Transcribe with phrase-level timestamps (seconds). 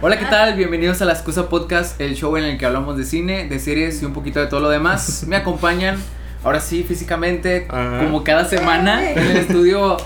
[0.00, 0.54] Hola, ¿qué tal?
[0.56, 4.02] Bienvenidos a La Excusa Podcast, el show en el que hablamos de cine, de series
[4.02, 5.24] y un poquito de todo lo demás.
[5.26, 5.96] Me acompañan,
[6.42, 8.00] ahora sí, físicamente, Ajá.
[8.04, 9.96] como cada semana, en el estudio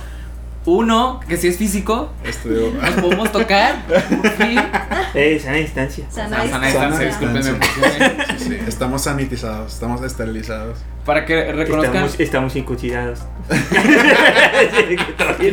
[0.64, 2.12] uno, que sí es físico.
[2.24, 2.72] Estudio.
[2.72, 3.84] Nos podemos tocar.
[3.86, 4.58] por fin.
[5.14, 6.04] Eh, sana distancia.
[6.10, 7.52] Sana Sana sana distancia.
[7.54, 8.26] distancia.
[8.38, 10.78] Sí, sí, estamos sanitizados, estamos esterilizados.
[11.08, 11.94] Para que reconozcan.
[12.04, 13.24] Estamos, estamos no.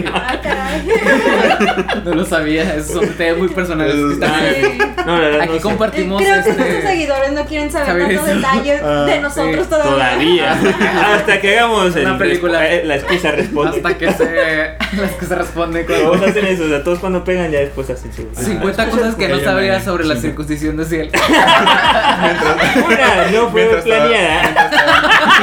[0.08, 2.02] Ah.
[2.04, 4.40] No lo sabía, esos son detalles muy Ah.
[4.54, 4.78] Sí.
[5.06, 6.62] No, la verdad Aquí no compartimos Creo que este.
[6.62, 10.58] nuestros seguidores no quieren saber saber tantos detalles Ah, de nosotros sí, todavía.
[10.60, 11.16] Todavía.
[11.16, 12.68] Hasta que hagamos el Una película.
[12.70, 13.78] eh, La excusa responde.
[13.78, 14.76] Hasta que se.
[15.26, 16.26] Se responden Todos cuando.
[16.28, 18.28] hacen eso, o sea, todos cuando pegan ya después hacen su.
[18.34, 21.12] 50 cosas que no sabría sobre la circuncisión de Ciel.
[22.86, 24.70] Una no fue planeada.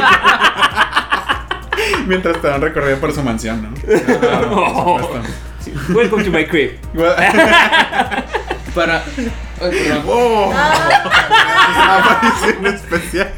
[2.06, 3.76] Mientras te dan recorrido por su mansión, ¿no?
[3.80, 5.22] Supuesto.
[5.60, 5.72] Sí.
[5.92, 6.72] Welcome to my crib.
[8.74, 9.04] Para.
[10.06, 10.52] ¡Oh!
[11.88, 13.32] Aparición especial.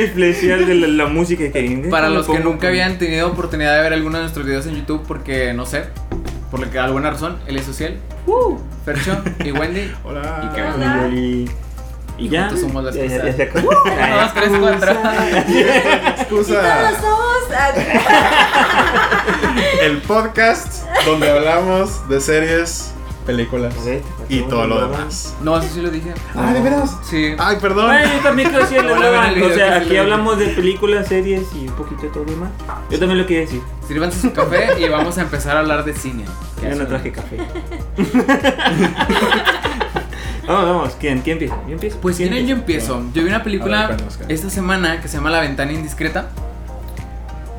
[0.00, 3.92] Especial de la, la música que Para los que nunca habían tenido oportunidad de ver
[3.92, 5.84] alguno de nuestros videos en YouTube, porque no sé,
[6.50, 7.98] por alguna razón, él es social,
[8.84, 9.92] Fercho y Wendy.
[10.04, 10.40] Hola.
[10.44, 11.08] Y Hola.
[12.18, 12.42] Y, y ya.
[12.48, 13.36] juntos somos las ya, ya, cosas.
[13.36, 13.46] ya
[14.22, 14.92] dos, tres, cuatro.
[16.18, 16.90] Excusa.
[19.82, 22.92] El podcast donde hablamos de series,
[23.24, 23.74] películas
[24.28, 25.34] y todo lo ¿cómo demás.
[25.42, 26.12] No, eso sí lo dije.
[26.34, 26.96] Ah, ¿de veras?
[27.02, 27.34] Sí.
[27.38, 27.86] Ay, perdón.
[27.86, 31.42] Bueno, yo también ven el video O sea, que sí aquí hablamos de películas, series
[31.54, 32.50] y un poquito de todo lo demás.
[32.90, 33.62] Yo también lo quería decir.
[33.86, 36.24] Sírvanse su café y vamos a empezar a hablar de cine.
[36.62, 37.38] Yo no traje café.
[40.48, 40.96] vamos, vamos.
[40.98, 41.20] ¿Quién?
[41.20, 41.56] ¿Quién empieza?
[41.66, 41.98] ¿Yo empiezo?
[42.00, 43.02] Pues ¿Quién yo empiezo.
[43.14, 43.96] Yo vi una película
[44.28, 46.28] esta semana que se llama La Ventana Indiscreta.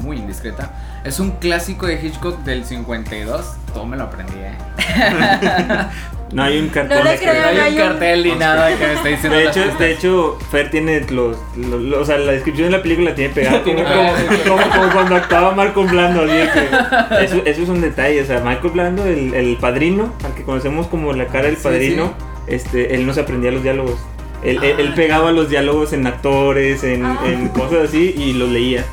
[0.02, 0.72] Muy indiscreta.
[1.04, 3.45] Es un clásico de Hitchcock del 52.
[3.73, 4.54] Todo me lo aprendí, eh.
[6.32, 7.00] No hay un cartón.
[7.00, 9.10] No le creo, No no hay un hay un- cartel ni nada que me esté
[9.10, 9.80] diciendo De hecho, pistas.
[9.80, 13.33] de hecho, Fer tiene los, los- los- O sea, la descripción de la película tiene
[13.33, 14.48] pegado como, Tiene como, pegado.
[14.48, 16.26] como- como cuando actuaba Marco Blando.
[16.28, 18.22] que- eso, eso es un detalle.
[18.22, 21.64] O sea, Marco Blando, el, el padrino, al que conocemos como la cara del Sí,
[21.64, 22.14] padrino,
[22.49, 23.98] este, él no se aprendía los diálogos.
[24.43, 24.95] Él, él- él Ah.
[24.95, 27.20] pegaba los diálogos en actores, en, Ah.
[27.26, 28.86] en cosas así, y los leía.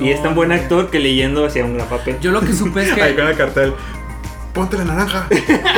[0.00, 2.16] y es tan buen actor que leyendo hacía un gran papel.
[2.20, 3.02] Yo lo que supe es que.
[3.02, 3.72] Ahí con el cartel.
[4.52, 5.26] Ponte la naranja.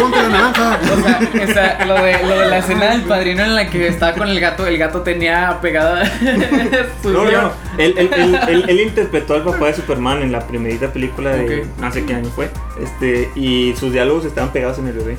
[0.01, 0.79] Ponte la naranja.
[1.43, 4.29] O sea, lo, de, lo de la escena del padrino en la que estaba con
[4.29, 6.05] el gato, el gato tenía pegada
[7.03, 7.53] su No, no, no.
[7.77, 11.63] Él, él- él- él- él interpretó al papá de Superman en la primerita película de
[11.63, 11.67] Ok.
[11.81, 12.51] no sé qué año fue.
[12.81, 15.17] Este, y sus diálogos estaban pegados en el bebé.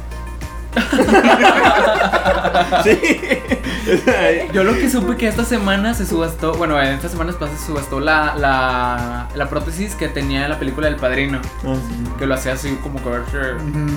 [2.84, 3.00] sí.
[4.54, 7.68] Yo lo que supe que esta semana se subastó, bueno, en estas semanas pasadas se
[7.68, 11.76] subastó la, la, la prótesis que tenía en la película del padrino, ah,
[12.18, 13.10] que lo hacía así como que.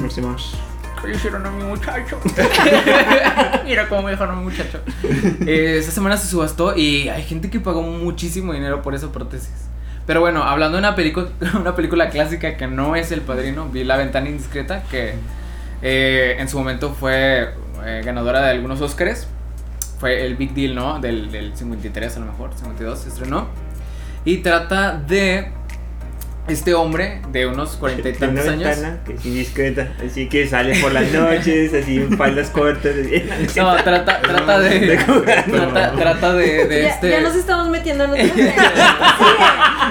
[0.00, 0.54] Merci más.
[1.00, 2.20] ¿Qué le hicieron a mi muchacho?
[3.64, 4.80] Mira cómo me dejaron a mi muchacho.
[5.46, 9.50] Eh, esta semana se subastó y hay gente que pagó muchísimo dinero por esa prótesis.
[10.06, 11.26] Pero bueno, hablando de una, película
[11.58, 15.14] una película clásica que no es El Padrino, vi La Ventana Indiscreta, que
[15.82, 17.54] eh, en su momento fue
[17.84, 19.26] eh, ganadora de algunos Óscares.
[19.98, 20.98] Fue el Big Deal, ¿no?
[21.00, 23.48] Del, del 53 a lo mejor, 52 se estrenó.
[24.24, 25.52] Y trata de
[26.48, 28.78] este hombre de unos cuarenta y tantos una años.
[29.06, 32.94] que es indiscreta, así que sale por las noches, así en faldas cortas.
[32.96, 33.22] así.
[33.60, 34.80] No, trata, trata de.
[34.80, 35.44] De jugar.
[35.44, 37.10] Trata, trata de, de ya, este.
[37.10, 38.72] ya nos estamos metiendo en otros temas.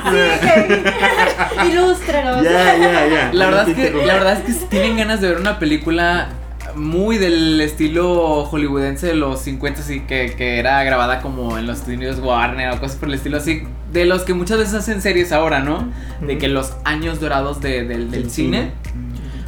[0.09, 1.71] Sigue, sigue.
[1.71, 2.43] Ilústranos.
[2.43, 3.29] Ya, ya, ya.
[3.33, 6.29] La verdad es que, la verdad es que si tienen ganas de ver una película
[6.75, 11.79] muy del estilo hollywoodense de los 50 así que, que era grabada como en los
[11.79, 15.31] estudios Warner o cosas por el estilo así, de los que muchas veces hacen series
[15.31, 15.89] ahora, ¿no?
[16.21, 18.29] De que los años dorados de- del, cine.
[18.29, 18.71] cine.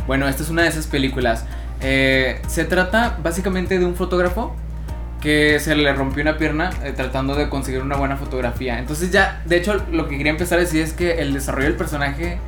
[0.07, 1.45] Bueno, esta es una de esas películas.
[1.81, 4.55] Eh, se trata básicamente de un fotógrafo
[5.21, 8.79] que se le rompió una pierna eh, tratando de conseguir una buena fotografía.
[8.79, 11.75] Entonces ya, de hecho, lo que quería empezar a decir es que el desarrollo del
[11.77, 12.39] personaje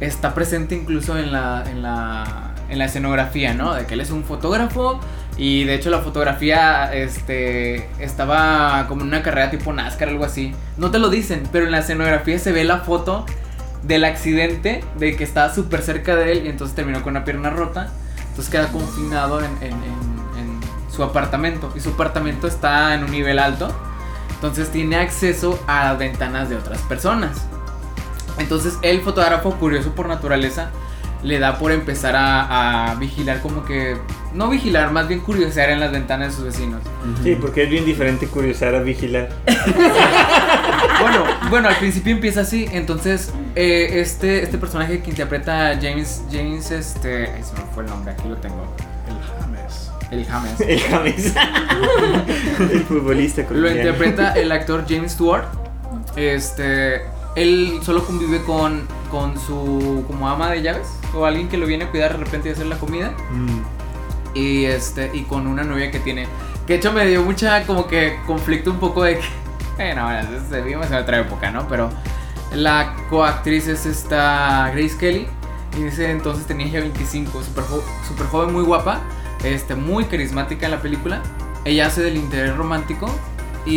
[0.00, 3.74] está presente incluso en la, en la, en la escenografía, ¿no?
[3.74, 5.00] De que él es un fotógrafo
[5.36, 10.54] y de hecho la fotografía este, estaba como en una carrera tipo NASCAR, algo así.
[10.76, 13.26] No te lo dicen, pero en la escenografía se ve la foto
[13.82, 17.50] del accidente, de que estaba súper cerca de él y entonces terminó con una pierna
[17.50, 17.88] rota.
[18.28, 20.60] Entonces queda confinado en, en- en- en
[20.94, 23.72] su apartamento y su apartamento está en un nivel alto.
[24.34, 27.42] Entonces tiene acceso a las ventanas de otras personas.
[28.38, 30.70] Entonces el fotógrafo, curioso por naturaleza,
[31.22, 33.96] le da por empezar a, a vigilar como que...
[34.34, 36.80] No vigilar, más bien curiosear en las ventanas de sus vecinos.
[37.22, 39.28] Sí, porque es bien diferente curiosar a vigilar.
[41.00, 42.68] Bueno, bueno, al principio empieza así.
[42.72, 47.30] Entonces, eh, este, este personaje que interpreta a James, James, este.
[47.30, 48.66] Ay, se me fue el nombre, aquí lo tengo.
[49.08, 49.90] El James.
[50.10, 50.60] El James.
[50.68, 51.34] El James.
[52.72, 53.78] el futbolista Lo colombiano.
[53.78, 55.44] interpreta el actor James Stewart.
[56.16, 57.02] Este,
[57.34, 61.84] él solo convive con, con su como ama de llaves o alguien que lo viene
[61.84, 63.60] a cuidar de repente y hacer la comida Mm.
[64.34, 66.26] y este y con una novia que tiene
[66.66, 69.24] que de hecho me dio mucha como que conflicto un poco de que
[69.76, 71.66] bueno, bueno, se vivimos en otra época, ¿no?
[71.68, 71.90] Pero
[72.54, 75.26] la coactriz es esta Grace Kelly
[75.78, 79.00] y dice entonces tenía ya 25, súper jo- súper joven, muy guapa,
[79.44, 81.22] este, muy carismática en la película.
[81.64, 83.08] Ella hace del interés romántico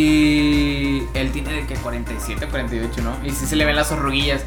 [0.07, 3.15] y él tiene de que 47, 48, ¿no?
[3.25, 4.41] Y sí se le ven las arruguillas.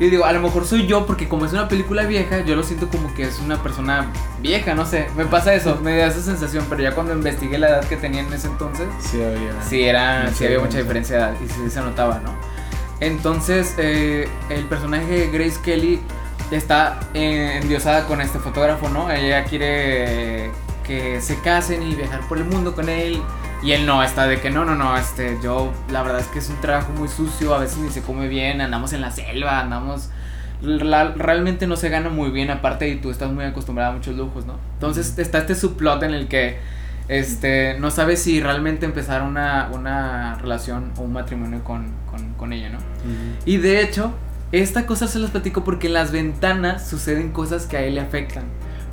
[0.00, 2.62] Y digo, a lo mejor soy yo porque como es una película vieja, yo lo
[2.62, 6.22] siento como que es una persona vieja, no sé, me pasa eso, me da esa
[6.22, 9.60] sensación, pero ya cuando investigué la edad que tenía en ese entonces, Sí, había.
[9.68, 11.16] Sí, era, Mucha sí había mucha diferencia.
[11.16, 12.32] de edad y sí se notaba, ¿no?
[13.00, 16.00] Entonces, eh, el personaje de Grace Kelly
[16.50, 19.10] está eh, endiosada con este fotógrafo, ¿no?
[19.10, 20.50] Ella quiere
[20.84, 23.22] que se casen y viajar por el mundo con él.
[23.62, 26.38] Y él no, está de que no, no, no, este, yo, la verdad es que
[26.38, 29.58] es un trabajo muy sucio, a veces ni se come bien, andamos en la selva,
[29.60, 30.10] andamos...
[30.62, 34.16] la- realmente no se gana muy bien aparte y tú estás muy acostumbrada a muchos
[34.16, 34.54] lujos, ¿no?
[34.74, 36.58] Entonces está este subplot en el que
[37.08, 42.52] este, no sabes si realmente empezar una, una relación o un matrimonio con, con, con
[42.52, 42.78] ella, ¿no?
[42.78, 43.38] Mm.
[43.44, 44.12] Y de hecho,
[44.52, 48.02] esta cosa se las platico porque en las ventanas suceden cosas que a él le
[48.02, 48.44] afectan.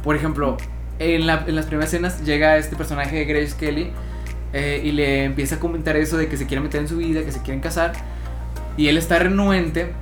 [0.03, 0.57] Por ejemplo,
[0.97, 3.91] en, la- en las primeras escenas llega este personaje de Grace Kelly
[4.53, 7.23] eh, y le empieza a comentar eso de que se quiere meter en su vida,
[7.23, 7.93] que se quieren casar.
[8.77, 9.93] Y él está renuente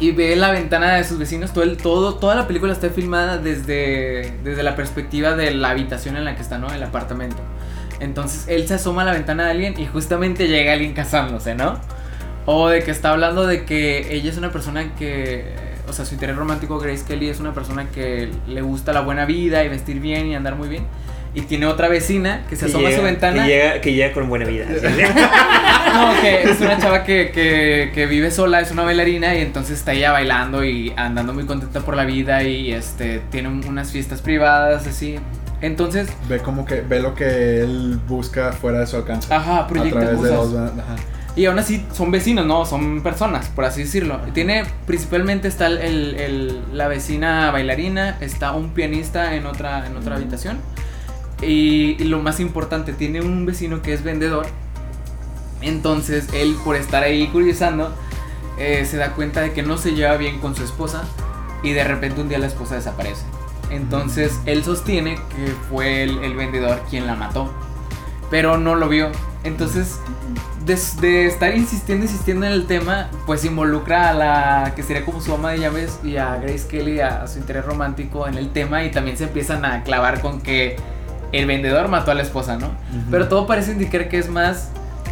[0.00, 1.52] y ve la ventana de sus vecinos.
[1.52, 6.24] Todo, todo, toda la película está filmada desde, desde la perspectiva de la habitación en
[6.24, 6.72] la que está, ¿no?
[6.72, 7.42] El apartamento.
[8.00, 11.78] Entonces él se asoma a la ventana de alguien y justamente llega alguien casándose, ¿no?
[12.46, 15.44] O de que está hablando de que ella es una persona que,
[15.86, 19.26] o sea, su interés romántico, Grace Kelly, es una persona que le gusta la buena
[19.26, 20.84] vida y vestir bien y andar muy bien.
[21.34, 23.44] Y tiene otra vecina que se Que asoma a su llega- ventana.
[23.44, 24.66] Que llega, que llega con buena vida.
[25.92, 29.78] No, que es una chava que, que, que vive sola, es una bailarina y entonces
[29.78, 34.20] está ella bailando y andando muy contenta por la vida y este tiene unas fiestas
[34.20, 35.16] privadas así.
[35.60, 39.32] Entonces, Ve como que ve lo que él busca fuera de su alcance.
[39.34, 40.32] ajá, a proyecta través de.
[40.32, 40.96] Ajá.
[41.36, 42.64] Y aún así son vecinos, ¿no?
[42.64, 44.20] Son personas, por así decirlo.
[44.32, 49.96] Tiene, principalmente está el, el- el- la vecina bailarina, está un pianista en otra, en
[49.96, 50.58] otra habitación.
[51.42, 54.46] Y, y lo más importante, tiene un vecino que es vendedor.
[55.62, 57.94] Entonces él, por estar ahí curiosando,
[58.58, 61.04] eh, se da cuenta de que no se lleva bien con su esposa.
[61.62, 63.22] Y de repente un día la esposa desaparece.
[63.70, 67.52] Entonces él sostiene que fue el, el vendedor quien la mató.
[68.30, 69.10] Pero no lo vio.
[69.44, 69.98] Entonces
[70.64, 75.20] de, de estar insistiendo, insistiendo en el tema, pues involucra a la que sería como
[75.20, 78.50] su ama de llaves y a Grace Kelly, a, a su interés romántico en el
[78.50, 80.76] tema y también se empiezan a clavar con que
[81.32, 82.68] el vendedor mató a la esposa, ¿no?
[83.10, 84.70] Pero todo parece indicar que es más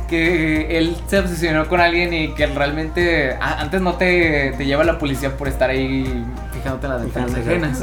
[0.09, 4.83] que él se obsesionó con alguien y que realmente a- antes no te, te lleva
[4.83, 6.25] la policía por estar ahí
[6.55, 7.83] fijándote en las ventanas ajenas.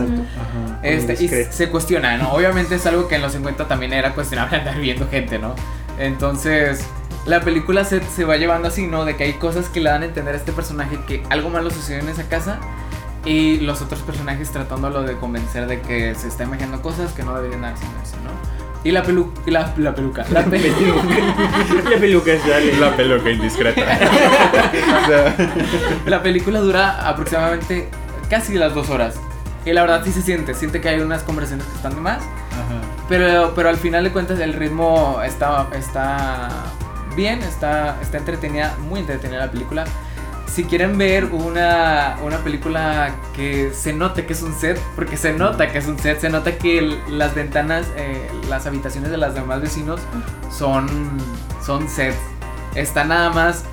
[0.82, 2.32] Este, y se cuestiona, ¿no?
[2.34, 5.54] Obviamente es algo que en los 50 también era cuestionable andar viendo gente, ¿no?
[6.00, 6.86] Entonces,
[7.26, 9.06] la película se, se va llevando así, ¿no?
[9.06, 11.70] De que hay cosas que le dan a entender a este personaje que algo malo
[11.72, 12.58] sucedió en esa casa
[13.26, 17.36] y los otros personajes tratándolo de convencer de que se está imaginando cosas que no
[17.36, 18.30] deberían hacer eso, ¿no?
[18.84, 20.94] Y la, pelu la, la peluca, la película.
[21.90, 22.74] La peluca es dale.
[22.78, 23.82] La peluca indiscreta.
[25.04, 25.36] O sea,
[26.06, 27.90] La película dura aproximadamente
[28.30, 29.16] casi las dos horas.
[29.66, 32.18] Y la verdad sí se siente, siente que hay unas conversaciones que están de más.
[32.20, 32.82] ajá.
[33.10, 36.50] Pero, pero al final de cuentas el ritmo está, está
[37.16, 39.86] bien, está, está entretenida, muy entretenida la película.
[40.48, 45.34] Si quieren ver una, una película que se note que es un set, porque se
[45.34, 49.34] nota que es un set, se nota que las ventanas, eh, las habitaciones de los
[49.34, 50.00] demás vecinos
[50.50, 50.88] son,
[51.62, 52.16] son sets.
[52.74, 53.66] Está nada más,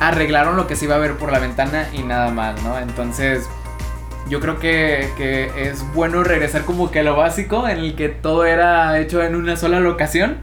[0.00, 2.78] arreglaron lo que se iba a ver por la ventana y nada más, ¿no?
[2.78, 3.48] Entonces,
[4.28, 8.08] yo creo que, que es bueno regresar como que a lo básico, en el que
[8.08, 10.38] todo era hecho en una sola locación.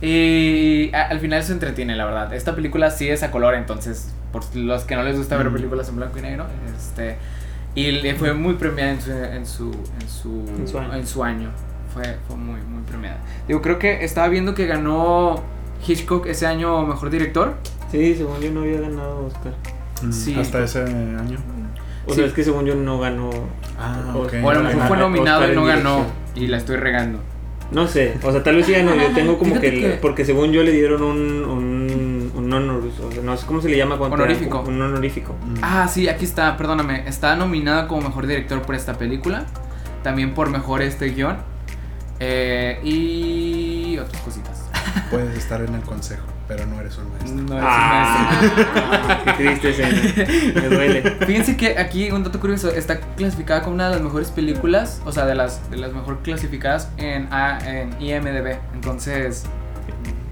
[0.00, 2.34] Y al final se entretiene, la verdad.
[2.34, 5.88] Esta película sí es a color, entonces, por los que no les gusta ver películas
[5.88, 7.16] en blanco y negro, este,
[7.74, 10.94] y le fue muy premiada en su, en su, en su, En su año.
[10.94, 11.50] en su año.
[11.92, 13.18] Fue, fue muy, muy premiada.
[13.48, 15.42] Digo, creo que estaba viendo que ganó
[15.86, 17.54] Hitchcock ese año mejor director.
[17.90, 19.52] Sí, según yo no había ganado Oscar.
[20.02, 20.34] Mm, Sí.
[20.38, 21.38] Hasta ese año.
[22.06, 22.16] O Sí.
[22.16, 23.30] sea, es que según yo no ganó.
[23.78, 24.34] Ah, O- ok.
[24.42, 26.06] O a lo mejor fue nominado Oscar y no ganó.
[26.34, 27.20] Y la estoy regando.
[27.72, 28.94] No sé, o sea, tal vez sí ganó.
[28.94, 31.44] Yo tengo como Fíjate que, que- Porque según yo le dieron un.
[31.44, 31.86] Un,
[32.46, 34.14] un honor, o sea, no sé cómo se le llama cuando.
[34.16, 34.60] Honorífico.
[34.66, 35.34] Un honorífico.
[35.44, 35.58] Mm.
[35.62, 37.06] Ah, sí, aquí está, perdóname.
[37.08, 39.44] Está nominada como mejor director por esta película.
[40.02, 41.36] También por mejor este guion.
[42.20, 44.62] Eh, y otras cositas.
[45.10, 47.56] Puedes estar en el consejo, pero no eres un maestro.
[47.56, 50.52] No, Ah, qué triste escena.
[50.54, 51.02] Me duele.
[51.26, 55.12] Fíjense que aquí un dato curioso, está clasificada como una de las mejores películas, o
[55.12, 57.28] sea, de las, de las mejor clasificadas en,
[57.66, 58.56] en IMDB.
[58.74, 59.44] Entonces,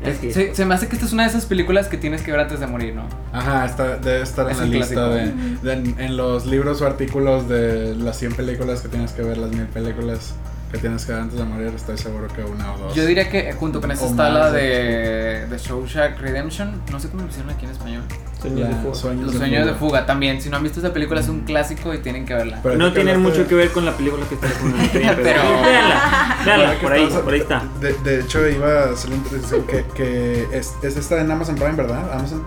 [0.05, 2.31] es- se, se me hace que esta es una de esas películas que tienes que
[2.31, 3.05] ver antes de morir, ¿no?
[3.33, 5.33] Ajá, está, debe estar Es en la lista de,
[5.63, 9.39] de- en, en los libros o artículos de las 100 películas que tienes que ver,
[9.39, 10.35] las 1000 películas
[10.75, 12.95] que tienes que ver antes de morir, estoy seguro que una o dos.
[12.95, 17.01] Yo diría que junto con esta O está la más, de, de Shawshank Redemption, no
[17.01, 18.03] sé cómo lo hicieron aquí en español.
[18.41, 18.95] Sueños de fuga.
[18.95, 19.79] Sueños Los de sueños de fuga.
[20.01, 20.41] fuga también.
[20.43, 22.61] Si no han visto esta película es un clásico y tienen que verla.
[22.63, 25.17] Pero No ahorita tienen mucho que ver con la película que está con la pero,
[25.23, 27.63] Pero- véanla, véanla, Ahora que por ahí, estamos- por ahí está.
[27.81, 31.73] De, de hecho, iba a hacer introducción que, que es, es esta en Amazon Prime,
[31.73, 32.13] ¿verdad?
[32.13, 32.45] Amazon.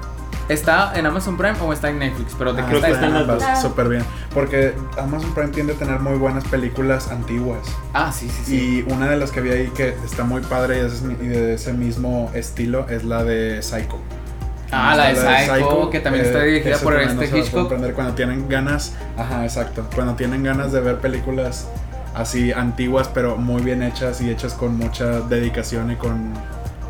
[0.50, 2.34] ¿Está en Amazon Prime o está en Netflix?
[2.38, 4.04] Pero de Ah, está, que está en ambas, súper bien.
[4.34, 7.60] Porque Amazon Prime tiende a tener muy buenas películas antiguas.
[7.94, 8.86] Ah, sí, sí, sí.
[8.88, 10.80] Y una de las que vi ahí que está muy padre
[11.22, 14.00] y de ese mismo estilo es la de Psycho.
[14.72, 17.60] Ah, la de Psycho, que también está dirigida esa por este no Hitchcock.
[17.62, 19.86] comprender Cuando tienen ganas, ajá, exacto.
[19.96, 21.68] Cuando tienen ganas de ver películas
[22.16, 26.34] así antiguas, pero muy bien hechas y hechas con mucha dedicación y con.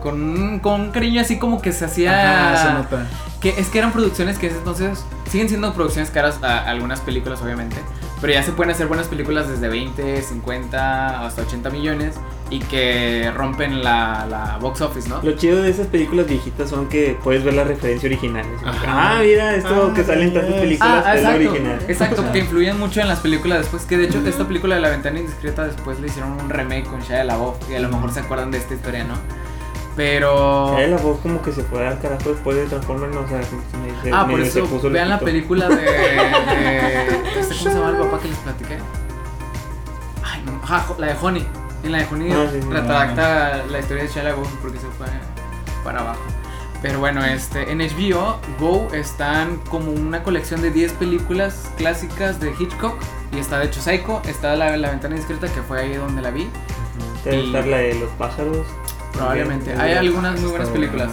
[0.01, 2.53] Con, un- con un cariño así como que se hacía.
[2.53, 3.07] Ajá, se nota.
[3.41, 7.75] Que es que eran producciones que entonces siguen siendo producciones caras a algunas películas obviamente,
[8.19, 12.15] pero ya se pueden hacer buenas películas desde 20, 50 hasta 80 millones
[12.49, 15.21] y que rompen la, la box office, ¿no?
[15.21, 18.45] Lo chido de esas películas viejitas son que puedes ver la referencia original.
[18.87, 21.79] Ah, mira, esto Ah, que sale en tantas películas Ah, es la original.
[21.87, 24.89] exacto, que influyen mucho en las películas después, que de hecho esta película de La
[24.89, 28.21] Ventana Indiscreta después le hicieron un remake con Shia LaBeouf y a lo mejor se
[28.21, 29.13] acuerdan de esta historia, ¿no?
[29.97, 30.77] Pero...
[30.79, 34.11] La voz como que se fue al carajo después de Transformers, no, o sea, se
[34.13, 38.27] Ah, por eso vean la película de, de- este, ¿Cómo se llama el papá que
[38.29, 38.77] les platiqué?
[40.23, 41.47] Ay, no, ajá, la de Honey.
[41.83, 45.07] En la de Honey Ah, sí, retracta la historia de Shia porque se fue
[45.83, 46.21] para abajo.
[46.81, 52.53] Pero bueno, este, en HBO Go están como una colección de 10 películas clásicas de
[52.59, 52.93] Hitchcock.
[53.31, 56.29] Y está de hecho Psycho, está la, la ventana discreta que fue ahí donde la
[56.29, 56.47] vi.
[57.25, 58.67] Debe Y- estar la de los pájaros.
[59.17, 59.71] Probablemente.
[59.73, 59.97] Hay bien.
[59.97, 61.09] algunas muy buenas películas.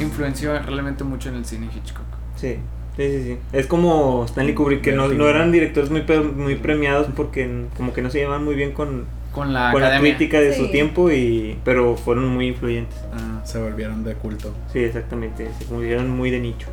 [0.00, 2.06] Influenció realmente mucho en el cine Hitchcock.
[2.36, 2.56] Sí,
[2.96, 3.38] sí, sí, sí.
[3.52, 8.00] Es como Stanley Kubrick, que no, no eran directores muy, muy premiados porque como que
[8.00, 11.58] no se llevaban muy bien con, Con la con la crítica de su tiempo, y
[11.64, 12.98] pero fueron muy influyentes.
[13.12, 14.54] Ah, se volvieron de culto.
[14.72, 15.50] Sí, exactamente.
[15.58, 16.68] Se volvieron muy de nicho.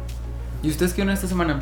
[0.63, 1.59] ¿Y ustedes qué vieron esta semana?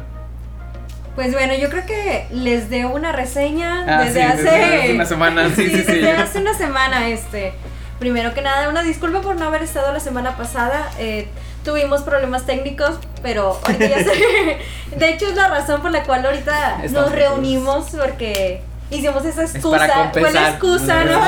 [1.15, 4.93] Pues bueno, yo creo que les dé una reseña Ah, desde sí, hace desde hace
[4.93, 5.83] una semana, sí, sí, sí.
[5.93, 7.53] desde hace una semana, este.
[7.99, 10.89] Primero que nada, una disculpa por no haber estado la semana pasada.
[10.99, 11.27] eh,
[11.63, 14.59] tuvimos problemas técnicos, pero ahorita ya se-
[14.97, 18.61] De hecho, es la razón por la cual ahorita Estamos nos reunimos porque
[18.91, 19.77] hicimos esa excusa.
[19.79, 21.19] para Fue la excusa, ¿no?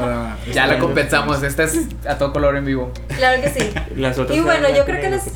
[0.00, 2.90] Para- Ya para- compensamos, esta es a todo color en vivo.
[3.16, 3.72] claro que sí.
[3.94, 5.22] Las otras Y bueno, yo creo que negro,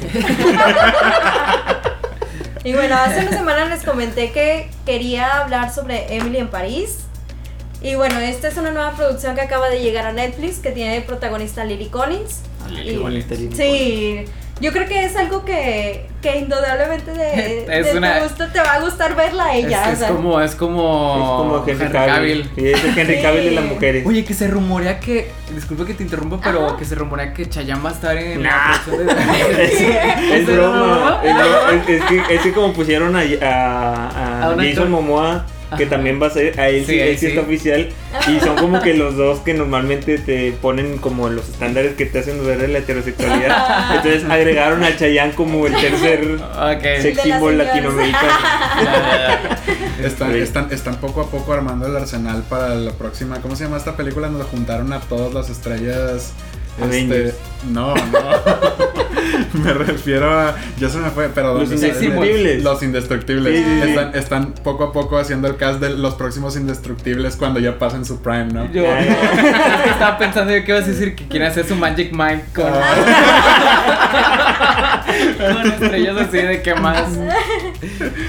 [2.65, 7.06] y bueno, hace una semana les comenté que quería hablar sobre Emily en París.
[7.83, 10.95] Y bueno, esta es una nueva producción que acaba de llegar a Netflix, que tiene
[10.95, 12.40] de protagonista Lily Collins.
[12.71, 14.25] Lily Y- Collins, Sí,
[14.61, 18.59] yo creo que es algo que, que indudablemente de, Es de una- tu gusto te
[18.59, 19.83] va a gustar verla a ella.
[19.83, 20.09] es, o es sea.
[20.09, 22.50] como, es como, Es como Henry Henry Cavill.
[22.56, 23.23] Sí, es Henry Sí.
[23.23, 24.06] Cavill de las mujeres.
[24.06, 26.76] Oye, que se rumorea que, disculpa que te interrumpa, pero Ajá.
[26.78, 28.73] que se rumorea que Chayanne va a estar en Nah.
[28.73, 31.21] la producción de es, es ¿Es broma.
[31.23, 34.90] Es, bro- es- es que, es que como pusieron a, a, a A Jason.
[34.90, 35.45] Momoa,
[35.77, 37.89] que también va a ser, a él sí, Sí, él sí está oficial.
[38.29, 42.21] Y son como que los dos que normalmente te ponen como los estándares que te
[42.21, 43.91] hacen ver de la heterosexualidad.
[43.97, 46.83] Entonces agregaron a Chayanne como el tercer Ok.
[47.03, 48.29] sex symbol latinoamericano.
[50.03, 50.39] Están, Sí.
[50.41, 53.41] están, están poco a poco armando el arsenal para la próxima.
[53.41, 54.29] ¿Cómo se llama esta película?
[54.29, 56.33] Donde juntaron a todas las estrellas.
[56.91, 57.35] Este,
[57.71, 58.19] no, no.
[59.65, 60.55] me refiero a.
[60.79, 62.63] Ya se me fue, pero Los Indestructibles.
[62.63, 63.57] Los indestructibles.
[63.57, 63.89] Sí, sí, sí.
[63.91, 68.05] Están, están poco a poco haciendo el cast de los próximos indestructibles cuando ya pasen
[68.05, 68.71] su prime, ¿no?
[68.73, 72.67] Yo estaba pensando yo que ibas a decir que quiere hacer su Magic Mike con,
[75.39, 77.09] con estrellas así de que más.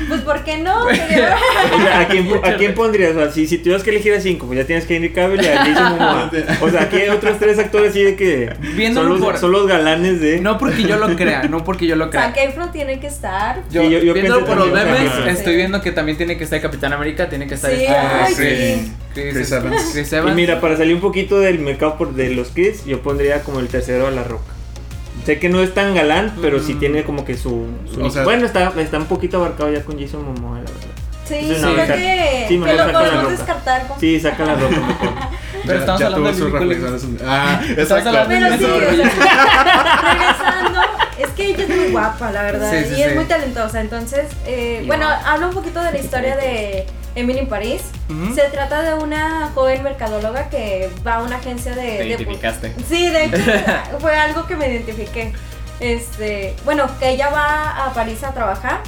[0.07, 0.85] Pues, ¿por qué no?
[0.89, 1.35] Sería-
[1.75, 3.11] O sea, ¿a quién, ¿A quién pondrías?
[3.15, 5.41] O sea, si, si tuvieras que elegir a cinco, pues ya tienes que Henry Cavill
[5.43, 6.31] y a Jason Momoa.
[6.61, 8.53] O sea, aquí hay otros tres actores así de que
[8.93, 10.39] son los, por- son los galanes de...
[10.41, 12.23] No porque yo lo crea, no porque yo lo crea.
[12.23, 13.61] Zac Efron tiene que estar.
[13.71, 16.59] Yo, Sí, yo- yo viendo por los memes, estoy viendo que también tiene que estar
[16.61, 18.93] Capitán América, tiene que estar Sí, este, ay, Chris, sí.
[19.13, 19.89] Chris, Chris Evans.
[19.93, 20.35] Chris Y Evans.
[20.35, 23.67] mira, para salir un poquito del mercado por- de los kids, yo pondría como el
[23.67, 24.51] tercero a La Roca.
[25.25, 26.79] Sé que no es tan galán, pero sí Mm.
[26.79, 27.65] tiene como que su...
[27.93, 30.75] su- O sea- bueno, está, está un poquito abarcado ya con Jason Momoa, la verdad.
[31.25, 33.87] Sí, Sí, sí, no, creo saca- que, sí, que lo podemos descartar.
[33.87, 35.09] con- Sí, saca La Roca mejor.
[35.65, 37.03] Pero ya, estamos ya hablando de reflexiones.
[37.27, 38.09] Ah, exacto.
[38.29, 39.17] Pero sí, o sea, regresando,
[41.19, 43.01] es que ella es muy guapa, la verdad, Sí, sí, y sí.
[43.03, 43.81] es muy talentosa.
[43.81, 47.81] Entonces, eh, bueno, hablo un poquito de la historia de Emily en París.
[48.35, 51.81] Se trata de una joven mercadóloga que va a una agencia de.
[51.81, 52.73] Te de- identificaste.
[52.87, 53.37] Sí, de hecho
[53.99, 55.33] fue algo que me identifiqué.
[55.79, 58.79] Este, bueno, que ella va a París a trabajar.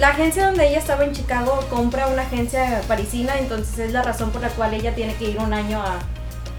[0.00, 4.30] La agencia donde ella estaba en Chicago compra una agencia parisina, entonces es la razón
[4.30, 5.98] por la cual ella tiene que ir un año a,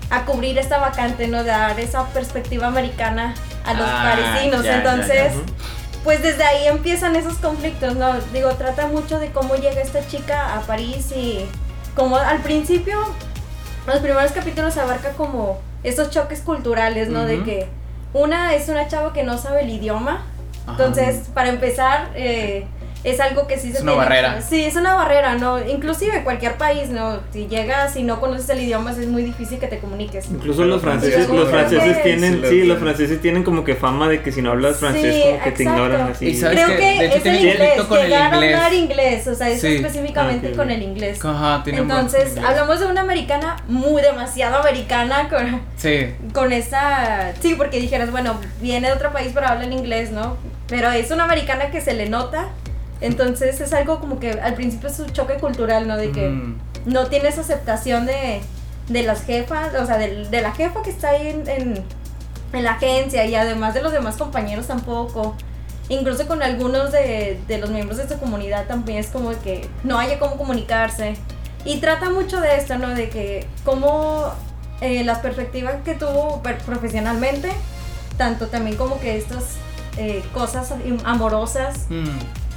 [0.09, 1.43] a cubrir esta vacante, ¿no?
[1.43, 3.33] Dar esa perspectiva americana
[3.65, 4.63] a los Ah, parisinos.
[4.63, 4.91] ya, ya, ya.
[4.93, 5.33] entonces,
[6.03, 8.13] pues desde ahí empiezan esos conflictos, ¿no?
[8.33, 11.45] Digo, trata mucho de cómo llega esta chica a París y
[11.95, 12.97] como al principio,
[13.85, 17.25] los primeros capítulos abarca como esos choques culturales, ¿no?
[17.25, 17.67] De que
[18.13, 20.21] una es una chava que no sabe el idioma,
[20.65, 20.71] Ajá.
[20.71, 22.65] entonces para empezar eh,
[23.09, 24.41] es algo que sí se Es una tiene- barrera.
[24.41, 25.59] Sí, es una barrera, ¿no?
[25.67, 27.19] Inclusive en cualquier país, ¿no?
[27.31, 30.25] Si llegas y no conoces el idioma es muy difícil que te comuniques.
[30.31, 34.31] Incluso los franceses, los franceses tienen, sí los franceses tienen como que fama de que
[34.31, 35.83] si no hablas francés Sí, como que te exacto.
[35.85, 36.27] ignoran así.
[36.27, 38.55] Y sabes Creo que, que, es el inglés, con el llegar a inglés.
[38.55, 39.75] hablar inglés, o sea, es Sí.
[39.75, 41.23] específicamente Ah, con el inglés.
[41.23, 42.45] Ajá, Entonces, inglés.
[42.45, 46.07] hablamos de una americana muy demasiado americana con, Sí.
[46.33, 47.31] con esa...
[47.41, 50.37] Sí, porque dijeras, bueno, viene de otro país pero habla en inglés, ¿no?
[50.67, 52.49] Pero es una americana que se le nota.
[53.01, 55.97] Entonces es algo como que al principio es un choque cultural, ¿no?
[55.97, 56.57] De que Mm.
[56.85, 58.41] no tienes aceptación de,
[58.89, 61.83] de las jefas, o sea, de, de la jefa que está ahí en, en,
[62.53, 65.35] en la agencia y además de los demás compañeros tampoco.
[65.89, 69.97] Incluso con algunos de, de los miembros de su comunidad también es como que no
[69.99, 71.15] haya cómo comunicarse.
[71.65, 72.89] Y trata mucho de esto, ¿no?
[72.89, 74.31] De que cómo
[74.81, 77.49] eh, las perspectivas que tuvo profesionalmente,
[78.17, 79.55] tanto también como que estas
[79.97, 80.73] eh, cosas
[81.05, 82.07] amorosas Mm.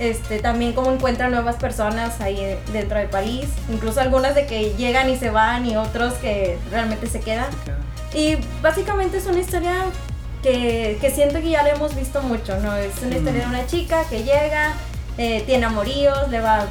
[0.00, 5.08] Este, también como encuentran nuevas personas ahí dentro del país, incluso algunas de que llegan
[5.10, 7.46] y se van y otros que realmente se quedan.
[8.12, 9.72] Y básicamente es una historia
[10.42, 12.74] que, que siento que ya la hemos visto mucho, ¿no?
[12.76, 14.72] Es una historia de una chica que llega,
[15.18, 16.66] eh, tiene amoríos, le va...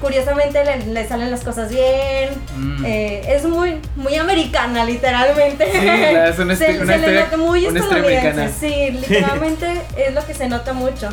[0.00, 2.84] Curiosamente le, le salen las cosas bien, Mm.
[2.84, 5.64] eh, es muy, muy americana, literalmente.
[5.72, 8.52] Sí, es una se, una se le historia- nota muy estadounidense.
[8.60, 11.08] Sí, literalmente es lo que se nota mucho.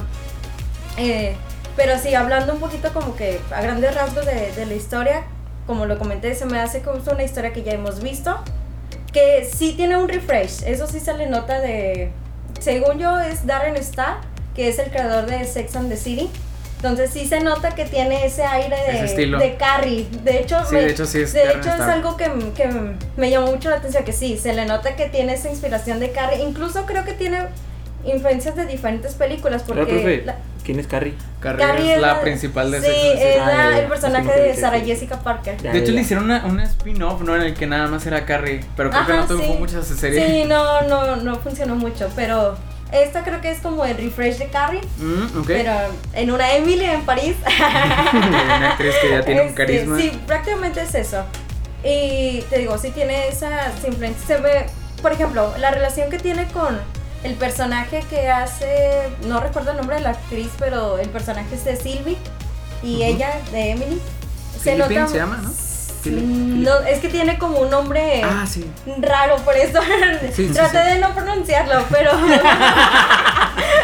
[0.97, 1.35] Eh,
[1.75, 5.23] pero sí, hablando un poquito como que a grandes rasgos de, de la historia,
[5.67, 8.37] como lo comenté, se me hace como una historia que ya hemos visto,
[9.13, 12.11] que sí tiene un refresh, eso sí se le nota de,
[12.59, 14.17] según yo es Darren Star,
[14.55, 16.29] que es el creador de Sex and the City.
[16.77, 19.37] Entonces sí se nota que tiene ese aire Ese de, estilo.
[19.37, 20.07] de Carrie.
[20.23, 21.89] De hecho, Sí, me- de hecho sí es de Darren hecho es Star.
[21.91, 22.67] algo que, que
[23.17, 26.11] me llamó mucho la atención, que sí, se le nota que tiene esa inspiración de
[26.11, 26.41] Carrie.
[26.43, 27.43] Incluso creo que tiene
[28.03, 30.23] influencias de diferentes películas, porque...
[30.25, 31.15] la- ¿Quién es Carrie?
[31.39, 33.17] Carrie, Carrie es la principal de Sí, City.
[33.17, 34.79] es la- el personaje que de Sarah.
[34.79, 35.59] Jessica Parker.
[35.61, 37.35] De hecho, le hicieron una, un spin-off, ¿no?
[37.35, 38.61] En el que nada más era Carrie.
[38.77, 39.59] Pero creo que Ajá, no triunfó sí.
[39.59, 40.25] mucho esa serie.
[40.43, 42.55] Sí, no, no, no funcionó mucho, pero
[42.91, 45.47] esta creo que es como el refresh de Carrie, Mm, ok.
[45.47, 45.71] pero
[46.13, 47.35] en una Emily en París.
[48.13, 49.97] Una actriz que ya tiene un Este, carisma.
[49.97, 51.23] Sí, prácticamente es eso.
[51.83, 54.27] Y te digo, sí tiene esa influencia.
[54.27, 54.67] Se ve,
[55.01, 56.79] por ejemplo, la relación que tiene con
[57.23, 61.63] el personaje que hace, no recuerdo el nombre de la actriz, pero el personaje es
[61.65, 62.17] de Sylvie
[62.83, 64.01] y ella de Emily.
[64.63, 65.49] Philippine se llama, ¿no?
[66.03, 68.65] No, es que tiene como un nombre Ah, sí.
[69.01, 69.79] raro, por eso
[70.33, 70.93] Sí, sí, traté sí.
[70.95, 72.11] de no pronunciarlo, pero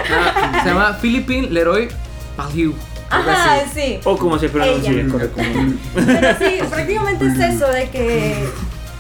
[0.10, 1.90] Ah, se llama Philippine Leroy
[2.36, 2.74] Paliu.
[3.10, 4.00] ajá, sí.
[4.04, 4.92] O como se pronuncia.
[5.94, 8.48] Pero sí, prácticamente es eso, de que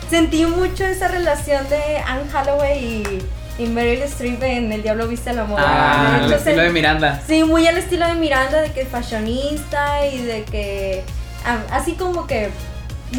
[0.10, 3.21] sentí mucho esa relación de Anne Holloway y,
[3.58, 5.60] y Meryl Streep en El Diablo Viste al Amor.
[5.63, 7.22] Ah, De el hecho, estilo de Miranda.
[7.28, 11.04] Sí, muy al estilo de Miranda, de que es fashionista y de que
[11.46, 12.50] a- así como que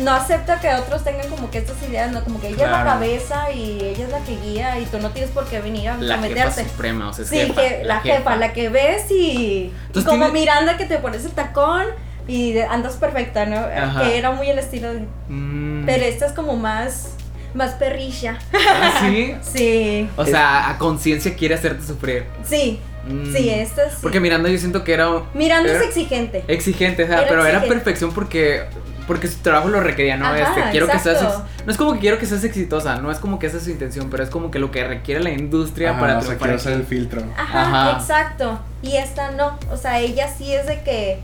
[0.03, 2.85] no acepta que otros tengan como que estas ideas, no como que ella es la
[2.85, 5.96] cabeza y ella es la que guía y tú no tienes por qué venir a
[5.96, 6.64] La meterte.
[6.64, 9.72] suprema, o sea, es Sí, jefa, que la jefa, la que ves y
[10.05, 11.85] como Miranda que te pones el tacón
[12.29, 13.57] y andas perfecta, ¿no?
[13.57, 14.03] Ajá.
[14.03, 15.07] Que era muy el estilo de...
[15.31, 15.87] Mm.
[15.87, 17.09] Pero esta es como más,
[17.54, 18.38] más perrilla.
[18.52, 19.34] ¿Ah, sí?
[19.42, 22.24] Sí, O sea, a conciencia quiere hacerte sufrir.
[22.44, 23.32] sí, Mm.
[23.34, 23.96] sí, esta sí.
[24.02, 26.44] Porque Miranda yo siento que era Miranda era es exigente.
[26.46, 28.64] exigente, o sea, Era pero era perfección porque
[29.06, 30.26] porque su trabajo lo requería, ¿no?
[30.26, 31.22] Ajá, este, quiero que seas
[31.64, 33.70] no es como que quiero que seas exitosa, no es como que esa es su
[33.70, 36.48] intención, pero es como que lo que requiere la industria Ajá, para o sea, triunfar.
[36.48, 37.22] quiero ser el filtro.
[37.34, 37.98] Ajá, Ajá.
[37.98, 38.58] exacto.
[38.82, 41.20] Y esta no, o sea, ella sí es de que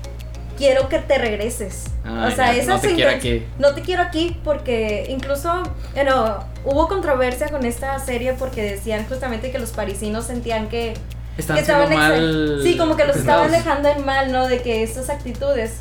[0.56, 1.84] quiero que te regreses.
[2.04, 3.46] Ah, o sea, ya, esa no te quiero aquí.
[3.58, 5.62] No te quiero aquí porque incluso,
[5.94, 10.94] bueno, hubo controversia con esta serie porque decían justamente que los parisinos sentían que
[11.36, 12.60] Están que estaban mal.
[12.62, 14.48] Sí, como que los estaban dejando en mal, ¿no?
[14.48, 15.76] De que estas actitudes.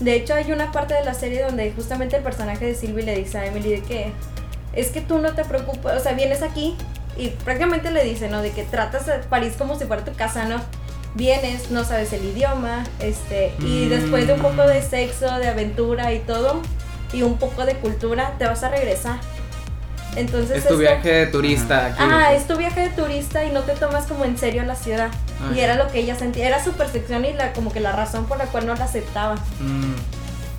[0.00, 3.16] De hecho, hay una parte de la serie donde justamente el personaje de Sylvie le
[3.16, 4.12] dice a Emily de que
[4.74, 6.76] es que tú no te preocupas, o sea, vienes aquí
[7.16, 8.42] y prácticamente le dice, ¿no?
[8.42, 10.60] De que tratas a París como si fuera tu casa, ¿no?
[11.16, 13.88] Vienes, no sabes el idioma, este, y Mm.
[13.88, 16.60] después de un poco de sexo, de aventura y todo,
[17.12, 19.18] y un poco de cultura, te vas a regresar.
[20.14, 21.96] Entonces Es tu esto- viaje de turista aquí.
[22.00, 25.08] Ah, es tu viaje de turista y no te tomas como en serio la ciudad.
[25.40, 27.92] Ah, y era lo que ella sentía, era su percepción y la, como que la
[27.92, 29.34] razón por la cual no la aceptaba.
[29.60, 29.94] Mm,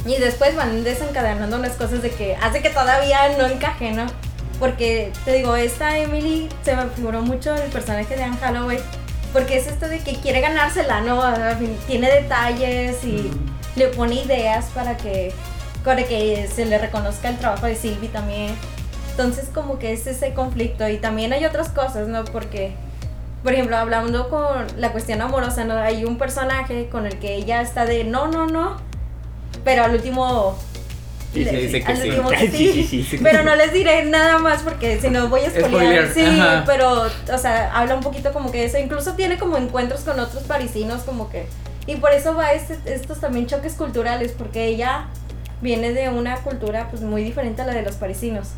[0.10, 4.06] Y después van desencadenando unas cosas de que hace que todavía no encaje, ¿no?
[4.58, 8.80] Porque te digo, esta Emily se me figuró mucho el personaje de Anne Holloway.
[9.38, 11.22] Porque es esto de que quiere ganársela, ¿no?
[11.86, 13.30] Tiene detalles y
[13.76, 15.32] le pone ideas para que,
[15.86, 18.56] para que se le reconozca el trabajo de Sylvie también.
[19.12, 20.90] Entonces como que es ese conflicto.
[20.90, 22.26] Y también hay otras cosas, ¿no?
[22.26, 22.72] Porque,
[23.44, 25.76] por ejemplo, hablando con la cuestión amorosa, ¿no?
[25.76, 28.78] Hay un personaje con el que ella está de no, no, no.
[29.64, 30.58] Pero al último...
[31.34, 32.10] Sí, le- sí, dice que sí.
[32.10, 32.74] que Sí, sí.
[32.74, 33.20] sí, sí, sí.
[33.22, 35.50] Pero no les diré nada más porque si no voy a.
[35.52, 36.64] Spoiler, Sí, ajá.
[36.66, 37.02] pero,
[37.34, 38.78] o sea, habla un poquito como que eso.
[38.78, 41.48] Incluso tiene como encuentros con otros parisinos, como que.
[41.86, 45.08] Y por eso va este- estos también choques culturales, porque ella
[45.62, 48.50] viene de una cultura pues muy diferente a la de los parisinos.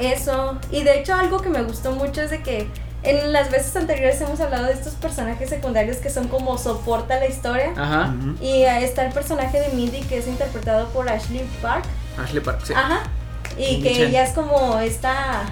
[0.00, 0.58] Eso.
[0.70, 2.66] Y de hecho, algo que me gustó mucho es de que
[3.02, 7.26] en las veces anteriores hemos hablado de estos personajes secundarios que son como soporta la
[7.26, 7.72] historia.
[7.76, 8.14] Ajá.
[8.40, 11.84] Y ahí está el personaje de Mindy que es interpretado por Ashley Park.
[12.22, 12.72] Ashley Park, sí.
[12.74, 13.02] Ajá.
[13.56, 14.08] Y Mindy que Chen.
[14.08, 15.42] ella es como esta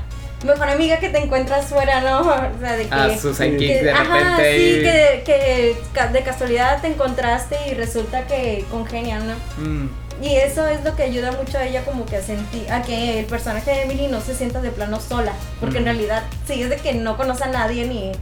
[0.44, 2.20] mejor amiga que te encuentras fuera, ¿no?
[2.20, 2.94] O sea, de que.
[2.94, 4.04] Ah, su sidekick que- de ajá,
[4.36, 4.56] repente.
[4.56, 5.76] sí, y- que,
[6.12, 9.34] de casualidad te encontraste y resulta que congenian, ¿no?
[9.56, 9.88] Mm,
[10.20, 13.20] Y eso es lo que ayuda mucho a ella como que a sentir, a que
[13.20, 16.70] el personaje de Emily no se sienta de plano sola, porque en realidad sí es
[16.70, 18.12] de que no conoce a nadie ni...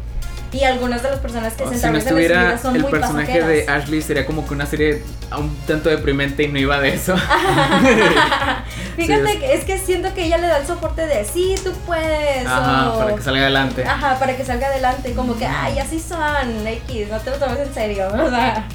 [0.52, 3.26] Y algunas de las personas que o se si no estuviera son el muy personaje
[3.40, 3.48] pasajeras.
[3.48, 5.02] de Ashley, sería como que una serie
[5.36, 7.14] un tanto deprimente y no iba de eso.
[8.96, 11.72] Fíjate Sí, que es que siento que ella le da el soporte de sí, tú
[11.84, 12.46] puedes.
[12.46, 13.84] Ajá, o- para que salga adelante.
[13.84, 15.12] Ajá, para que salga adelante.
[15.14, 18.08] Como que, ay, así son, X, no te lo tomes en serio.
[18.26, 18.66] O sea,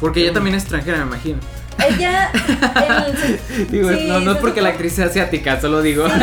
[0.00, 1.38] Porque ella también es extranjera, me imagino.
[1.88, 2.30] Ella.
[2.34, 6.06] en- Digo, sí, no, no es se porque la actriz sea asiática, solo digo.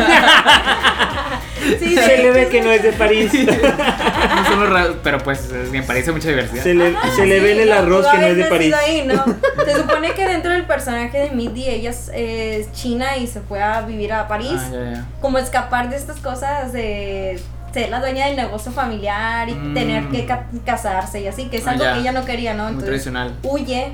[1.78, 3.30] Sí, Se le ve que no es de París.
[3.34, 6.62] no pero pues es- me parece mucha diversidad.
[6.62, 8.70] Se le, se le ve en el arroz que no es de París.
[8.70, 9.24] nacido ahí, ¿no?
[9.64, 13.62] Se supone que dentro del personaje de Mindy, ella es, es china y se fue
[13.62, 14.54] a vivir a París.
[14.56, 15.04] Ah, ya, ya.
[15.20, 17.38] como escapar de estas cosas de
[17.74, 19.74] ser la dueña del negocio familiar y Mm.
[19.74, 22.62] tener que ca- casarse y así, que es Ah, algo que ella no quería, ¿no?
[22.64, 23.34] Muy Entonces tradicional.
[23.42, 23.92] huye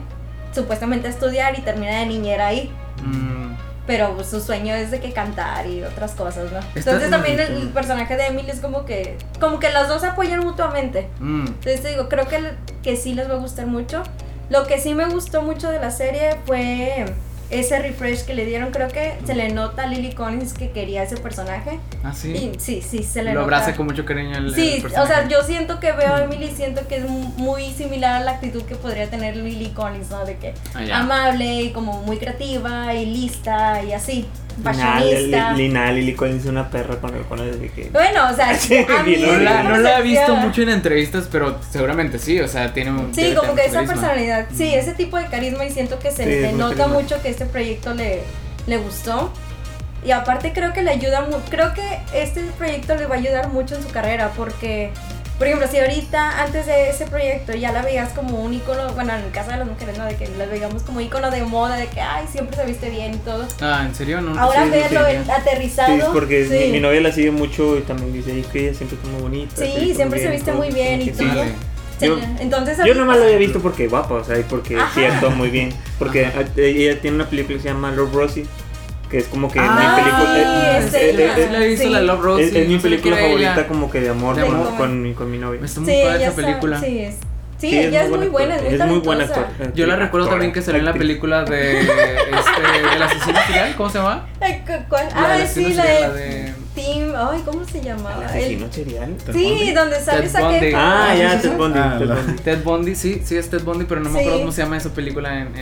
[0.54, 2.72] supuestamente a estudiar y termina de niñera ahí.
[3.04, 3.54] Mm,
[3.86, 6.58] Pero pues, su sueño es de que cantar y otras cosas, ¿no?
[6.58, 10.04] Está- Entonces también el, el personaje de Emily es como que, como que las dos
[10.04, 11.08] apoyan mutuamente.
[11.20, 11.46] mm.
[11.48, 12.40] Entonces te digo, creo que,
[12.82, 14.02] que sí les va a gustar mucho.
[14.50, 17.04] Lo que sí me gustó mucho de la serie fue
[17.50, 18.70] ese refresh que le dieron.
[18.70, 21.78] Creo que se le nota a Lily Collins que quería ese personaje.
[22.02, 22.32] Ah, sí.
[22.32, 23.56] Y sí, sí, se le Lo nota.
[23.56, 26.46] abraza con mucho cariño el, el Sí, o sea, yo siento que veo a Emily
[26.46, 30.10] y siento que es mu- muy similar a la actitud que podría tener Lily Collins,
[30.10, 30.24] ¿no?
[30.24, 36.14] De que Ah, amable y como muy creativa y lista y así, Lili, nah, Lili
[36.14, 37.90] Collins es una perra con el con el de que.
[37.90, 41.28] Bueno, o sea, Sí, a mí no la, no la he visto mucho en entrevistas,
[41.30, 43.14] pero seguramente sí, o sea, tiene un...
[43.14, 43.94] Sí, como que esa carisma.
[43.94, 47.30] personalidad, sí, ese tipo de carisma y siento que se Sí, le nota mucho que
[47.30, 48.22] este proyecto le,
[48.66, 49.32] le gustó.
[50.04, 53.74] Y aparte creo que le ayuda creo que este proyecto le va a ayudar mucho
[53.74, 54.90] en su carrera porque,
[55.38, 59.14] por ejemplo, si ahorita antes de ese proyecto ya la veías como un icono, bueno,
[59.14, 60.04] en el caso de las mujeres, ¿no?
[60.04, 63.14] De que la veíamos como icono de moda, de que, ay, siempre se viste bien
[63.14, 63.44] y todo.
[63.60, 64.20] Ah, ¿en serio?
[64.20, 64.38] No.
[64.38, 65.00] Ahora sí, verlo
[65.32, 65.96] aterrizado.
[65.96, 66.66] Sí, porque sí.
[66.66, 69.22] mi, mi novia la sigue mucho y también dice "Ay, que ella siempre está muy
[69.22, 69.56] bonita.
[69.56, 70.60] Sí, siempre se viste todo".
[70.62, 71.26] muy bien y todo.
[71.28, 71.52] Dale.
[71.98, 75.04] Sí, Yo- entonces Yo nomás lo había visto porque guapa, o sea, y porque sí
[75.04, 75.72] actuó muy bien.
[75.98, 76.42] Porque Ajá.
[76.56, 78.46] ella tiene una película que se llama Love Rosie,
[79.14, 80.34] que es como que Ah, mi película.
[80.34, 81.36] sí, eh, es eh, ella.
[81.36, 81.90] eh, sí, la he visto, sí.
[81.92, 83.68] la Love es, es mi película favorita ella.
[83.68, 84.76] como que de amor, De con, amor.
[84.76, 85.60] con, mi, con mi novia.
[85.64, 86.80] Está muy Sí, padre esa película.
[86.80, 87.20] sí, es, sí,
[87.70, 89.40] Sí, ella es muy buen buena, actor, es muy muy buen talentosa.
[89.48, 89.72] actor.
[89.74, 91.92] Yo la recuerdo Actora, también que salió en la película de este,
[92.96, 94.26] El asesino serial, ¿cómo se llama?
[94.88, 95.08] ¿cuál?
[95.14, 98.16] Ah, sí, la de, Team, ay, ¿cómo se llamaba?
[98.18, 99.14] ¿El asesino serial?
[99.32, 101.56] sí, donde sale esa que Ah, ya, Ted.
[101.56, 101.78] Bundy.
[101.78, 102.42] Ah, Ted Bundy.
[102.42, 104.90] Ted Bundy, sí, sí es Ted Bundy, pero no me acuerdo cómo se llama esa
[104.92, 105.52] película en...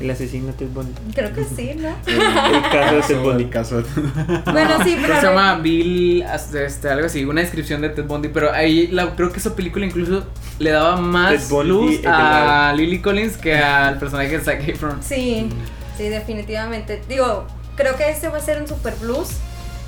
[0.00, 0.92] El asesino Ted Bundy.
[1.14, 1.88] Creo que sí, ¿no?
[2.06, 3.44] El caso de Ted Bundy.
[3.44, 3.82] el caso
[4.52, 5.56] Bueno, sí, ¿Cómo pero se llama?
[5.56, 9.54] Bill, este, algo así, una descripción de Ted Bundy, pero ahí la, creo que esa
[9.54, 10.26] película incluso
[10.58, 15.02] le daba más luz el a Lily Collins que al personaje de Zac Efron.
[15.02, 15.48] Sí,
[15.96, 17.02] sí, definitivamente.
[17.08, 19.28] Digo, creo que este va a ser un super plus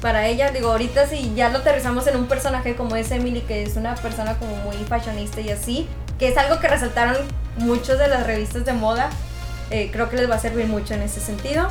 [0.01, 0.51] para ella.
[0.51, 3.95] Digo, ahorita si ya lo aterrizamos en un personaje como es Emily, que es una
[3.97, 7.17] persona como muy fashionista y así, que es algo que resaltaron
[7.59, 9.11] muchos de las revistas de moda,
[9.71, 11.69] eh, creo que les va a servir mucho en ese sentido.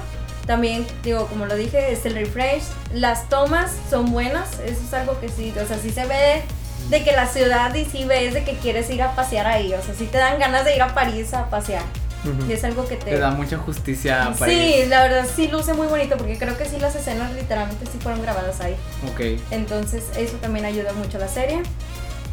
[0.47, 2.63] También, digo, como lo dije, es el refresh.
[2.93, 6.41] Las tomas son buenas, eso es algo que sí, o sea, sí se ve
[6.89, 9.81] de que la ciudad y sí ves de que quieres ir a pasear ahí, o
[9.83, 11.83] sea, sí te dan ganas de ir a París a pasear.
[12.49, 13.11] Y es algo que te...
[13.11, 14.87] Te da mucha justicia a Sí, París.
[14.89, 18.21] la verdad sí luce muy bonito porque creo que sí las escenas literalmente sí fueron
[18.21, 18.75] grabadas ahí.
[19.09, 19.39] Ok.
[19.51, 21.61] Entonces eso también ayuda mucho a la serie.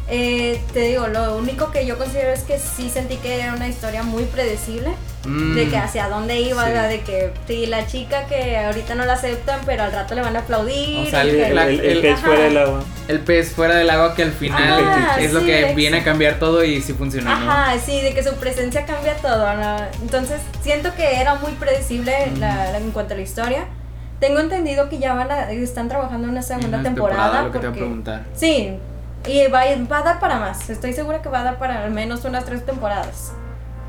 [0.09, 3.67] Eh, te digo, lo único que yo considero es que sí sentí que era una
[3.67, 4.91] historia muy predecible.
[5.25, 6.71] Mm, De que hacia dónde iba, sí.
[6.71, 10.37] de que sí, la chica que ahorita no la aceptan, pero al rato le van
[10.37, 11.07] a aplaudir.
[11.07, 12.27] O sea, el- que- El, el- el el- pez ajá.
[12.27, 12.83] fuera del agua.
[13.09, 15.97] El pez fuera del agua que al final Ajá, es lo sí, que ex- viene
[15.97, 17.51] a cambiar todo y sí funciona, ¿no?
[17.51, 19.53] Ajá, sí, de que su presencia cambia todo.
[19.55, 19.77] ¿no?
[20.01, 22.39] Entonces, siento que era muy predecible Mm.
[22.39, 23.65] la- la- en cuanto a la historia.
[24.21, 27.41] Tengo entendido que ya van a, están trabajando en una segunda Una temporada.
[27.41, 28.23] lo que te voy a preguntar.
[28.33, 28.71] Sí,
[29.25, 30.69] y va, va a dar para más.
[30.69, 33.33] Estoy segura que va a dar para al menos unas tres temporadas.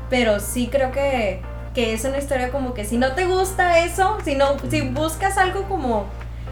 [0.09, 1.41] Pero sí creo que,
[1.73, 5.37] que es una historia como que si no te gusta eso, si, no, si buscas
[5.37, 6.07] algo como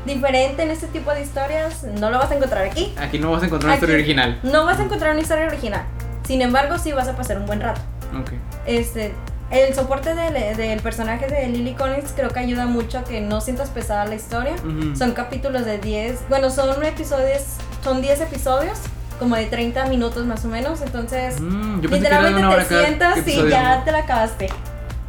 [0.06, 2.94] diferente en este tipo de historias, no lo vas a encontrar aquí.
[2.98, 4.40] Aquí no vas a encontrar una historia Aquí original.
[4.44, 5.84] No vas a encontrar una historia original.
[6.26, 7.82] Sin embargo, sí vas a pasar un buen rato.
[8.20, 8.32] Ok.
[8.66, 9.13] Este,
[9.50, 13.40] el soporte del, del personaje de Lily Collins creo que ayuda mucho a que no
[13.40, 14.56] sientas pesada la historia.
[14.98, 17.44] Son capítulos de 10, bueno, son episodios,
[17.84, 18.78] son 10 episodios,
[19.20, 23.84] como de 30 minutos más o menos, entonces Mm, yo literalmente te sientas y ya
[23.84, 24.48] te la acabaste.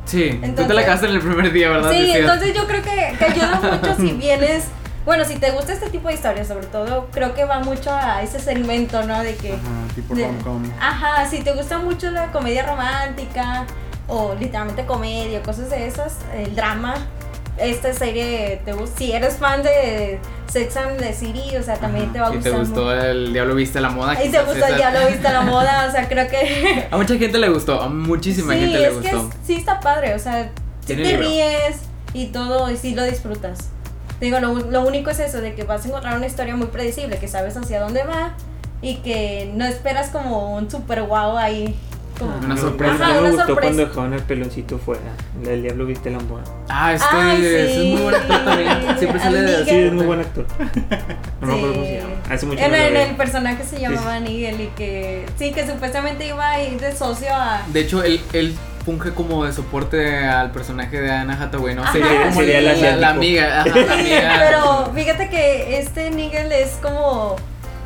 [0.07, 1.91] Sí, tú te Entonces- la acabaste en el primer día, ¿verdad?
[1.91, 4.65] Sí, entonces yo creo que, que ayuda mucho si vienes,
[5.05, 8.23] bueno, si te gusta este tipo de historias, sobre todo, creo que va mucho a
[8.23, 9.23] ese segmento, ¿no?
[9.23, 9.53] De que...
[9.53, 10.31] Ajá, tipo de-.
[10.81, 13.67] Ajá, si te gusta mucho la comedia romántica
[14.07, 16.95] o literalmente comedia, cosas de esas, el drama,
[17.61, 18.99] esta serie te gusta.
[18.99, 20.19] Si eres fan de
[20.51, 22.13] Sex and the City, o sea, también Ajá.
[22.13, 22.53] te va a Si gustar.
[22.53, 23.01] te gustó mucho.
[23.05, 24.15] el Diablo Viste la Moda.
[24.15, 26.87] Y te quizás gusta esa- ya lo viste a la moda, o sea, creo que.
[26.91, 29.03] A mucha gente le gustó, a muchísima sí, gente le gustó.
[29.11, 31.29] que es- sí está padre, o sea, si te libro.
[31.29, 31.81] ríes
[32.15, 33.59] y todo, y sí lo disfrutas.
[34.21, 37.19] Digo, lo, lo único es eso, de que vas a encontrar una historia muy predecible,
[37.19, 38.35] que sabes hacia dónde va
[38.83, 41.77] y que no esperas como un super wow ahí.
[42.19, 42.95] Como, Una sorpresa.
[42.95, 43.61] Ajá, me una gustó sorpresa.
[43.61, 45.01] cuando dejaban el peloncito fuera.
[45.47, 46.43] El diablo viste la moda.
[46.69, 47.73] Ah, este Ay, ese sí.
[47.93, 48.99] es muy buen actor también.
[48.99, 50.47] Siempre sale de Sí, es muy buen actor.
[51.41, 51.97] No me acuerdo cómo se Sí.
[51.99, 52.15] llama.
[52.35, 56.63] Hace mucho En, el personaje se llamaba Nigel y que sí, que supuestamente iba a
[56.63, 57.63] ir de socio a...
[57.73, 58.55] De hecho, él, él
[58.85, 61.83] funge como de soporte al personaje de Anna Hathaway, ¿no?
[61.83, 61.93] Ajá.
[61.93, 63.61] Sería como Sería la, la, amiga.
[63.61, 64.35] Ajá, la amiga.
[64.49, 67.37] Pero fíjate que este Nigel es como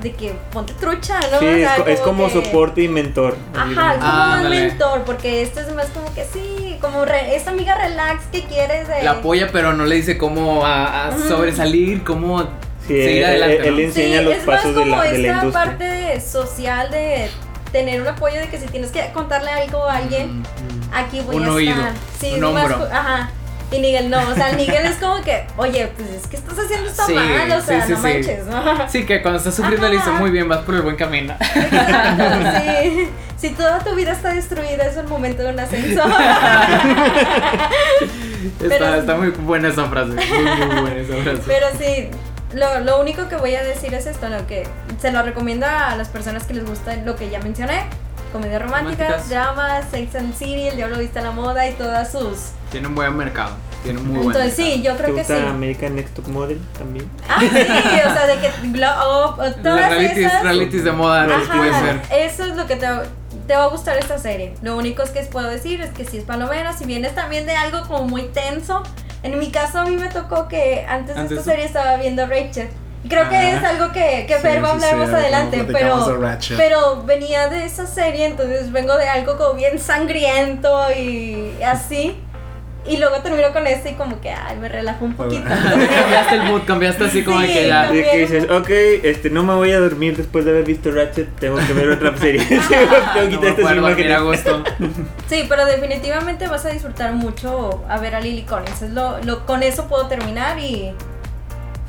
[0.02, 1.38] de que ponte trucha, ¿no?
[1.38, 3.36] Sí, O es, es como que- soporte y mentor.
[3.54, 7.36] Ajá, es como Ah, más mentor, porque esto es más como que sí, como re-
[7.36, 9.02] esta amiga relax que quieres de...
[9.04, 12.42] La apoya, pero no le dice cómo a, sobresalir, cómo
[12.86, 13.56] Sí, seguir él, adelante.
[13.58, 13.80] él- él ¿no?
[13.80, 15.64] enseña sí, los es más pasos de como la, de la esta industria.
[15.64, 17.30] parte de social de
[17.70, 20.44] tener un apoyo de que si tienes que contarle algo a alguien, Mm.
[20.94, 21.92] aquí voy Un a oído, estar.
[22.20, 22.78] Sí, un más hombro.
[22.80, 23.30] cu- ajá.
[23.72, 26.90] Y Nigel no, o sea, Nigel es como que, oye, pues es que estás haciendo
[26.90, 28.88] esto Sí, mal, o sea, sí, no manches, ¿no?
[28.88, 31.34] Sí, que cuando estás sufriendo le dice muy bien, vas por el buen camino.
[31.40, 32.24] Exacto,
[32.92, 33.08] sí.
[33.38, 36.04] Si toda tu vida está destruida, es el momento de un ascenso.
[36.04, 37.68] Está,
[38.68, 40.12] Pero- está muy buena esa frase.
[40.12, 41.42] Muy, muy buena esa frase.
[41.46, 42.08] Pero sí,
[42.54, 44.46] lo, lo único que voy a decir es esto, ¿no?
[44.46, 44.66] Que
[45.00, 47.84] se lo recomiendo a las personas que les gusta lo que ya mencioné.
[48.32, 49.28] Comedias románticas, Románticas.
[49.28, 52.52] dramas, Sex and the City, El Diablo Viste a la Moda y todas sus...
[52.70, 53.54] Tiene un buen mercado.
[53.82, 55.32] Tiene un muy buen Entonces sí, yo ¿Te creo que sí.
[55.34, 57.10] gusta American Next Top Model también?
[57.28, 60.42] Ah, sí, o sea, de que glow up, Las todas realities, esas...
[60.42, 62.00] realities de moda Ajá, puede ser.
[62.12, 62.86] Eso es lo que te,
[63.46, 64.54] te va a gustar esta serie.
[64.62, 67.56] Lo único es que puedo decir es que si es palomera, si vienes también de
[67.56, 68.82] algo como muy tenso.
[69.24, 72.26] En mi caso a mí me tocó que antes de Antes esta serie estaba viendo
[72.26, 72.68] Rachel.
[73.08, 76.20] Creo que es algo que, que Sí, Fer va a hablar sí, más adelante, pero,
[76.56, 82.16] pero venía de esa serie, entonces vengo de algo como bien sangriento y así.
[82.84, 85.44] Y luego termino con este y como que, ay, me relajo un poquito.
[85.48, 87.88] cambiaste el mood, cambiaste así como Sí, que ya.
[87.88, 88.68] que dices, ok,
[89.04, 92.16] este, no me voy a dormir después de haber visto Ratchet, tengo que ver otra
[92.16, 92.40] serie.
[92.68, 92.68] tengo
[93.14, 94.22] que No quitar me estas puedo dormir a imágenes.
[94.22, 94.64] gusto.
[95.28, 98.82] Sí, pero definitivamente vas a disfrutar mucho a ver a Lily Collins.
[98.82, 100.92] Es lo, lo, con eso puedo terminar y,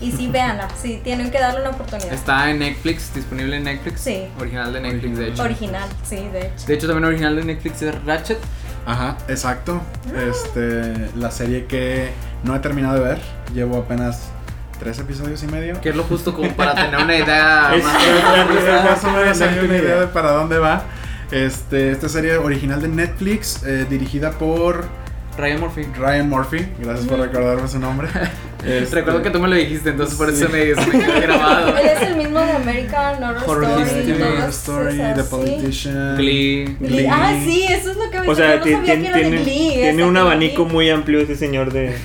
[0.04, 0.68] y sí, véanla.
[0.80, 2.12] Sí, tienen que darle una oportunidad.
[2.14, 4.02] Está en Netflix, disponible en Netflix.
[4.02, 4.28] Sí.
[4.40, 5.44] Original de Netflix, de hecho.
[5.44, 6.66] Original, sí, de hecho.
[6.68, 8.40] De hecho, también original de Netflix es Ratchet.
[8.86, 9.82] Ajá, exacto.
[10.30, 12.12] Este, la serie que
[12.44, 13.22] no he terminado de ver,
[13.54, 14.30] llevo apenas
[14.80, 15.80] tres episodios y medio.
[15.80, 19.60] Que es lo justo como para tener una idea más Más más o menos hay
[19.60, 20.84] una idea de para dónde va.
[21.32, 24.86] Este, esta serie original de Netflix, eh, dirigida por
[25.38, 25.84] Ryan Murphy.
[25.98, 26.68] Ryan Murphy.
[26.80, 28.10] Gracias por recordarme su nombre.
[28.66, 30.52] Este, Recuerdo que tú me lo dijiste, entonces por eso Sí.
[30.52, 31.78] me, me quedó grabado.
[31.78, 33.82] Él es el mismo de American Horror, Horror
[34.50, 35.00] Story.
[35.00, 35.28] Horror The sí.
[35.30, 36.16] Politician.
[36.18, 36.66] Glee.
[36.80, 36.90] Glee.
[36.90, 37.08] Glee.
[37.12, 39.70] Ah, sí, eso es lo que me O sea, no sabía tiene, que era Glee.
[39.74, 41.96] tiene un abanico muy amplio ese señor de,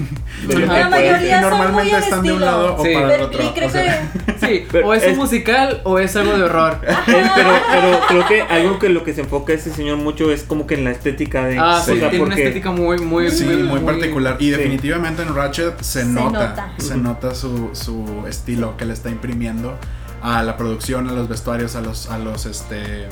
[0.47, 3.53] de La mayoría son muy Normalmente al están de un lado o para el otro.
[3.55, 6.43] creo o sea, que Sí, Pero o es, es- un musical o es algo de
[6.45, 6.79] horror.
[6.87, 10.43] Es- pero, pero creo que algo que lo que se enfoca ese señor mucho es
[10.43, 13.31] como que en la estética de Ah, o sí, sea, tiene una estética muy, muy,
[13.31, 14.37] Sí, muy particular.
[14.39, 16.73] Y definitivamente en Ratchet Se nota, nota.
[16.79, 19.75] se nota su, su estilo que le está imprimiendo
[20.23, 23.07] a la producción, a los vestuarios, a los, a los, este,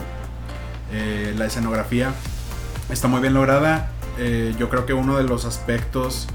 [0.92, 2.12] eh, la escenografía.
[2.90, 3.90] Está muy bien lograda.
[4.18, 6.26] Eh, yo creo que uno de los aspectos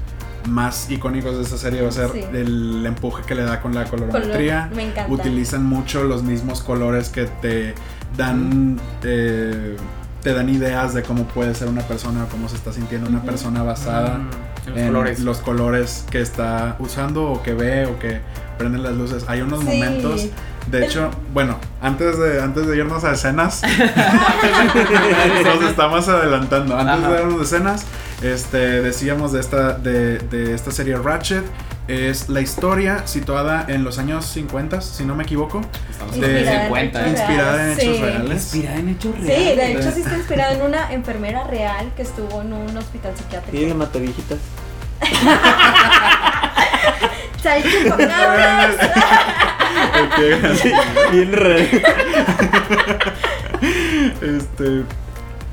[0.48, 2.20] más icónicos de esta serie va a ser Sí.
[2.32, 4.62] el empuje que le da con la colorimetría.
[4.64, 5.12] color, me encanta.
[5.12, 7.74] Utilizan mucho los mismos colores que te
[8.16, 9.76] dan eh,
[10.22, 13.22] te dan ideas de cómo puede ser una persona o cómo se está sintiendo una
[13.22, 14.30] persona basada Mm,
[14.66, 15.20] los en colores.
[15.20, 18.20] los colores que está usando o que ve o que
[18.58, 19.24] prenden las luces.
[19.28, 19.66] Hay unos Sí.
[19.66, 20.26] momentos,
[20.70, 23.62] de hecho, bueno, antes de antes de irnos a escenas,
[25.44, 26.76] nos estamos adelantando.
[26.76, 27.12] Antes Ajá.
[27.14, 27.84] de irnos a escenas,
[28.22, 31.44] este decíamos de esta de, de esta serie Ratchet
[31.92, 36.32] es la historia situada en los años 50, si no me equivoco, Estamos de- en
[36.32, 37.00] los Inspirada en 50.
[37.00, 38.02] hechos inspirada en hechos Sí.
[38.02, 38.42] reales.
[38.42, 39.56] Inspirada en hechos Sí, reales.
[39.56, 43.56] de hecho sí está inspirada en una enfermera real que estuvo en un hospital psiquiátrico.
[43.58, 44.38] Sí, la mató viejitas.
[47.42, 48.74] ¿Sabes qué palabras?
[50.04, 50.16] Ok,
[50.62, 50.72] Sí,
[51.12, 51.68] bien real.
[54.22, 54.84] este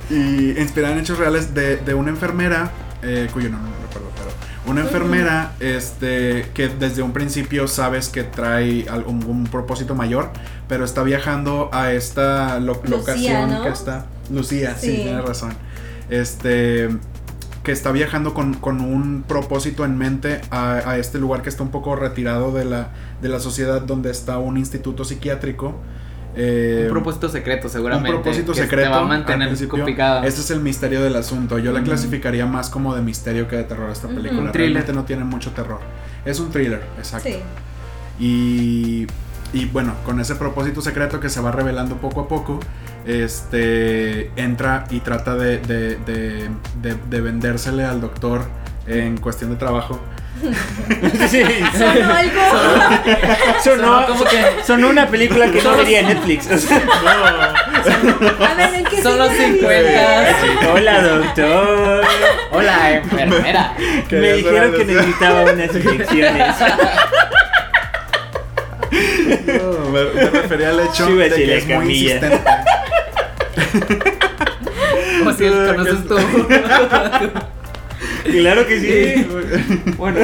[0.09, 2.71] y inspirada en hechos reales de, de una enfermera
[3.03, 4.08] eh, cuyo nombre no recuerdo
[4.69, 10.29] una enfermera este que desde un principio sabes que trae algún un propósito mayor
[10.67, 13.63] pero está viajando a esta lo- Lucía, locación ¿no?
[13.63, 15.01] que está Lucía sí, Sí.
[15.03, 15.53] tiene razón
[16.09, 16.89] este
[17.63, 21.61] que está viajando con, con un propósito en mente a, a este lugar que está
[21.61, 22.89] un poco retirado de la,
[23.21, 25.75] de la sociedad donde está un instituto psiquiátrico
[26.35, 28.09] eh, Un propósito secreto, seguramente.
[28.15, 28.89] un propósito que secreto.
[28.89, 29.49] Te va a mantener.
[29.51, 31.57] Ese es el misterio del asunto.
[31.59, 34.51] Yo la clasificaría más como de misterio que de terror esta película.
[34.51, 34.71] Thriller.
[34.73, 35.79] Realmente no tiene mucho terror.
[36.25, 37.29] Es un thriller, exacto.
[37.29, 37.37] Sí.
[38.19, 39.07] Y,
[39.53, 42.59] y bueno, con ese propósito secreto que se va revelando poco a poco,
[43.05, 46.49] este entra y trata de, de, de,
[46.81, 48.41] de- de vendérsele al doctor
[48.87, 49.99] en cuestión de trabajo.
[51.29, 51.43] Sí.
[51.77, 52.41] Sonó algo.
[53.63, 56.47] Sonó, Sonó que- sonó una película que no vería en Netflix.
[56.51, 56.81] O sea,
[58.49, 59.59] A ver, ¿en qué Son los sigue?
[59.59, 60.71] 50.
[60.73, 62.03] Hola, doctor.
[62.51, 63.73] Hola, enfermera.
[63.77, 66.55] Me Quería dijeron que necesitaba unas inyecciones.
[69.45, 72.41] No, me, me refería al hecho de que la es muy insistente.
[75.19, 76.17] Como si conoces tú.
[78.39, 79.27] Claro que sí.
[79.97, 80.19] Bueno,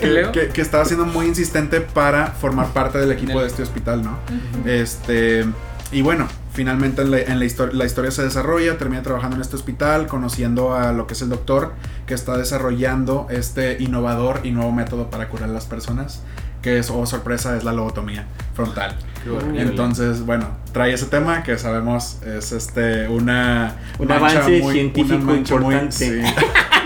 [0.00, 0.32] Creo.
[0.32, 4.18] que, que estaba siendo muy insistente para formar parte del equipo de este hospital, ¿no?
[4.64, 5.44] Este,
[5.92, 9.42] y bueno, finalmente en la, en la historia, la historia se desarrolla, termina trabajando en
[9.42, 11.72] este hospital, conociendo a lo que es el doctor
[12.06, 16.22] que está desarrollando este innovador y nuevo método para curar a las personas,
[16.62, 18.96] que es, oh sorpresa, es la lobotomía frontal.
[19.24, 19.62] Qué horrible.
[19.62, 25.24] Entonces, bueno, trae ese tema que sabemos es este una Un avance muy- científico una
[25.24, 25.96] mancha muy- importante.
[25.96, 26.20] sí.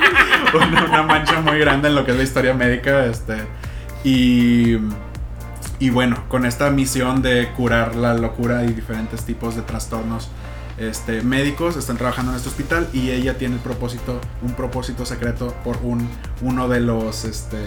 [0.57, 3.37] una, una mancha muy grande en lo que es la historia médica, este
[4.05, 4.79] y
[5.81, 10.29] y bueno, con esta misión de curar la locura y diferentes tipos de trastornos
[10.79, 15.55] este, médicos están trabajando en este hospital y ella tiene el propósito, un propósito secreto
[15.65, 16.09] por un,
[16.43, 17.59] uno de los este,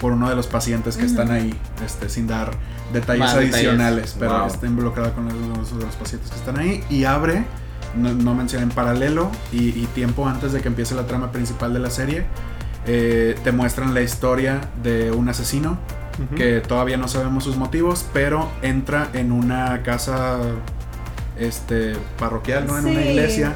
[0.00, 2.50] por uno de los pacientes que están ahí, este, sin dar
[2.92, 3.54] detalles Más detalles.
[3.54, 4.46] adicionales, pero Wow.
[4.48, 7.44] está involucrada con los, de los pacientes que están ahí y abre,
[7.96, 11.72] no, no menciona en paralelo y, y tiempo antes de que empiece la trama principal
[11.72, 12.24] de la serie,
[12.86, 15.78] eh, te muestran la historia de un asesino
[16.36, 20.38] que todavía no sabemos sus motivos, pero entra en una casa
[21.38, 22.76] este parroquial, ¿no?
[22.78, 23.54] En una iglesia.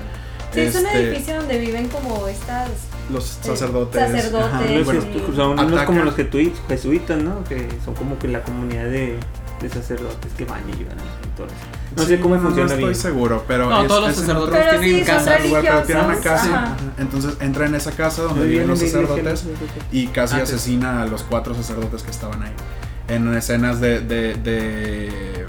[0.53, 2.68] Sí, es un Este, edificio donde viven como estas.
[3.12, 4.01] Los Sí, sacerdotes.
[4.01, 7.42] sacerdotes, bueno, jesu- son unos como los jesuitas, ¿no?
[7.45, 9.18] Que son como que la comunidad de,
[9.61, 11.55] de sacerdotes que van y ayudan a los pintores.
[11.96, 12.94] No sí, sé cómo no, funciona no estoy bien.
[13.00, 15.38] seguro, pero No, es- todos los sacerdotes tienen sí, casa.
[15.40, 16.44] lugar, pero tiene una casa.
[16.64, 16.77] ajá.
[16.98, 19.44] Entonces entra en esa casa donde viven los sacerdotes
[19.90, 20.40] y casi sí.
[20.40, 22.52] asesina a los cuatro sacerdotes que estaban ahí.
[23.08, 25.46] En escenas de, de, de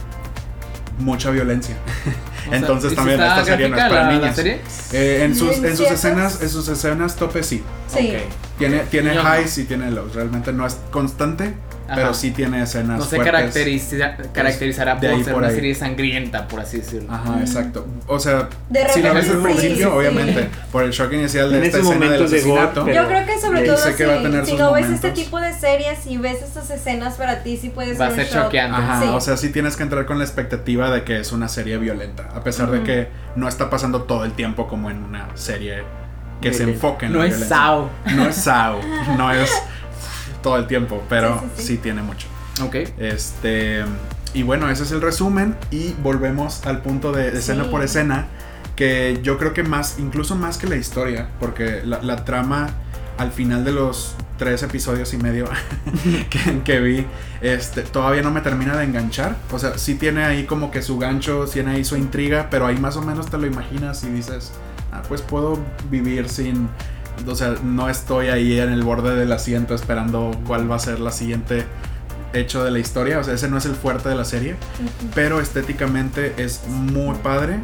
[0.99, 1.75] mucha violencia.
[2.45, 4.59] O sea, Entonces ¿y si también esta serie no es para la- la serie?
[4.91, 7.63] Eh, en, sus, en sus escenas, en sus escenas tope sí.
[7.87, 8.13] Sí.
[8.17, 8.21] Ok.
[8.57, 10.13] Tiene, tiene highs y tiene lows.
[10.13, 11.53] Realmente no es constante,
[11.93, 12.01] Ajá.
[12.01, 13.31] pero sí tiene escenas No se fuertes.
[13.31, 15.55] caracteriza, caracterizará de por ser por una ahí.
[15.55, 17.11] serie sangrienta, por así decirlo.
[17.13, 17.85] Ajá, exacto.
[18.07, 19.95] O sea, De si lo ves al principio, sí.
[19.95, 22.91] obviamente, por el shock inicial de En esta escena del momentos de gore, asesinato.
[22.93, 25.11] Yo creo que sobre todo si, que va a tener si sus no ves este
[25.11, 28.77] tipo de series y ves estas escenas para ti sí puede Va a ser choqueante.
[28.81, 29.07] Ajá, Sí.
[29.11, 32.29] o sea, sí tienes que entrar con la expectativa de que es una serie violenta,
[32.35, 35.83] a pesar de que no está pasando todo el tiempo como en una serie
[36.41, 37.55] que se enfoque en No la es violencia.
[37.57, 37.89] Sao.
[38.15, 38.79] No es Sao,
[39.17, 39.49] no es
[40.43, 41.77] todo el tiempo, pero Sí, sí, sí, sí.
[41.77, 42.27] tiene mucho.
[42.63, 42.75] Ok.
[42.99, 43.83] Este,
[44.35, 47.69] y bueno, ese es el resumen y volvemos al punto de, de escena Sí.
[47.71, 48.27] por escena,
[48.75, 52.69] que yo creo que más, incluso más que la historia, porque la, la trama
[53.17, 55.45] al final de los tres episodios y medio
[56.31, 57.05] que, que vi,
[57.41, 59.35] este, todavía no me termina de enganchar.
[59.51, 62.77] O sea, sí tiene ahí como que su gancho, tiene ahí su intriga, pero ahí
[62.77, 64.51] más o menos te lo imaginas y dices,
[64.91, 65.59] ah, pues puedo
[65.91, 66.67] vivir sin...
[67.27, 70.99] O sea, no estoy ahí en el borde del asiento esperando cuál va a ser
[70.99, 71.65] la siguiente
[72.33, 73.19] hecho de la historia.
[73.19, 74.55] O sea, ese no es el fuerte de la serie.
[75.15, 77.59] Pero estéticamente es muy padre.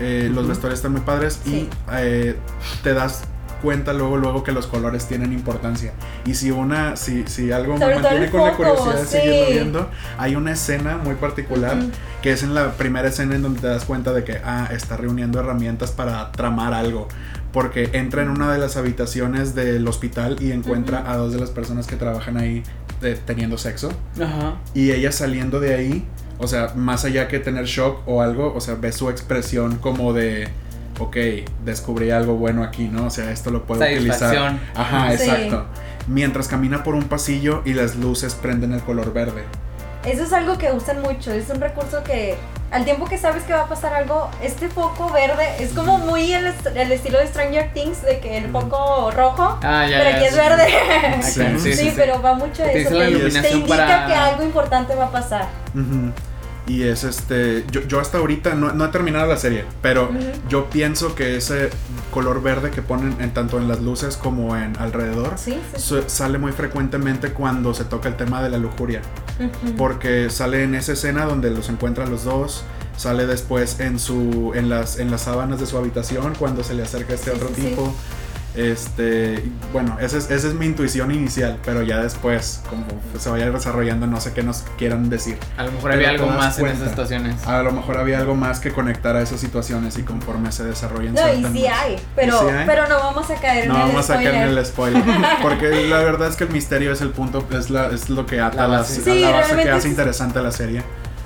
[0.00, 1.40] eh, Los vestuarios están muy padres.
[1.44, 1.68] Sí.
[1.68, 2.36] Y eh,
[2.82, 3.24] te das
[3.62, 5.92] cuenta luego luego que los colores tienen importancia.
[6.26, 9.90] Y si una, si, si algo Sobre me mantiene con la curiosidad de seguirlo viendo,
[10.18, 11.78] hay una escena muy particular
[12.20, 14.98] que es en la primera escena en donde te das cuenta de que ah, está
[14.98, 17.08] reuniendo herramientas para tramar algo.
[17.54, 21.50] Porque entra en una de las habitaciones del hospital y encuentra a dos de las
[21.50, 22.62] personas que trabajan ahí
[23.00, 23.90] eh, teniendo sexo.
[24.20, 24.56] Ajá.
[24.74, 26.04] Y ella saliendo de ahí,
[26.38, 30.12] o sea, más allá que tener shock o algo, o sea, ve su expresión como
[30.12, 30.48] de,
[30.98, 31.16] ok,
[31.64, 33.06] descubrí algo bueno aquí, ¿no?
[33.06, 34.18] O sea, esto lo puedo utilizar.
[34.34, 34.60] Satisfacción.
[34.74, 35.22] Ajá, Sí.
[35.22, 35.64] exacto.
[36.08, 39.44] Mientras camina por un pasillo y las luces prenden el color verde.
[40.04, 42.34] Eso es algo que usan mucho, es un recurso que
[42.74, 46.32] al tiempo que sabes que va a pasar algo, este foco verde es como muy
[46.32, 50.10] el, est- el estilo de Stranger Things, de que el foco rojo, Ah, ya, pero
[50.10, 50.66] ya, aquí es verde.
[51.22, 51.92] Sí, Exacto, Sí, sí, sí, sí.
[51.96, 55.46] pero va mucho a eso, te, indica para- que algo importante va a pasar.
[55.74, 56.12] Ujú.
[56.66, 60.08] Y es este, yo, yo hasta ahorita no, no he terminado la serie, pero
[60.48, 61.68] yo pienso que ese
[62.10, 65.80] color verde que ponen en, tanto en las luces como en alrededor Sí, sí.
[65.82, 69.02] su- sale muy frecuentemente cuando se toca el tema de la lujuria.
[69.76, 72.64] Porque sale en esa escena donde los encuentran los dos,
[72.96, 76.82] sale después en su en las en las sábanas de su habitación cuando se le
[76.84, 77.94] acerca este Sí, otro tipo.
[78.54, 79.42] Este,
[79.72, 82.84] bueno, esa es, esa es mi intuición inicial, pero ya después, como
[83.18, 85.36] se vaya desarrollando, no sé qué nos quieran decir.
[85.56, 86.78] A lo mejor Pero había algo más en cuenta.
[86.78, 87.46] esas situaciones.
[87.46, 91.14] A lo mejor había algo más que conectar a esas situaciones y conforme se desarrollan.
[91.14, 92.66] No, y sí hay, pero, ¿Y sí hay?
[92.66, 95.02] pero no vamos a caer No en el vamos a caer en el spoiler.
[95.42, 98.40] Porque la verdad es que el misterio es el punto, es, la, es lo que
[98.40, 99.00] ata La la, base.
[99.00, 100.82] a Sí, la base que hace es- interesante la serie.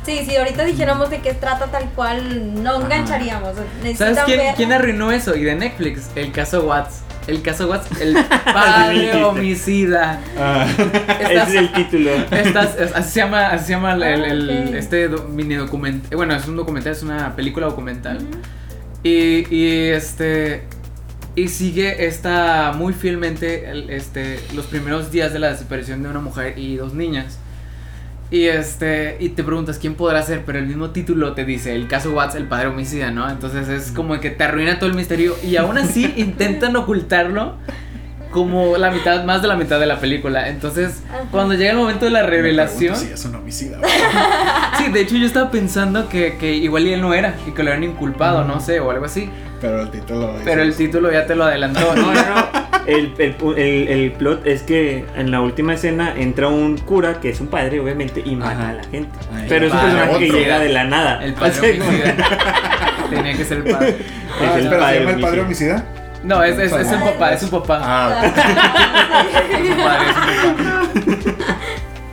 [0.07, 3.51] Sí, si ahorita dijéramos de qué trata tal cual, no engancharíamos.
[3.99, 5.37] ¿Sabes quién, ver- quién arruinó eso?
[5.37, 7.01] Y de Netflix, el caso Watts.
[7.29, 8.15] El caso Watts, el
[8.53, 10.21] padre homicida.
[10.37, 10.67] Ah.
[11.21, 12.11] Ese es el título.
[12.31, 15.55] Estás, es- así se llama, así se llama el, el- el- Ah, este do- mini
[15.55, 16.17] documental.
[16.17, 18.19] Bueno, es un documental, es una película documental.
[19.05, 20.65] Y, y este.
[21.35, 26.21] Y sigue esta muy fielmente el- este, los primeros días de la desaparición de una
[26.21, 27.39] mujer y dos niñas.
[28.31, 29.17] Y este.
[29.21, 32.35] Y te preguntas quién podrá ser, pero el mismo título te dice el caso Watts,
[32.35, 33.29] el padre homicida, ¿no?
[33.29, 35.35] Entonces es como que te arruina todo el misterio.
[35.43, 37.57] Y aún así intentan ocultarlo
[38.31, 40.49] como la mitad, más de la mitad de la película.
[40.49, 41.25] Entonces, Ajá.
[41.31, 42.97] cuando llega el momento de la revelación.
[42.97, 43.79] Sí, es un homicida.
[44.79, 47.65] Sí, de hecho yo estaba pensando que, que igual y él no era y que
[47.65, 49.29] lo habían inculpado, no sé, o algo así.
[49.61, 50.35] Pero el título.
[50.45, 52.13] Pero el título ya te lo adelantó, No, ¿no?
[52.13, 52.49] no, no.
[52.87, 57.31] El, el, el- el plot es que en la última escena entra un cura, que
[57.31, 58.69] es un padre, obviamente, y mata Ajá.
[58.69, 59.19] a la gente.
[59.49, 61.25] Pero es un personaje que llega de la nada.
[61.25, 62.17] El padre homicida.
[63.11, 63.97] Tenía que ser el padre.
[64.41, 65.85] Ah, es el espera, padre ¿se llama el padre homicida.
[66.29, 67.81] No, es, es, es un papá, es un papá.
[67.83, 68.37] Ah, ok.
[69.55, 71.57] Es un padre, es un papá.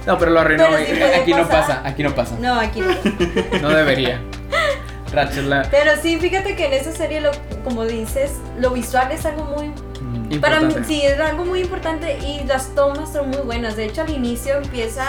[0.06, 0.64] No, pero lo arruinó.
[0.70, 2.36] Pero sí aquí no pasa, aquí no pasa.
[2.40, 3.60] No, aquí no.
[3.62, 4.22] No debería.
[5.12, 5.64] Rachel, la.
[5.70, 7.32] Pero sí, fíjate que en esa serie, lo,
[7.66, 9.74] como dices, lo visual es algo muy...
[10.40, 10.88] Para mí, importante.
[10.88, 13.76] sí, es algo muy importante y las tomas son muy buenas.
[13.76, 15.06] De hecho, al inicio empieza...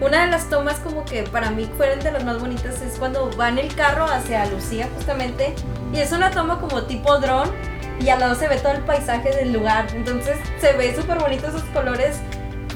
[0.00, 3.30] Una de las tomas como que para mí fueron de las más bonitas es cuando
[3.38, 5.54] va en el carro hacia Lucía justamente.
[5.94, 7.48] Y es una toma como tipo dron
[8.04, 9.86] y al lado se ve todo el paisaje del lugar.
[9.94, 12.16] Entonces se ve súper bonito esos colores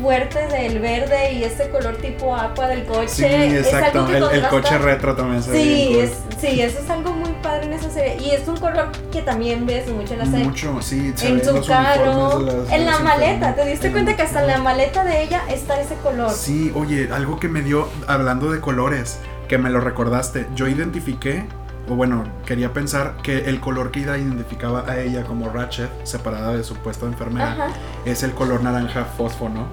[0.00, 3.08] fuertes del verde y este color tipo agua del coche.
[3.08, 4.00] Sí, Es exacto.
[4.04, 6.04] algo que El, coche retro también se ve Sí, cool.
[6.04, 8.16] es, sí, eso es algo muy padre en esa serie.
[8.20, 10.44] Y es un color que también ves mucho en la serie.
[10.44, 11.12] Mucho, sí.
[11.16, 13.54] se en su carro, las- en la maleta.
[13.54, 16.30] ¿Te diste En- cuenta que hasta en la maleta de ella está ese color?
[16.30, 19.18] Sí, oye, algo que me dio, hablando de colores,
[19.48, 21.46] que me lo recordaste, yo identifiqué,
[21.88, 26.54] o bueno, quería pensar que el color que Ida identificaba a ella como Ratchet, separada
[26.56, 27.68] de su puesto de enfermera, Ajá.
[28.04, 29.66] es el color naranja fosfo, ¿no?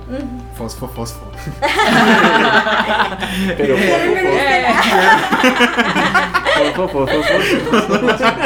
[0.55, 1.31] Fosfo, fosfo.
[3.57, 3.75] Pero
[6.75, 7.07] fofo, fofo.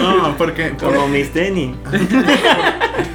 [0.00, 1.76] No, porque, Como mis tenis.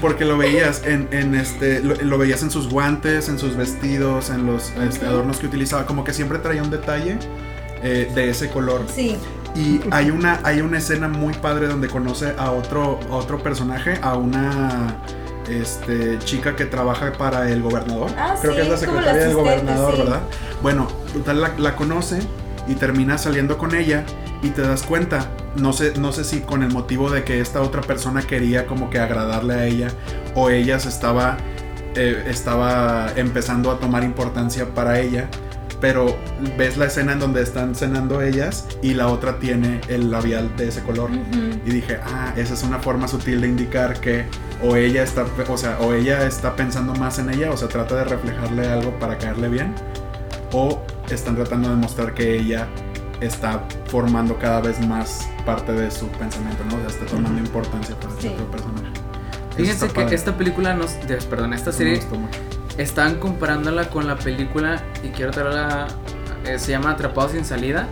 [0.02, 4.30] porque lo veías en, en este, lo, lo veías en sus guantes, en sus vestidos,
[4.30, 7.18] en los este, adornos que utilizaba, como que siempre traía un detalle
[7.86, 8.82] eh, de ese color.
[8.94, 9.16] Sí.
[9.56, 14.00] Y hay una, hay una escena muy padre donde conoce a otro, a otro personaje,
[14.02, 14.98] a una
[15.48, 18.10] este, chica que trabaja para el gobernador.
[18.18, 20.02] Ah, Creo sí, que es la secretaria del gobernador, sí.
[20.02, 20.22] ¿verdad?
[20.64, 22.20] Bueno, total la, la conoce
[22.68, 24.04] y termina saliendo con ella
[24.42, 27.62] y te das cuenta, no sé, no sé si con el motivo de que esta
[27.62, 29.88] otra persona quería como que agradarle a ella
[30.34, 31.38] o ella se estaba,
[31.96, 35.30] eh, estaba empezando a tomar importancia para ella.
[35.88, 36.18] Pero
[36.58, 40.70] ves la escena en donde están cenando ellas y la otra tiene el labial de
[40.70, 41.12] ese color.
[41.12, 41.60] Ujú.
[41.64, 44.26] Y dije, ah, esa es una forma sutil de indicar que
[44.64, 47.98] o ella está, o sea, o ella está pensando más en ella, o sea, trata
[47.98, 49.76] de reflejarle algo para caerle bien,
[50.52, 50.82] o
[51.12, 52.68] están tratando de mostrar que ella
[53.22, 56.78] está formando cada vez más parte de su pensamiento, ¿no?
[56.78, 57.46] O sea, está tomando Ujú.
[57.46, 58.26] importancia para Sí.
[58.30, 58.88] este otro personaje.
[59.56, 60.16] Fíjense que padre.
[60.16, 60.94] esta película nos.
[61.30, 62.00] Perdón, esta serie
[62.78, 65.88] están comparándola con la película y quiero traerla.
[66.46, 67.88] eh, se llama Atrapado sin salida.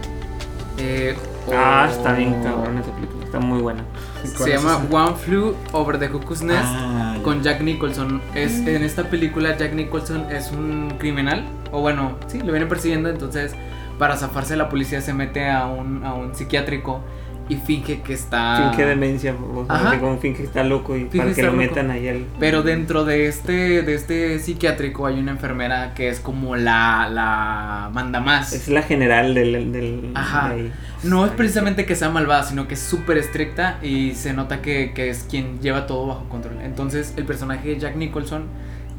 [0.77, 1.15] eh,
[1.53, 3.25] Ah, o- está bien cabrón esa película.
[3.25, 3.83] Está muy buena.
[4.21, 4.95] ¿Cuál Se llama esa?
[4.95, 6.63] One Flew Over the Cuckoo's Nest.
[6.65, 7.23] Ah, ya.
[7.23, 8.21] con Jack Nicholson.
[8.35, 8.67] Es, Mm.
[8.69, 13.53] En esta película Jack Nicholson es un criminal, o bueno, sí, lo viene persiguiendo, entonces
[13.99, 17.01] para zafarse la policía se mete a un, a un psiquiátrico
[17.49, 18.69] y finge que está...
[18.71, 19.89] Finge demencia, o sea, Ajá.
[19.89, 21.57] así como finge que está loco y Finge para que lo loco.
[21.57, 22.25] metan ahí al.
[22.39, 27.89] Pero dentro de este, de este psiquiátrico hay una enfermera que es como la, la
[27.93, 28.53] manda más.
[28.53, 29.71] Es la general del.
[29.73, 30.53] del Ajá.
[30.53, 30.71] de.
[31.03, 34.93] No es precisamente que sea malvada, sino que es súper estricta y se nota que,
[34.95, 36.61] que es quien lleva todo bajo control.
[36.61, 38.45] Entonces el personaje de Jack Nicholson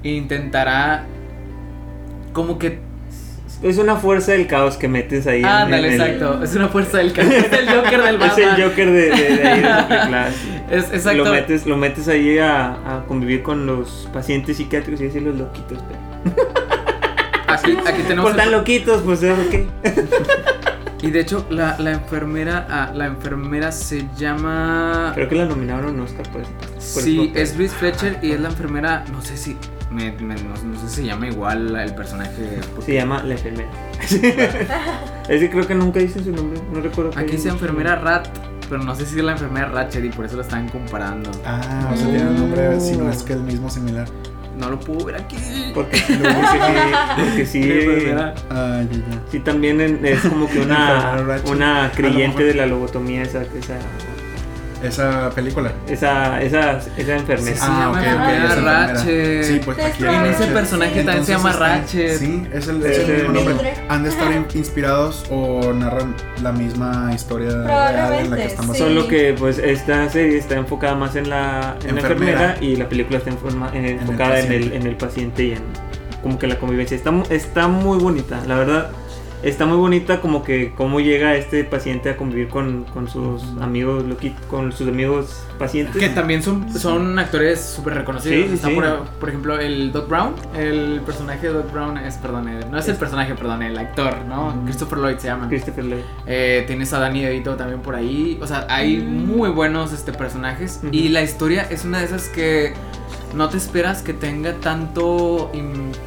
[0.03, 1.07] intentará
[2.35, 2.81] como que
[3.63, 5.41] Es una fuerza del caos que metes ahí.
[5.41, 6.43] en- Ándale, en el- exacto.
[6.45, 7.29] Es una fuerza del caos.
[7.33, 8.55] Es el Joker del Es Batman.
[8.57, 10.35] el Joker de, de, de ahí de.
[10.77, 11.25] Es exacto.
[11.25, 15.37] Lo metes, lo metes ahí a, a convivir con los pacientes psiquiátricos y decir los
[15.37, 15.79] loquitos.
[16.25, 16.47] Pero...
[17.47, 18.31] Aquí, aquí tenemos.
[18.31, 19.35] Por tan el- loquitos, pues ¿eh?
[19.51, 19.67] ¿qué?
[21.03, 22.67] Y de hecho, la, la enfermera.
[22.69, 25.13] ah, la enfermera se llama.
[25.15, 26.43] Creo que la nominaron Oscar por
[26.79, 29.05] Sí, es Louise Fletcher y es la enfermera.
[29.13, 29.57] No sé si.
[29.95, 32.61] Me- me- no, no sé si se llama igual el personaje.
[32.75, 33.69] porque Se llama La Enfermera.
[35.29, 36.61] es que creo que nunca dicen su nombre.
[36.73, 37.11] No recuerdo.
[37.17, 38.29] Aquí dice enfermera Rat.
[38.69, 41.31] Pero no sé si es la enfermera Ratchet y por eso la están comparando.
[41.45, 44.09] Ah, o sea, tiene un nombre, si no es que el mismo similar.
[44.59, 45.37] No lo puedo ver aquí.
[45.75, 47.71] Porque sí, lo dice que- porque sí.
[48.51, 49.23] Ah, ya, ya.
[49.31, 51.17] Sí, también en- es como que una,
[51.47, 53.77] una creyente de la lobotomía, esa, esa,
[54.85, 55.73] Esa película.
[55.89, 57.57] esa, esa, esa enfermera.
[57.57, 58.55] Llama ok, enfermera.
[58.95, 59.45] Ratchet.
[59.45, 62.19] Sí, pues Es aquí en ese personaje también se llama Ratchet.
[62.19, 63.75] Sí, es el, es Es el el mismo nombre.
[63.89, 68.77] Han de estar in- inspirados o narran la misma historia real en la que estamos
[68.77, 68.83] sí.
[68.83, 72.57] Solo que pues esta serie está enfocada más en la, en la Enfermera.
[72.61, 74.77] y la película está eh, enfocada en el, paciente.
[74.77, 75.63] en el paciente y en
[76.23, 76.97] como que la convivencia.
[76.97, 78.91] Está, mu- está muy bonita, la verdad.
[79.45, 84.03] Está muy bonita como que cómo llega este paciente a convivir con, con sus amigos
[84.49, 85.97] con sus amigos pacientes.
[85.97, 88.49] Que también son, son actores súper reconocidos.
[88.49, 88.75] Sí, Está sí.
[88.75, 90.35] Por, por ejemplo el Doc Brown.
[90.57, 94.59] El personaje de Doc Brown es, perdón, no es el personaje, perdón, el actor, ¿no?
[94.65, 95.49] Christopher Lloyd se llama.
[95.49, 96.05] Christopher Lloyd.
[96.27, 98.39] Eh, tienes a Danny DeVito también por ahí.
[98.41, 100.81] O sea, hay muy buenos este, personajes.
[100.91, 102.73] Y la historia es una de esas que
[103.35, 105.53] no te esperas que tenga tanto.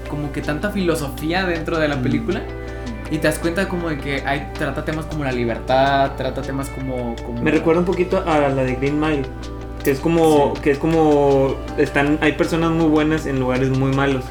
[0.10, 2.42] como que tanta filosofía dentro de la película.
[3.12, 6.70] Y te das cuenta como de que hay, trata temas como la libertad, trata temas
[6.70, 7.16] como...
[7.18, 9.24] como Me recuerda un poquito a la de Green Mile.
[9.84, 10.62] Que es como, Sí.
[10.64, 14.26] que es como, están, hay personas muy buenas en lugares muy malos.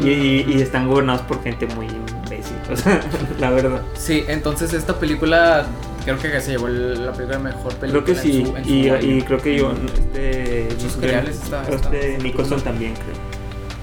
[0.00, 2.56] Y, y- y están gobernados por gente muy imbécil.
[2.72, 3.00] O sea,
[3.40, 3.82] la verdad.
[3.94, 5.66] Sí, entonces esta película
[6.04, 8.04] creo que se llevó la película mejor película.
[8.04, 8.44] Creo que en sí.
[8.46, 8.64] su- en
[9.00, 13.16] su y, creo que yo, este, Sus Nick- reales está- este Nicholson también creo.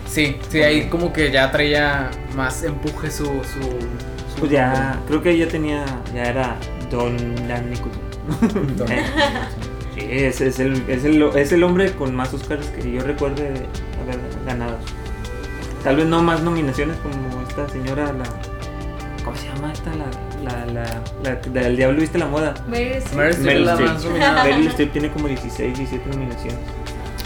[0.08, 3.60] Sí, sí, ahí como que ya traía más empuje su, su
[4.40, 6.58] Pues ya, creo que ya tenía, ya era
[6.90, 7.18] Don
[7.48, 8.10] Dan Nicholson.
[10.02, 13.04] Eh, sí, es, es, el, es, el, es el hombre con más Oscars que yo
[13.04, 13.48] recuerde
[14.02, 14.78] haber ganado.
[15.84, 18.24] Tal vez no más nominaciones como esta señora, la.
[19.26, 19.92] ¿Cómo se llama esta?
[19.96, 20.06] La.
[20.44, 20.66] La.
[20.74, 21.04] La.
[21.54, 22.54] la del Diablo Viste la Moda.
[22.68, 23.66] Meryl Streep.
[23.66, 24.44] La.
[24.46, 26.60] Meryl Streep tiene como 16, 17 nominaciones.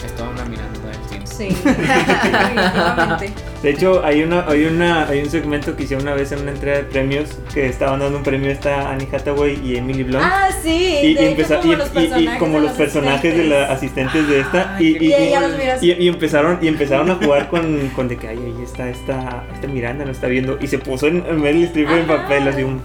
[0.06, 1.26] Estaba una mirando del cine.
[1.26, 3.30] Sí, definitivamente.
[3.62, 6.50] De hecho, hay una, hay una, hay un segmento que hicieron una vez en una
[6.50, 10.22] entrega de premios que estaban dando un premio a esta Annie Hathaway y Emily Blunt.
[10.24, 10.98] Ah, sí.
[11.02, 13.36] y, y de hecho, empeza- como y- los y- y personajes como de los personajes
[13.36, 18.16] de las asistentes de esta Ay, y, empezaron y empezaron a jugar con, con de
[18.16, 21.40] que ay, ahí está esta, esta Miranda no está viendo y se puso en, en
[21.40, 22.16] Meryl Streep en Ah.
[22.18, 22.80] papel así un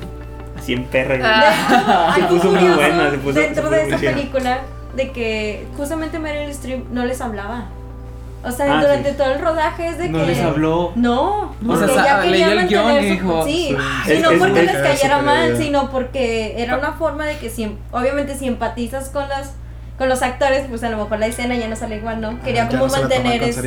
[0.57, 3.97] así en perra hecho, Se puso muy buena, se puso- se dentro puso de esa
[3.97, 4.61] película
[4.99, 7.65] de que justamente Meryl Streep no les hablaba.
[8.43, 9.17] O sea, Ah, durante sí.
[9.17, 10.91] todo el rodaje es de No que les habló.
[10.95, 13.75] No, O porque sea, ella quería leyó el guion mantener y dijo, sí,
[14.07, 17.49] Es- no es- porque es- les cayera mal, sino porque era una forma de que
[17.49, 19.53] si, obviamente si empatizas con las
[19.97, 22.41] con los actores, pues a lo mejor la escena ya no sale igual, ¿no?
[22.41, 23.57] Quería Ah, como no mantener es-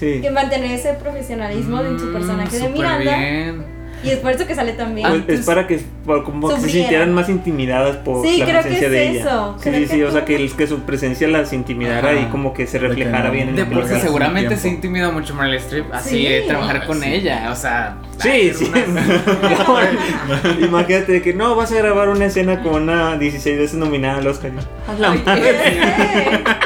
[0.00, 3.16] que mantener ese profesionalismo en su Mm, personaje de súper Miranda.
[3.16, 3.75] bien.
[4.06, 5.22] Y es por eso que sale también.
[5.24, 5.80] Pues, es para que,
[6.24, 9.20] como que se sintieran más intimidadas por Sí, la creo que presencia es de ella.
[9.20, 12.10] eso, Sí, creo sí, sí, que o sea, que, el- que su presencia las intimidara
[12.10, 12.20] Ajá.
[12.20, 14.00] y como que se De que reflejara bien en De sí Porque película.
[14.06, 16.26] seguramente se intimida mucho Meryl Streep así Sí.
[16.28, 17.12] de trabajar Ay, con sí.
[17.12, 18.70] ella, o sea, Sí, sí.
[18.88, 19.06] unas-
[20.60, 24.52] Imagínate que no, vas a grabar una escena con una 16 veces nominada al Oscar.
[24.98, 25.12] La.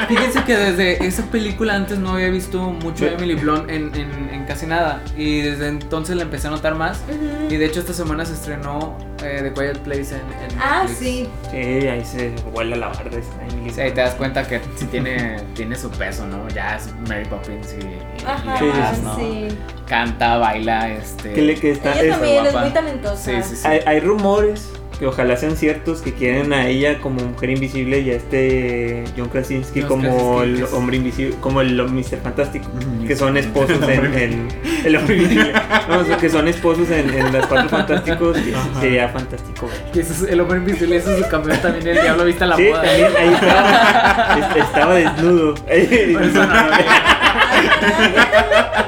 [0.09, 3.05] Fíjense que desde esa película antes no había visto mucho Sí.
[3.07, 5.03] a Emily Blunt en, en- en casi nada.
[5.17, 7.01] Y desde entonces la empecé a notar más.
[7.49, 10.21] Y de hecho esta semana se estrenó eh, The Quiet Place en,
[10.53, 10.99] en Ah, Netflix.
[10.99, 11.29] sí.
[11.51, 13.19] Sí, ahí se vuela la barda
[13.51, 13.71] Emily.
[13.71, 16.49] Sí, ahí te das cuenta que sí tiene, tiene su peso, ¿no?
[16.49, 19.17] Ya es Mary Poppins y, y Ajá, Sí, demás, ¿no?
[19.17, 19.49] sí.
[19.87, 21.33] Canta, baila, este...
[21.33, 23.17] Que le que está Ella es- también es muy talentosa.
[23.17, 23.67] Sí, sí, sí.
[23.67, 24.71] hay, hay rumores
[25.01, 29.31] que ojalá sean ciertos que quieren a ella como mujer invisible y a este John
[29.31, 32.19] Krasinski como Krasinski, el que es- hombre invisible, como el Mr.
[32.23, 32.67] Fantástico,
[33.07, 34.49] que son esposos en, en-
[34.85, 35.53] el hombre invisible,
[35.89, 38.37] no, o sea, que son esposos en, en las cuatro fantásticos,
[38.79, 39.69] sería fantástico.
[39.95, 42.49] Y ese es el hombre invisible, ese es su campeón también, el diablo viste a
[42.49, 42.83] la sí, moda.
[42.83, 45.55] también ahí estaba, es- estaba desnudo.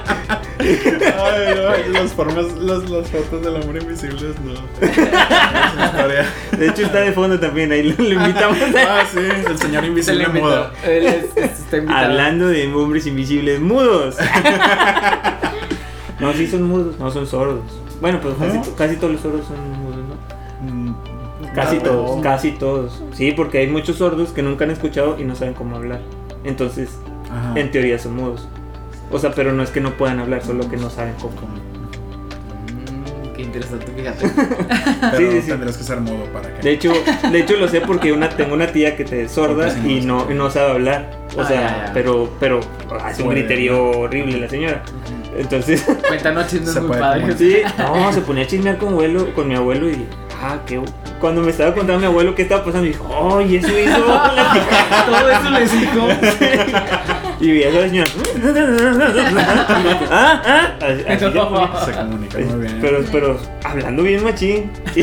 [0.63, 4.53] Ay, no, las formas, las, las fotos del hombre invisible no.
[6.59, 9.83] De hecho está de fondo también, ahí lo, lo invitamos a- Ah, sí, el señor
[9.83, 10.71] Se le invisible mudo.
[10.85, 12.05] Él es- es- está invitado.
[12.07, 14.17] Hablando de hombres invisibles mudos.
[16.21, 17.61] no, sí son mudos, no son sordos.
[18.01, 18.77] Bueno, pues casi, ¿No?
[18.77, 20.73] casi todos los sordos son mudos, ¿no?
[20.73, 20.95] Mm,
[21.55, 22.23] Casi no, todos, no.
[22.23, 23.03] casi todos.
[23.13, 26.01] Sí, porque hay muchos sordos que nunca han escuchado y no saben cómo hablar.
[26.45, 26.91] Entonces,
[27.31, 27.53] Ajá.
[27.59, 28.49] en teoría son mudos.
[29.13, 31.33] O sea, pero no es que no puedan hablar, solo que no saben cómo.
[32.73, 34.27] Mm, qué interesante, fíjate.
[35.11, 35.49] Pero Sí, sí, sí.
[35.51, 36.63] tendrías que ser mudo para que.
[36.63, 36.93] De hecho,
[37.31, 40.25] de hecho lo sé porque una, tengo una tía que te es sorda y no
[40.31, 41.11] no, sabe hablar.
[41.37, 41.91] O Ah, sea, ya, ya.
[41.95, 42.61] pero, pero
[43.05, 44.83] hace un Puede, griterío horrible la señora.
[45.37, 47.37] Entonces, Cuéntanos chismes muy padres.
[47.39, 50.07] Sí, no, se ponía a chismear con, abuelo, con mi abuelo y.
[50.43, 50.81] Ah, qué.
[51.21, 53.07] Cuando me estaba contando mi abuelo qué estaba pasando, dijo,
[53.39, 54.07] ¡Ay, eso hizo!
[54.09, 56.09] la Todo eso les dijo.
[57.43, 58.11] Y veía a la señora.
[60.11, 60.77] ¡Ah, ah!
[60.81, 61.25] Así- así
[61.85, 62.79] se comunica muy bien.
[62.81, 64.71] Pero, pero hablando bien machín.
[64.95, 65.01] Y,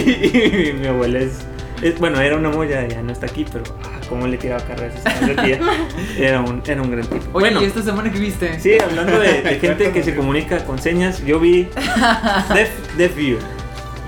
[0.69, 1.39] y mi abuela es,
[1.81, 3.63] es- Bueno, era una molla, ya no está aquí, pero.
[3.83, 5.59] Ah, cómo le tiraba carreras a esa tía.
[6.17, 7.23] Era un, era un gran tipo.
[7.33, 8.59] Oye, bueno, ¿y esta semana que viste?
[8.59, 11.67] sí, hablando de, de gente que se comunica con señas, yo vi
[12.53, 13.37] Deaf, Deaf View.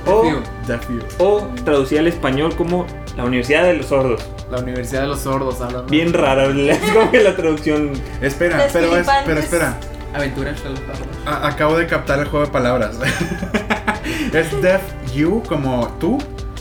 [0.08, 0.40] O, View.
[0.68, 1.00] Deaf you.
[1.20, 4.26] o traducida al español como la Universidad de los Sordos.
[4.52, 5.90] La Universidad de los Sordos hablando.
[5.90, 7.92] Bien rara, es como que la traducción.
[8.22, 9.24] Espera, Los pero, es, filipantes.
[9.26, 9.78] pero espera.
[10.14, 10.80] Aventuras de los.
[11.26, 12.98] A- acabo de captar el juego de palabras.
[14.34, 14.82] ¿Es Deaf
[15.16, 16.18] you como tú?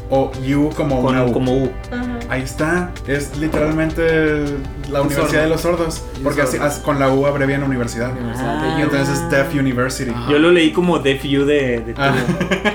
[0.08, 1.32] ¿O you como una Con, U?
[1.32, 1.70] como U.
[1.90, 2.18] Ajá.
[2.28, 2.90] Ahí está.
[3.06, 4.44] Es literalmente
[4.90, 5.42] la Universidad sordo.
[5.42, 6.04] de los Sordos.
[6.22, 6.66] Porque así, sordo.
[6.68, 8.12] as- con la U abrevian universidad.
[8.12, 8.78] Universidad Ah.
[8.82, 10.10] Entonces es Deaf University.
[10.10, 10.30] Ajá.
[10.30, 12.14] Yo lo leí como Deaf U de, de Ah.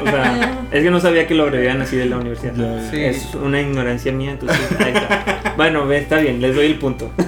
[0.01, 2.53] O sea, es que no sabía que lo abreviaban así de la universidad.
[2.55, 3.03] Ya, Sí.
[3.03, 5.53] Es una ignorancia mía, entonces ahí está.
[5.57, 7.11] Bueno, está bien, les doy el punto.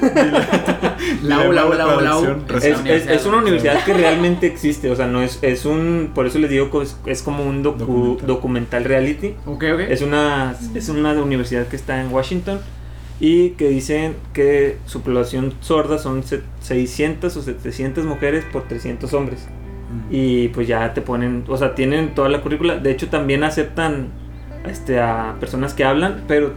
[1.23, 2.25] La U, la U, la U, la U.
[2.57, 6.25] Es, es- es una universidad que realmente existe, o sea, no es, es un, por
[6.27, 8.27] eso les digo que es, es como un docu- Documental.
[8.27, 9.35] documental reality.
[9.45, 9.79] Ok, ok.
[9.89, 12.59] Es una, es una universidad que está en Washington
[13.19, 19.13] y que dicen que su población sorda son se- 600 o 700 mujeres por 300
[19.13, 19.47] hombres.
[19.89, 20.07] Mm.
[20.15, 22.77] Y pues ya te ponen, o sea, tienen toda la currícula.
[22.77, 24.09] De hecho, también aceptan
[24.69, 26.51] este, a personas que hablan, pero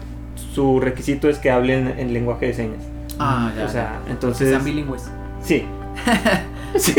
[0.55, 2.83] su requisito es que hablen en lenguaje de señas.
[3.19, 3.65] Ah, ya.
[3.65, 4.49] O sea, Que entonces...
[4.51, 5.11] sean bilingües.
[5.43, 5.65] Sí.
[6.77, 6.95] sí.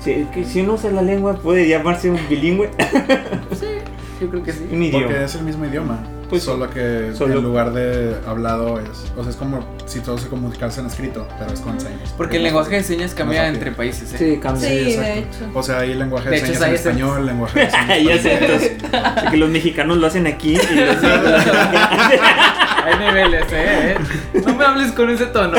[0.00, 2.70] Sí, que si uno usa la lengua puede llamarse un bilingüe,
[4.20, 4.66] Yo creo que sí.
[4.70, 5.06] un idioma.
[5.06, 5.98] Porque es el mismo idioma.
[6.28, 6.46] Pues sí.
[6.48, 9.10] solo que Solo- en lugar de hablado es.
[9.16, 12.12] O sea, es como si todo se comunicarse en escrito, pero es con señas.
[12.16, 14.16] Porque el lenguaje de señas cambia entre países, ¿eh?
[14.18, 14.68] Sí, cambia.
[14.68, 15.44] Sí, de exacto.
[15.46, 15.50] hecho.
[15.58, 18.02] O sea, hay lenguaje de, De hecho, señas hay en español, lenguaje de señas.
[18.04, 18.76] ya sé,
[19.30, 20.96] que los mexicanos lo hacen aquí y los
[22.88, 23.96] Hay niveles, ¿eh?
[24.46, 25.56] No me hables con ese tono.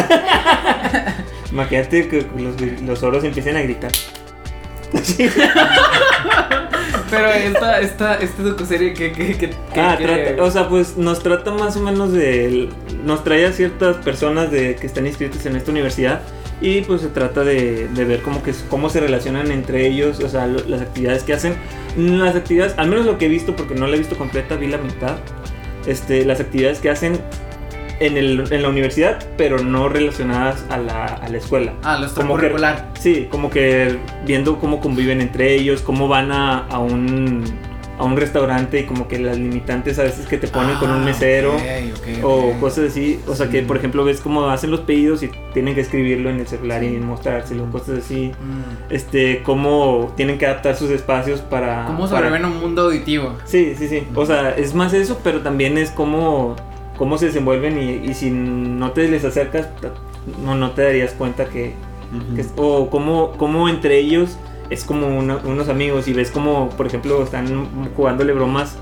[1.51, 3.91] Imagínate que los, los oros empiecen a gritar.
[7.09, 11.21] Pero esta, esta, esta docuserie que, que, que, Ah, que- trata, o sea, pues nos
[11.23, 12.69] trata más o menos de.
[13.03, 16.21] Nos trae a ciertas personas de, que están inscritas en esta universidad
[16.61, 20.27] y pues se trata de, de ver cómo, que, cómo se relacionan entre ellos, o
[20.29, 21.55] sea, lo- las actividades que hacen.
[21.97, 24.67] Las actividades, al menos lo que he visto, porque no la he visto completa, vi
[24.67, 25.17] la mitad.
[25.87, 27.19] Este, las actividades que hacen
[27.99, 31.73] en, el, en la universidad, pero no relacionadas a la, a la escuela.
[31.83, 32.89] Ah, lo como que- extracurricular.
[32.99, 37.43] Sí, como que viendo cómo conviven entre ellos, cómo van a, a un
[37.97, 41.01] a un restaurante y como que las limitantes a veces que te ponen con un
[41.01, 41.51] Ah, mesero
[42.23, 43.19] o cosas así.
[43.27, 46.39] O sea que por ejemplo ves cómo hacen los pedidos y tienen que escribirlo en
[46.39, 48.31] el celular y mostrárselo, cosas así.
[48.41, 48.93] Mm.
[48.93, 51.87] Este, cómo tienen que adaptar sus espacios para...
[51.87, 53.35] ¿Cómo para- sobreviven a un mundo auditivo?
[53.43, 54.07] Sí, sí, sí.
[54.15, 56.55] O sea, es más eso, pero también es cómo,
[56.99, 59.67] cómo se desenvuelven y, y si no te les acercas,
[60.45, 61.73] no, no te darías cuenta que...
[62.15, 62.35] Ujú.
[62.35, 64.37] que es- o cómo, cómo entre ellos
[64.69, 68.77] es como una- unos amigos y ves como, por ejemplo, están jugándole bromas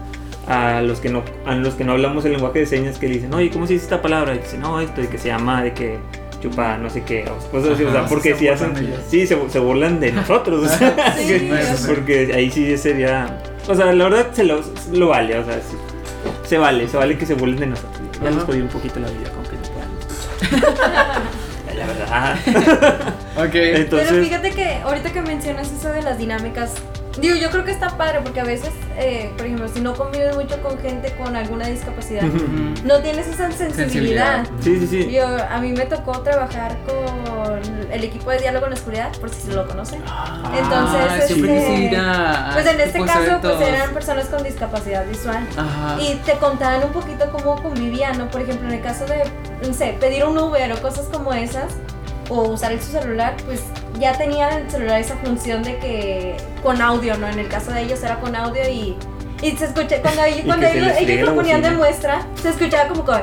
[0.48, 3.16] a los que no a los que no hablamos el lenguaje de señas que le
[3.16, 4.34] dicen, oye, ¿cómo se dice esta palabra?
[4.34, 5.98] Y dice, no, esto, y que se llama, de que
[6.42, 8.74] chupa, no sé qué, o cosas así, o sea, porque si hacen,
[9.10, 11.54] sí, se, se burlan de nosotros, o sea, Sí, que-
[11.88, 14.62] porque ahí sí sería, o sea, la verdad se lo,
[14.94, 15.76] lo vale, o sea, sí,
[16.46, 18.07] se vale, se vale que se burlen de nosotros.
[18.22, 18.36] Ya Ajá.
[18.38, 21.22] nos jodí un poquito la vida con que no puedan escuchar.
[21.76, 22.36] la verdad.
[23.38, 23.56] Ok.
[23.56, 26.72] Entonces, Pero fíjate que ahorita que mencionas eso de las dinámicas,
[27.20, 30.36] digo, yo creo que está padre porque a veces, eh, por ejemplo, si no convives
[30.36, 32.24] mucho con gente con alguna discapacidad,
[32.84, 34.46] no tienes esa sensibilidad.
[34.46, 34.48] Sensibilidad.
[34.60, 35.12] sí, sí, sí.
[35.12, 39.30] Yo, a mí me tocó trabajar con el equipo de diálogo en la oscuridad, por
[39.30, 40.02] si se lo conocen.
[40.58, 41.98] Entonces, siempre este,
[42.54, 45.48] Pues en este caso, pues eran personas con discapacidad visual.
[45.58, 46.02] Ajá.
[46.02, 48.30] Y te contaban un poquito cómo convivían, ¿no?
[48.30, 49.24] Por ejemplo, en el caso de,
[49.66, 51.74] no sé, pedir un Uber o cosas como esas,
[52.30, 53.62] o usar su celular, pues
[54.00, 57.28] ya tenían en el celular esa función de que con audio, ¿no?
[57.28, 58.96] En el caso de ellos era con audio y,
[59.42, 63.04] y se escucha, cuando, ellos- cuando ellos, ellos lo ponían de muestra, se escuchaba como
[63.06, 63.22] con...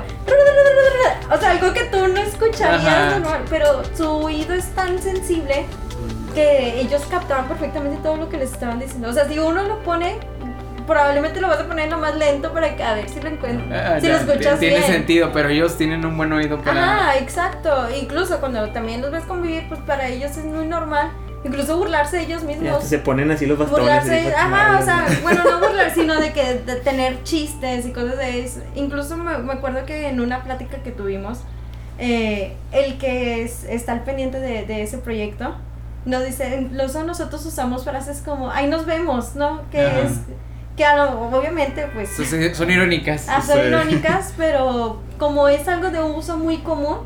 [1.30, 2.82] O sea, algo que tú no escucharías
[3.20, 5.66] normal, pero su oído es tan sensible
[6.34, 9.08] que ellos captaban perfectamente todo lo que les estaban diciendo.
[9.08, 10.18] O sea, si uno lo pone,
[10.86, 13.92] probablemente lo vas a poner lo más lento para que a ver si lo encuentras.
[13.96, 14.90] Ah, si ya, lo escuchas Tiene bien.
[14.92, 16.82] sentido, pero ellos tienen un buen oído para.
[17.10, 17.88] Ajá, exacto.
[18.00, 21.10] Incluso cuando también los ves convivir, pues para ellos es muy normal.
[21.44, 22.82] Incluso burlarse de ellos mismos.
[22.84, 23.84] se ponen así los bastones.
[23.84, 28.16] Burlarse, ajá, o sea, bueno, no burlar, sino de que de tener chistes y cosas
[28.16, 28.60] de eso.
[28.74, 31.40] Incluso me, me acuerdo que en una plática que tuvimos,
[31.98, 35.54] eh, el que es- está al pendiente de, de ese proyecto,
[36.06, 39.62] nos dice, incluso nosotros usamos frases como, ahí nos vemos, ¿no?
[39.70, 40.00] Que Ajá.
[40.00, 40.12] es,
[40.76, 43.26] que obviamente, pues, Son, son irónicas.
[43.28, 43.66] ah, son Sí.
[43.68, 46.98] irónicas, pero como es algo de uso muy común,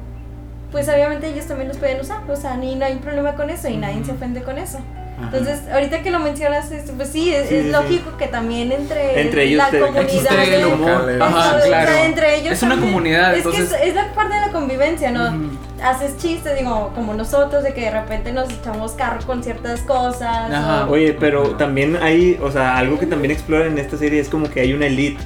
[0.73, 3.69] pues obviamente ellos también los pueden usar, o sea, ni no hay problema con eso
[3.69, 4.79] y nadie se ofende con eso.
[5.21, 7.73] Entonces, ahorita que lo mencionas, es- pues sí, es, Sí, es sí, sí.
[7.73, 11.11] lógico que también entre, Entre ellos la te- comunidad el humor.
[11.21, 11.91] Ajá, Ajá, Eso, o claro.
[11.93, 13.69] sea, entre ellos es una también- comunidad, es entonces.
[13.69, 15.25] que es, es la parte de la convivencia, ¿no?
[15.29, 15.51] Ujú.
[15.83, 20.53] Haces chistes, digo, como nosotros, de que de repente nos echamos carro con ciertas cosas.
[20.53, 20.87] Ajá.
[20.87, 24.29] o- Oye, pero también hay, o sea, algo que también exploran en esta serie es
[24.29, 25.23] como que hay una elite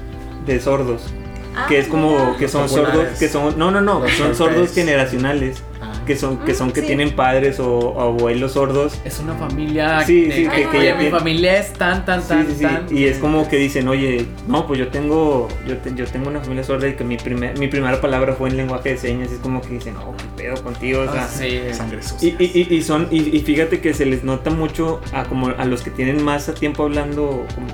[0.46, 1.12] de sordos.
[1.54, 2.36] Ah, que es como mira.
[2.38, 5.62] que son sordos, que son, no, no, no, son sordos generacionales.
[6.06, 6.86] Que son, que son Mm, que sí.
[6.88, 8.98] tienen padres o, o abuelos sordos.
[9.04, 10.00] Es una familia.
[10.04, 12.54] Sí, de sí, que- que ya mi tiene- familia es tan, tan, Sí, tan, sí,
[12.56, 12.62] sí.
[12.64, 12.86] tan.
[12.90, 16.40] Y es como que dicen, oye, no, pues yo tengo, yo, te- yo tengo una
[16.40, 19.28] familia sorda y que mi, primer, mi primera palabra fue en lenguaje de señas.
[19.30, 21.28] Y es como que dicen, no, qué pedo contigo, o sea.
[21.28, 21.60] Sí.
[21.72, 22.34] Sangre sucia.
[22.38, 25.48] Y, y, y, y son, y, y fíjate que se les nota mucho a, como
[25.48, 27.68] a los que tienen más tiempo hablando, como,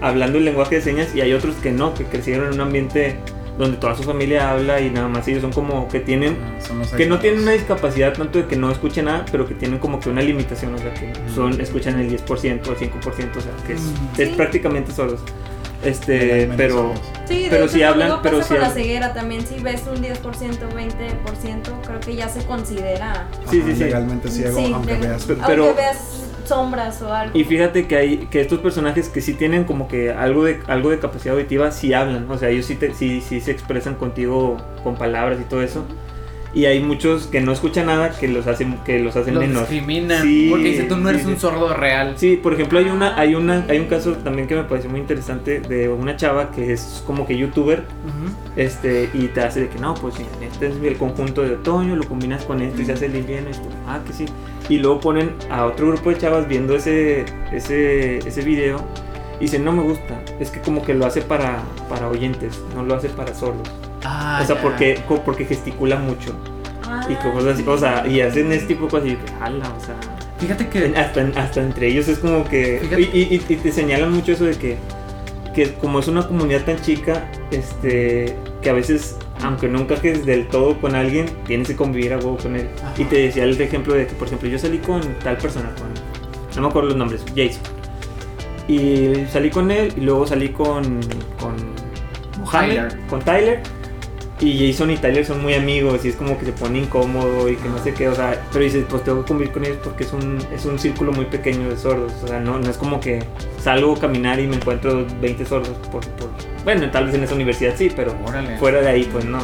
[0.00, 3.16] hablando el lenguaje de señas y hay otros que no, que crecieron en un ambiente
[3.58, 6.36] donde toda su familia habla y nada más ellos son como que tienen,
[6.70, 9.78] Ah, que no tienen una discapacidad tanto de que no escuchen nada, pero que tienen
[9.80, 13.40] como que una limitación, o sea, que son, escuchan el 10% o el 5%, o
[13.40, 14.20] sea, que es, Mm.
[14.20, 14.34] es Sí.
[14.36, 15.20] prácticamente solos.
[15.84, 16.92] Este, pero...
[17.28, 21.72] Sí, Pero si hablan- pero si con la ceguera también, si ves un 10%, 20%,
[21.86, 23.28] creo que ya se considera...
[23.50, 23.84] Sí, Ajá, sí, sí.
[23.84, 25.24] Legalmente ciego, Sí, aunque de- veas.
[25.26, 27.38] Pero- aunque veas sombras o algo.
[27.38, 30.90] Y fíjate que hay que estos personajes que sí tienen como que algo de algo
[30.90, 34.56] de capacidad auditiva sí hablan, o sea, ellos sí te, sí, sí se expresan contigo
[34.82, 35.84] con palabras y todo eso.
[36.58, 39.60] Y hay muchos que no escuchan nada que los hacen que los hacen Los menos.
[39.60, 40.24] discriminan.
[40.24, 41.28] Sí, porque dice, tú no eres sí.
[41.28, 42.14] un sordo real.
[42.16, 44.98] Sí, por ejemplo, hay una hay una hay un caso también que me pareció muy
[44.98, 47.84] interesante de una chava que es como que youtuber
[48.56, 52.02] este y te hace de que no, pues este es el conjunto de otoño, lo
[52.08, 54.26] combinas con esto y se hace el invierno, y tú, ah, que sí.
[54.68, 58.84] Y luego ponen a otro grupo de chavas viendo ese, ese, ese video
[59.38, 62.82] y dicen, no me gusta, es que como que lo hace para, para oyentes, no
[62.82, 63.68] lo hace para sordos.
[64.04, 66.34] Ah, o sea, porque, porque gesticula mucho
[66.84, 69.80] Ah, y cosas así, o sea, y hacen este tipo de cosas y jala, o
[69.84, 69.94] sea,
[70.38, 70.94] Fíjate que.
[70.96, 72.80] hasta, hasta entre ellos es como que...
[73.12, 74.76] Y, y- y te señalan mucho eso de que,
[75.54, 80.46] que como es una comunidad tan chica, este, que a veces, aunque no encajes del
[80.48, 82.68] todo con alguien, tienes que convivir a huevo con él.
[82.82, 82.94] Ajá.
[82.96, 85.88] Y te decía el ejemplo de que, por ejemplo, yo salí con tal persona, con,
[86.54, 87.62] no me acuerdo los nombres, Jason.
[88.68, 91.00] Y salí con él y luego salí con,
[91.40, 91.56] con
[92.50, 92.96] Tyler.
[93.10, 93.60] con Tyler.
[94.40, 97.56] Y Jason y Tyler son muy amigos y es como que se pone incómodo y
[97.56, 100.04] que no sé qué, o sea, pero dices, pues tengo que convivir con ellos porque
[100.04, 103.00] es un, es un círculo muy pequeño de sordos, o sea, no, no es como
[103.00, 103.22] que
[103.62, 106.30] salgo a caminar y me encuentro 20 sordos por, por-
[106.64, 108.56] bueno, tal vez en esa universidad sí, pero Órale.
[108.58, 109.38] fuera de ahí pues no.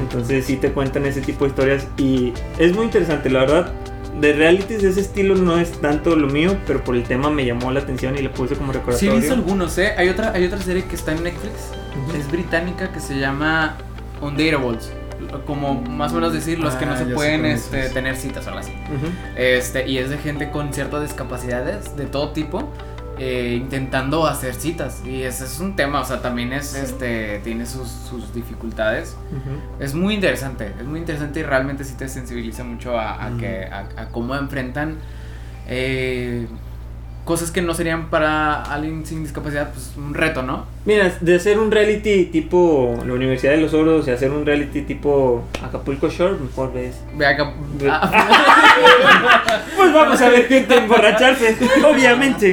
[0.00, 3.72] Entonces sí te cuentan ese tipo de historias y es muy interesante, la verdad.
[4.20, 7.44] De realities de ese estilo no es tanto lo mío, pero por el tema me
[7.44, 9.12] llamó la atención y le puse como Sí, recordatorio.
[9.12, 9.92] he visto algunos, ¿eh?
[9.96, 11.52] Hay otra, hay otra serie que está en Netflix.
[12.08, 12.16] Ujú.
[12.16, 13.76] Es británica que se llama
[14.24, 14.92] Undateables.
[15.46, 18.48] Como más o menos decir los que no Ah, se pueden este, tener citas o
[18.50, 18.72] algo así.
[19.36, 22.68] Este, y es de gente con ciertas discapacidades de todo tipo.
[23.16, 26.78] eh, intentando hacer citas y ese es un tema o sea también es Sí.
[26.82, 29.16] este tiene sus, sus dificultades
[29.78, 33.66] es muy interesante es muy interesante y realmente sí te sensibiliza mucho a, a que
[33.66, 34.96] a, a cómo enfrentan
[35.68, 36.48] eh,
[37.24, 41.58] cosas que no serían para alguien sin discapacidad pues un reto no Mira, de hacer
[41.58, 46.34] un reality tipo la Universidad de los Sordos y hacer un reality tipo Acapulco Shore,
[46.38, 46.96] mejor ves.
[47.16, 47.24] Ve.
[47.78, 51.56] Ve- Ah, Pues vamos a ver gente emborracharse,
[51.90, 52.50] obviamente.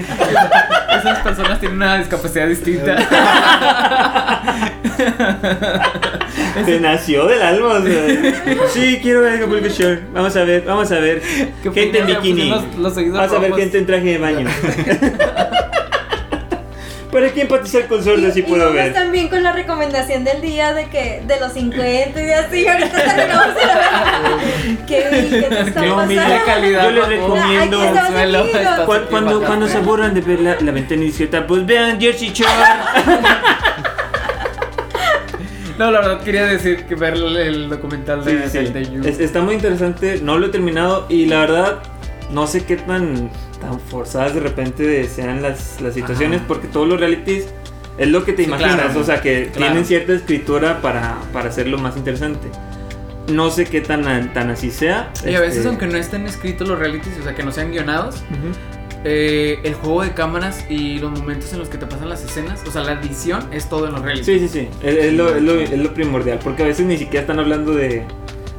[0.97, 2.95] esas personas tienen una discapacidad distinta.
[6.66, 7.68] Se nació del alma.
[7.80, 8.68] o sea.
[8.70, 10.02] Sí, quiero ver Acapulco Shore.
[10.14, 11.22] Vamos a ver, vamos a ver.
[11.74, 12.49] Gente en bikini.
[12.49, 14.47] Los, los Vamos a ver gente en traje de baño.
[17.12, 18.93] ¿Para qué empatizar con sordos si puedo ver?
[18.93, 23.47] también con la recomendación del día de que de los 50 y así, ahorita terminamos
[23.47, 24.86] de ver.
[24.88, 25.30] ¿Qué, vi?
[25.30, 26.45] ¿Qué te está No, mira, pasando?
[26.45, 26.84] calidad.
[26.86, 27.80] Yo les recomiendo-.
[29.10, 32.49] Cuando, cuando, se aburran de ver la, la ventana discreta, pues vean Jersey Shore.
[35.78, 39.01] No, la verdad quería decir que ver el, documental de, Sí, sí, del de You.
[39.05, 41.80] Es- está muy interesante, no lo he terminado y la verdad
[42.32, 46.47] no sé qué tan, tan forzadas de repente sean las, las situaciones Ajá.
[46.47, 47.47] porque todos los realities
[47.97, 48.99] es lo que te Sí, imaginas, claro.
[48.99, 49.72] o sea que Claro.
[49.74, 52.47] tienen cierta escritura para, para hacerlo más interesante.
[53.32, 55.11] No sé qué tan, tan así sea.
[55.26, 57.72] Y a veces, este, aunque no estén escritos los realities, o sea, que no sean
[57.72, 58.80] guionados, ujú.
[59.04, 62.62] Eh, el juego de cámaras y los momentos en los que te pasan las escenas,
[62.68, 64.26] o sea, la edición es todo en los realities.
[64.41, 66.97] Sí, sí, sí, es, es lo, es lo- es lo primordial porque a veces ni
[66.97, 68.04] siquiera están hablando de,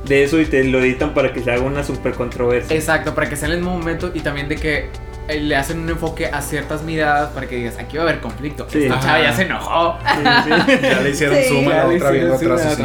[0.06, 2.74] de eso y te lo editan para que se haga una super controversia.
[2.76, 4.88] Exacto, para que sea en el mismo momento y también de que
[5.28, 8.20] eh, le hacen un enfoque a ciertas miradas para que digas, aquí va a haber
[8.20, 8.66] conflicto.
[8.68, 8.82] Sí.
[8.82, 9.96] Esta chava ya se enojó.
[10.00, 10.72] Sí, sí.
[10.82, 11.44] Ya le hicieron Sí.
[11.48, 12.78] zoom a Ya la otra viendo atrás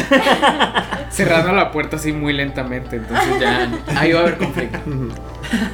[1.10, 4.78] Cerrando la puerta así muy lentamente, entonces ya ahí va a haber conflicto.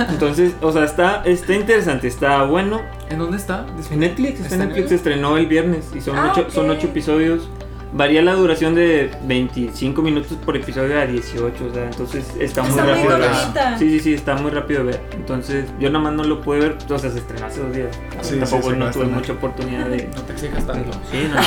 [0.08, 2.82] Entonces, o sea, está, está interesante, está bueno.
[3.10, 3.66] ¿En dónde está?
[3.90, 6.86] En Netflix, está en Netflix, se estrenó el viernes y son, Ah, ocho, son ocho
[6.86, 7.48] episodios.
[7.94, 12.70] Varía la duración de 25 minutos por episodio a 18, o sea, entonces está muy
[12.70, 13.30] Está muy rápido de ver.
[13.78, 15.00] Sí, sí, sí, está muy rápido de ver.
[15.12, 17.96] Entonces, yo nada más no lo pude ver, o sea, se estrenó hace dos días.
[18.20, 20.08] Sí, Tampoco sí, no tuve mucha oportunidad de...
[20.12, 20.90] No te exijas tanto.
[21.08, 21.42] Sí, no, no.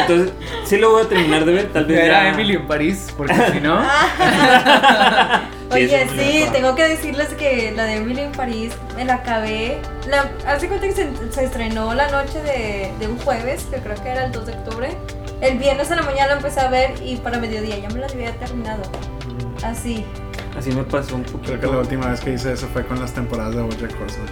[0.00, 0.32] Entonces,
[0.64, 2.20] sí lo voy a terminar de ver, tal vez Ver ya...
[2.22, 3.82] a Emily en París, porque si no.
[5.74, 9.78] Sí, Oye, sí, tengo que decirles que la de Emily en París me la acabé.
[10.08, 13.94] La, hace cuenta que se, se estrenó la noche de, de un jueves, que creo
[14.02, 14.96] que era el 2 de octubre.
[15.40, 18.06] El viernes en la mañana la empecé a ver y para mediodía ya me la
[18.06, 18.82] había terminado.
[19.62, 20.04] Así.
[20.56, 21.58] Así me pasó un poquito.
[21.58, 24.28] Creo que la última vez que hice eso fue con las temporadas de Bojack Horseman.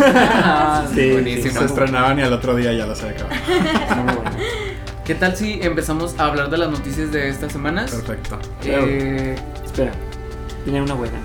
[0.00, 1.60] Ah, Sí, buenísimo.
[1.60, 3.36] Se estrenaban y al otro día ya las había acabado.
[4.04, 4.30] Muy bueno.
[5.04, 7.90] ¿Qué tal si empezamos a hablar de las noticias de estas semanas?
[7.92, 8.38] Perfecto.
[8.64, 9.92] Eh, Espera,
[10.64, 11.18] tenía una buena.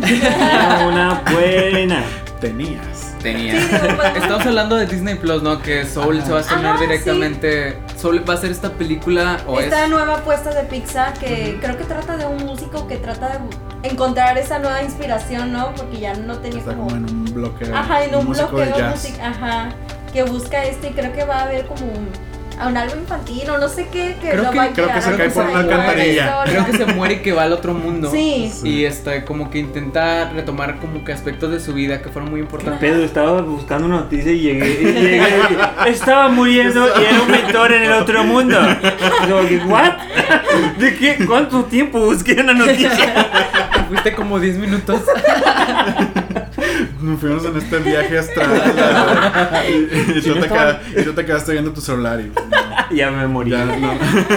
[0.00, 2.02] Tenía una buena.
[2.40, 3.14] Tenías.
[3.22, 3.52] tenía.
[3.60, 5.62] Sí, digo, podemos- Estamos hablando de Disney Plus, ¿no?
[5.62, 6.26] Que Soul Ajá.
[6.26, 7.78] se va a estrenar Ajá, directamente.
[7.96, 9.90] Soul va a ser esta película o Esta es.
[9.90, 14.36] nueva apuesta de Pixar que creo que trata de un músico que trata de encontrar
[14.38, 15.72] esa nueva inspiración, ¿no?
[15.76, 16.86] Porque ya no tenía Está como...
[16.88, 17.76] como en un bloqueo.
[17.76, 18.90] Ajá, en un de bloqueo jazz.
[18.90, 19.68] music, ajá,
[20.12, 22.08] que busca este y creo que va a haber como un,
[22.62, 25.02] a un algo infantil o no sé qué, que Creo que- va a creo que
[25.02, 26.44] se cae por una alcantarilla.
[26.44, 28.10] Creo que se muere y que va al otro mundo.
[28.10, 28.52] Sí.
[28.54, 28.68] Sí.
[28.68, 32.40] Y este, como que intenta retomar como que aspectos de su vida que fueron muy
[32.40, 32.80] importantes.
[32.80, 34.70] Pedro, estaba buscando una noticia y llegué.
[34.80, 35.22] y llegué
[35.86, 38.58] y estaba muriendo y era un mentor en el otro mundo.
[39.28, 39.92] Como que, ¿what?
[40.78, 41.24] ¿De qué?
[41.26, 43.26] ¿Cuánto tiempo busqué una noticia?
[43.88, 45.00] Fuiste como 10 minutos.
[47.02, 48.50] Nos fuimos en este viaje astral.
[49.68, 52.32] y, y tú te queda- y tú te quedaste viendo tu celular y.
[52.94, 53.50] ya me morí.
[53.50, 53.92] Ya, no.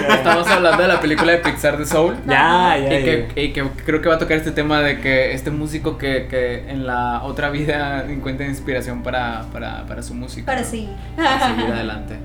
[0.10, 2.16] Estamos hablando de la película de Pixar de Soul.
[2.28, 3.42] Ya, ya, Y que, ya.
[3.42, 6.70] y que creo que va a tocar este tema de que este músico que, que
[6.70, 10.46] en la otra vida encuentra inspiración para, para, para su música.
[10.46, 10.90] Para sí.
[11.16, 12.16] Para seguir adelante.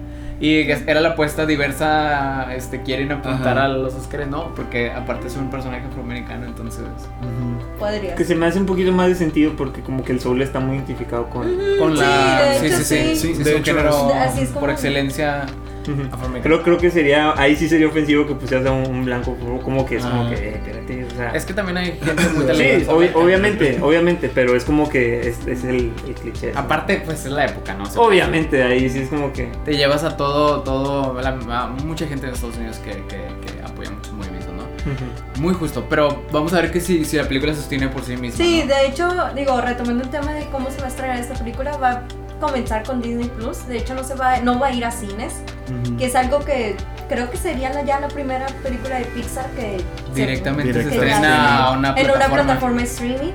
[0.41, 3.67] Y era la apuesta diversa, este, quieren apuntar Ajá.
[3.67, 4.55] a los Oscars, ¿no?
[4.55, 6.83] Porque aparte es un personaje afroamericano, entonces...
[7.79, 8.15] Podría.
[8.15, 10.59] Que se me hace un poquito más de sentido porque como que el soul está
[10.61, 11.43] muy identificado con...
[11.79, 12.43] Con sí, la...
[12.53, 13.35] de Sí, hecho, sí, sí, sí.
[13.35, 15.45] sí, De es un hecho, género es- así es como- por excelencia
[16.13, 16.43] afroamericano.
[16.43, 19.85] Creo, creo que sería, ahí sí sería ofensivo que pusieras a un, un blanco, como
[19.87, 20.31] que es como Ah.
[20.31, 21.31] que, eh, espérate, o sea.
[21.33, 22.93] Es que también hay gente muy Sí, talentosa.
[22.93, 26.53] obvi- obviamente, obviamente, pero es como que es, es el, el cliché.
[26.55, 27.85] Aparte, pues es la época, ¿no?
[27.85, 29.51] O sea, Obviamente, ahí sí es como que.
[29.65, 31.31] Te llevas a todo, todo, la-
[31.63, 33.17] a mucha gente en Estados Unidos que, que,
[33.47, 34.61] que apoya muchos movimientos, ¿no?
[35.41, 38.17] Muy justo, pero vamos a ver que si, si la película se sostiene por sí
[38.17, 38.37] misma.
[38.43, 38.75] Sí, ¿no?
[38.75, 41.91] de hecho, digo, retomando el tema de cómo se va a estrenar esta película, va
[41.91, 42.03] a
[42.41, 43.67] comenzar con Disney Plus.
[43.67, 45.35] De hecho, no se va, no va a ir a cines,
[45.99, 46.77] Que es algo que
[47.09, 51.67] creo que sería la- ya la primera película de Pixar que se- Directamente se estrena
[51.67, 53.33] a una en una plataforma streaming.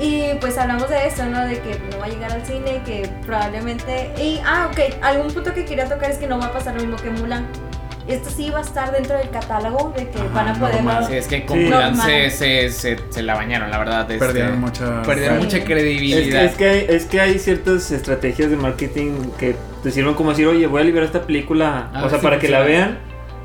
[0.00, 1.40] Y pues hablamos de eso, ¿no?
[1.46, 4.12] De que no va a llegar al cine, que probablemente...
[4.20, 6.80] Y, ah, ok, algún punto que quería tocar es que no va a pasar lo
[6.80, 7.46] mismo que Mulan.
[8.06, 10.74] Esto sí va a estar dentro del catálogo de que Ajá, van a poder...
[10.74, 11.06] normal.
[11.08, 11.64] Sí, es que con Sí.
[11.64, 12.06] Mulan Normal.
[12.06, 14.00] se, se, se, se la bañaron, la verdad.
[14.10, 15.02] este, Perdieron mucha.
[15.02, 15.44] perdieron Sí.
[15.44, 16.40] mucha Es credibilidad.
[16.40, 20.30] que, es, que hay, es que hay ciertas estrategias de marketing que te sirven como
[20.30, 22.98] decir, oye, voy a liberar esta película, A o sea, si para que la vean.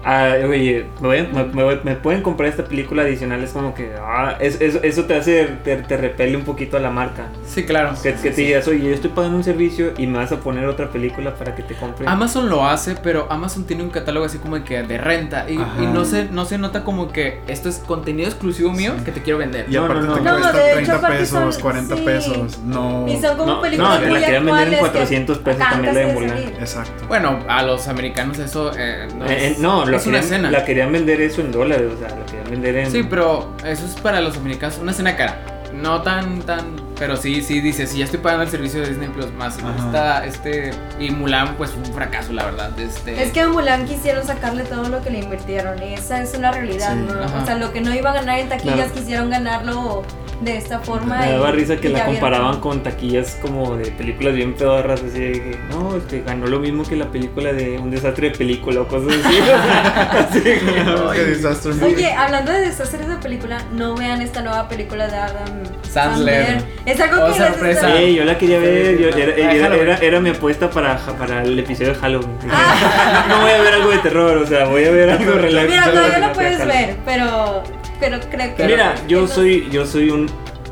[0.03, 3.51] Ah, oye, me, voy a- me- me voy- me pueden comprar esta película adicional, es
[3.51, 6.89] como que, ah, es- es- eso te hace, te, te repele un poquito a la
[6.89, 7.27] marca.
[7.45, 7.93] Sí, claro.
[8.01, 8.45] Que, que te Sí.
[8.45, 11.53] digas, oye, yo estoy pagando un servicio y me vas a poner otra película para
[11.55, 12.07] que te compre.
[12.07, 15.85] Amazon lo hace, pero Amazon tiene un catálogo así como que de renta y, y
[15.93, 19.03] no se no se nota como que esto es contenido exclusivo mío Sí.
[19.05, 19.65] que te quiero vender.
[19.69, 20.31] Y No, aparte no, te no.
[20.31, 22.01] Cuesta de hecho, 30 aparte pesos, son- 40 sí.
[22.03, 22.59] pesos.
[22.59, 23.05] No.
[23.07, 25.59] Y son como no, películas no, muy la querían vender en actuales que 400 pesos
[25.69, 26.37] también la de Mulan.
[26.37, 27.05] Exacto.
[27.07, 30.33] Bueno, a los americanos eso eh, no, Eh, eh, es, no, la es una querían,
[30.33, 30.51] escena.
[30.51, 32.91] la querían vender eso en dólares, o sea, la querían vender en...
[32.91, 35.63] Sí, pero eso es para los americanos, una escena cara.
[35.73, 39.07] No tan, tan, pero sí, sí dice, si ya estoy pagando el servicio de Disney
[39.09, 43.23] Plus más, esta, este, y Mulan pues fue un fracaso, la verdad, este.
[43.23, 46.51] Es que a Mulan quisieron sacarle todo lo que le invirtieron y esa es una
[46.51, 47.05] realidad, Sí.
[47.07, 47.23] ¿no?
[47.23, 47.41] Ajá.
[47.41, 48.93] O sea, lo que no iba a ganar en taquillas Claro.
[48.93, 50.03] quisieron ganarlo
[50.41, 51.17] de esta forma.
[51.19, 55.19] Me y- daba risa que la comparaban con taquillas como de películas bien pedorras, así
[55.19, 58.81] de que, no, este, ganó lo mismo que la película de un desastre de película
[58.81, 59.37] o cosas así.
[60.17, 60.59] así que,
[61.13, 61.73] Qué desastre.
[61.83, 66.57] Oye, hablando de desastres de película, no vean esta nueva película de Adam Sandler.
[66.85, 67.87] Es algo Oh, que sorpresa.
[67.87, 71.43] está- Sí, yo la quería ver, yo- era, era- era- era mi apuesta para, para
[71.43, 72.37] el episodio de Halloween.
[72.51, 73.25] Ah.
[73.29, 75.91] No voy a ver algo de terror, o sea, voy a ver algo relacionado.
[75.91, 77.63] Mira, todavía lo puedes ver, pero,
[77.99, 78.63] pero creo que...
[78.65, 80.29] Mira, yo no- soy, yo soy un,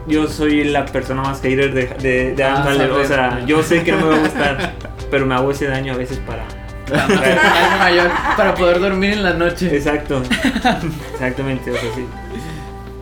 [0.08, 3.64] yo soy la persona más hater de, de, de Adam Ah, Sandler, o sea, yo
[3.64, 4.72] sé que no me va a gustar,
[5.12, 6.44] pero me hago ese daño a veces para.
[6.88, 9.76] Daño mayor para poder dormir en la noche.
[9.76, 10.22] Exacto,
[11.14, 12.06] exactamente, o sea, sí.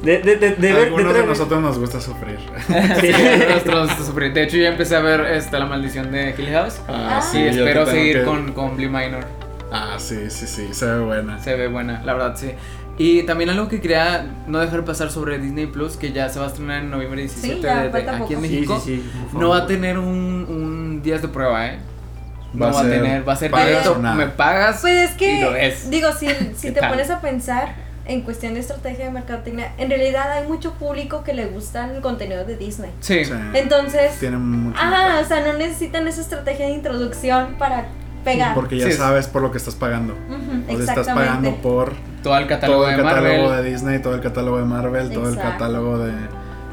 [0.05, 2.37] De, de, de, de A ver, algunos de tra- nosotros nos gusta sufrir.
[3.01, 3.11] Sí,
[3.49, 4.33] nosotros sufrir.
[4.33, 6.79] De hecho, ya empecé a ver este, La Maldición de Hill House.
[6.87, 9.25] Ah, sí, yo espero que seguir que- con, con Blee Minor.
[9.71, 11.39] Ah, sí, sí, sí, se ve buena.
[11.39, 12.51] Se ve buena, la verdad, sí.
[12.97, 16.45] Y también algo que quería no dejar pasar sobre Disney Plus, que ya se va
[16.45, 18.41] a estrenar en noviembre 17 ya, de- de- aquí en.
[18.41, 18.81] Sí, México.
[18.85, 21.79] sí, sí, No va a tener un, un días de prueba, ¿eh?
[22.53, 25.49] No Va va, a tener, va a ser directo, me pagas Pues es y lo
[25.49, 25.89] que, ves.
[25.89, 26.91] digo, si, si ¿Qué te tal?
[26.91, 27.75] pones a pensar
[28.07, 32.01] en cuestión de estrategia de mercadotecnia, en realidad hay mucho público que le gusta el
[32.01, 32.91] contenido de Disney.
[32.99, 33.25] Sí.
[33.25, 33.33] Sí.
[33.53, 34.79] Entonces, Tienen mucho.
[34.79, 37.85] ajá, o sea, no necesitan esa estrategia de introducción para
[38.23, 38.53] pegar.
[38.53, 38.93] Porque ya Sí.
[38.93, 40.13] sabes por lo que estás pagando.
[40.13, 41.93] Ujú, O sea, estás pagando por
[42.23, 43.23] Todo el catálogo todo el de Marvel.
[43.31, 45.51] catálogo de Disney, todo el catálogo de Marvel, todo el Exacto.
[45.51, 46.11] catálogo de.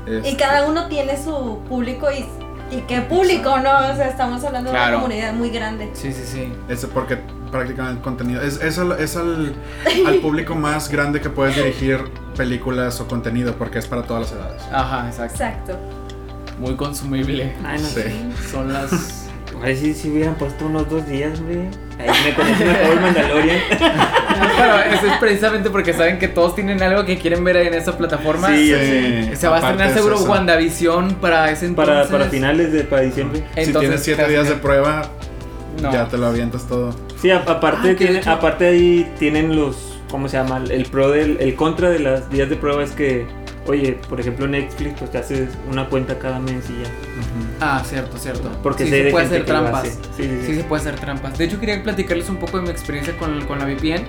[0.06, 2.26] Y este, cada uno tiene su público y,
[2.74, 3.70] y qué público, ¿no?
[3.92, 5.90] O sea, estamos hablando de una comunidad muy grande.
[5.92, 6.52] Sí, sí, sí.
[6.68, 7.18] Ese porque
[7.52, 8.42] prácticamente el contenido.
[8.42, 9.54] Es, es, al, es al,
[10.06, 11.98] al público más grande que puedes dirigir
[12.36, 14.62] películas o contenido porque es para todas las edades.
[14.72, 15.34] Ajá, exacto.
[15.34, 15.78] Exacto.
[16.58, 17.52] Muy consumible.
[17.64, 17.94] Ay, no Sí.
[17.94, 18.12] sé.
[18.50, 19.18] Son las.
[19.62, 21.68] Ay, si, si hubieran puesto unos dos días, hombre.
[21.98, 23.58] Ahí me conocen a todo el Mandalorian.
[24.56, 27.96] Pero eso es precisamente porque saben que todos tienen algo que quieren ver en esa
[27.96, 28.48] plataforma.
[28.48, 30.24] Sí, Sí, Se va a estrenar es seguro eso.
[30.24, 31.94] WandaVision para ese entonces.
[31.94, 33.44] Para, para finales de para diciembre.
[33.54, 35.02] Si Entonces, tienes 7 te días de prueba,
[35.80, 35.92] No.
[35.92, 36.94] ya te lo avientas todo.
[37.20, 40.62] Sí, a- aparte, Ah, tiene, aparte ahí tienen los, ¿cómo se llama?
[40.68, 43.26] El pro del, el contra de las días de prueba es que,
[43.66, 46.90] oye, por ejemplo Netflix, pues te haces una cuenta cada mes y ya.
[47.60, 48.50] Ah, cierto, cierto.
[48.62, 49.84] Porque sí, se de puede hacer trampas.
[49.84, 49.90] hace.
[49.92, 50.46] Sí, sí, sí.
[50.48, 51.38] Sí, se puede hacer trampas.
[51.38, 54.04] De hecho, quería platicarles un poco de mi experiencia con, con la VPN.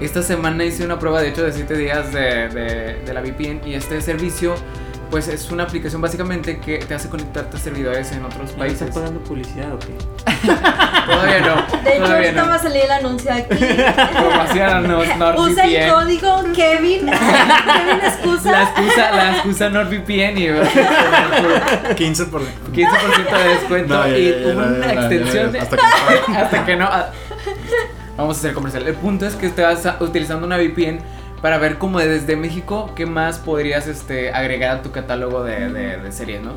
[0.00, 3.60] Esta semana hice una prueba, de hecho, de 7 días de, de- de la VPN.
[3.66, 4.54] Y este servicio,
[5.10, 8.58] pues es una aplicación básicamente que te hace conectarte a servidores en otros ¿Ya me
[8.60, 8.82] países.
[8.82, 9.94] ¿Están pagando publicidad o qué?
[11.06, 11.78] Todavía no.
[11.84, 12.48] De hecho, ahorita no.
[12.48, 13.64] va a salir el anuncio aquí.
[15.38, 17.06] Usa el código Kevin.
[17.06, 18.62] Kevin La excusa.
[18.62, 24.46] excusa, la excusa NordVPN y 15 por 15% de descuento No, ya, y ya, ya,
[24.48, 25.58] una ya, ya, extensión ya, de...
[25.60, 25.82] hasta que
[26.26, 26.38] pague.
[26.38, 26.88] hasta que no.
[28.16, 28.86] Vamos a hacer comercial.
[28.86, 31.00] El punto es que estás utilizando una VPN
[31.42, 35.96] para ver como desde México qué más podrías este, agregar a tu catálogo de, de-
[35.98, 36.52] de series, ¿no?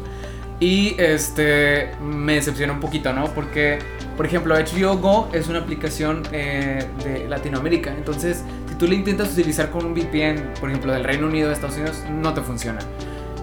[0.61, 3.25] Y este me decepciona un poquito, ¿no?
[3.33, 3.79] Porque,
[4.17, 7.91] por ejemplo, HBO Go es una aplicación eh, de Latinoamérica.
[7.91, 11.53] Entonces, si tú le intentas utilizar con un VPN, por ejemplo, del Reino Unido, de
[11.53, 12.79] Estados Unidos, no te funciona.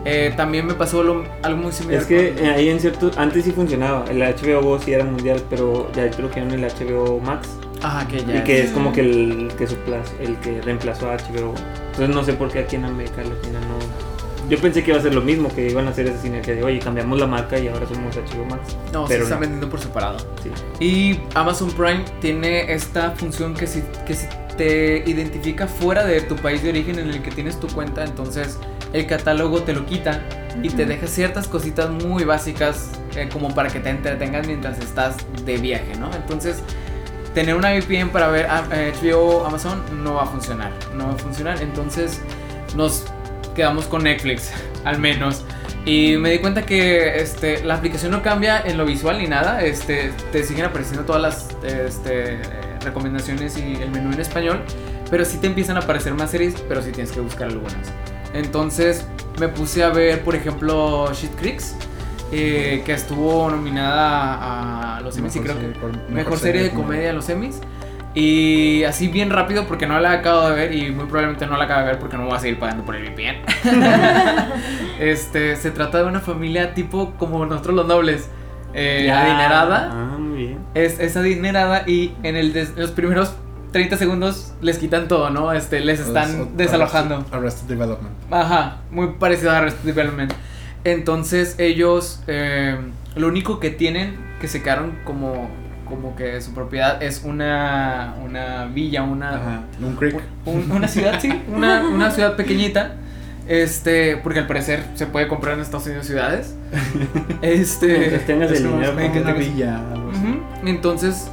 [0.04, 2.02] Eh, también me pasó lo- algo muy similar.
[2.02, 3.10] Es que eh, ahí en cierto.
[3.16, 4.04] Antes sí funcionaba.
[4.10, 7.48] El HBO Go sí era mundial, pero ya creo que en el HBO Max.
[7.82, 8.36] Ajá, que ya.
[8.38, 11.54] Y que es- como que el que, suplas- el que reemplazó a HBO.
[11.92, 14.06] Entonces no sé por qué aquí en América Latina no.
[14.48, 16.62] Yo pensé que iba a ser lo mismo, que iban a hacer esa sinergia de,
[16.62, 18.76] oye, cambiamos la marca y ahora somos HBO Max.
[18.92, 19.40] No, se pero están no.
[19.40, 20.18] vendiendo por separado.
[20.42, 20.50] Sí.
[20.84, 26.36] Y Amazon Prime tiene esta función que si, que si te identifica fuera de tu
[26.36, 28.58] país de origen en el que tienes tu cuenta, entonces
[28.92, 30.22] el catálogo te lo quita
[30.62, 35.16] y te deja ciertas cositas muy básicas eh, como para que te entretengas mientras estás
[35.44, 36.08] de viaje, ¿no?
[36.14, 36.62] Entonces
[37.36, 41.12] tener una VPN para ver ah, eh, HBO Amazon no va a funcionar, no va
[41.12, 42.22] a funcionar, entonces
[42.74, 43.04] nos
[43.54, 44.50] quedamos con Netflix,
[44.86, 45.44] al menos.
[45.84, 49.62] Y me di cuenta que este, la aplicación no cambia en lo visual ni nada.
[49.62, 52.40] Este, te siguen apareciendo todas las este,
[52.82, 54.62] recomendaciones y el menú en español.
[55.10, 57.76] Pero sí te empiezan a aparecer más series, pero sí tienes que buscar algunas.
[58.32, 59.06] Entonces
[59.38, 61.76] me puse a ver, por ejemplo, Shit Creeks,
[62.32, 67.10] eh, que estuvo nominada a los Emmys y creo que por- mejor, serie de comedia
[67.10, 67.60] en los Emmys.
[68.14, 71.64] Y así bien rápido porque no la acabo de ver y muy probablemente no la
[71.64, 73.42] acabo de ver porque no voy a seguir pagando por el VPN.
[74.98, 78.28] este, se trata de una familia tipo como nosotros los nobles,
[78.74, 79.22] eh, Ya.
[79.22, 79.90] adinerada.
[79.92, 80.58] Ah, muy bien.
[80.74, 83.34] Es, es adinerada y en el des- los primeros
[83.72, 85.52] 30 segundos les quitan todo, ¿no?
[85.52, 87.24] Este, les están desalojando.
[87.30, 88.14] Arrested Development.
[88.30, 90.32] Ajá, muy parecido a Arrested Development.
[90.86, 92.76] Entonces ellos, eh,
[93.16, 95.50] lo único que tienen, que se quedaron como,
[95.88, 99.60] como que su propiedad es una, una villa, una, Ajá.
[99.82, 100.20] Un creek.
[100.44, 102.94] un- una ciudad, sí, una, una ciudad pequeñita.
[103.48, 106.54] Este, porque al parecer se puede comprar en Estados Unidos ciudades.
[107.42, 108.92] Este, tengas el dinero.
[109.22, 109.80] una villa.
[110.64, 111.28] Entonces,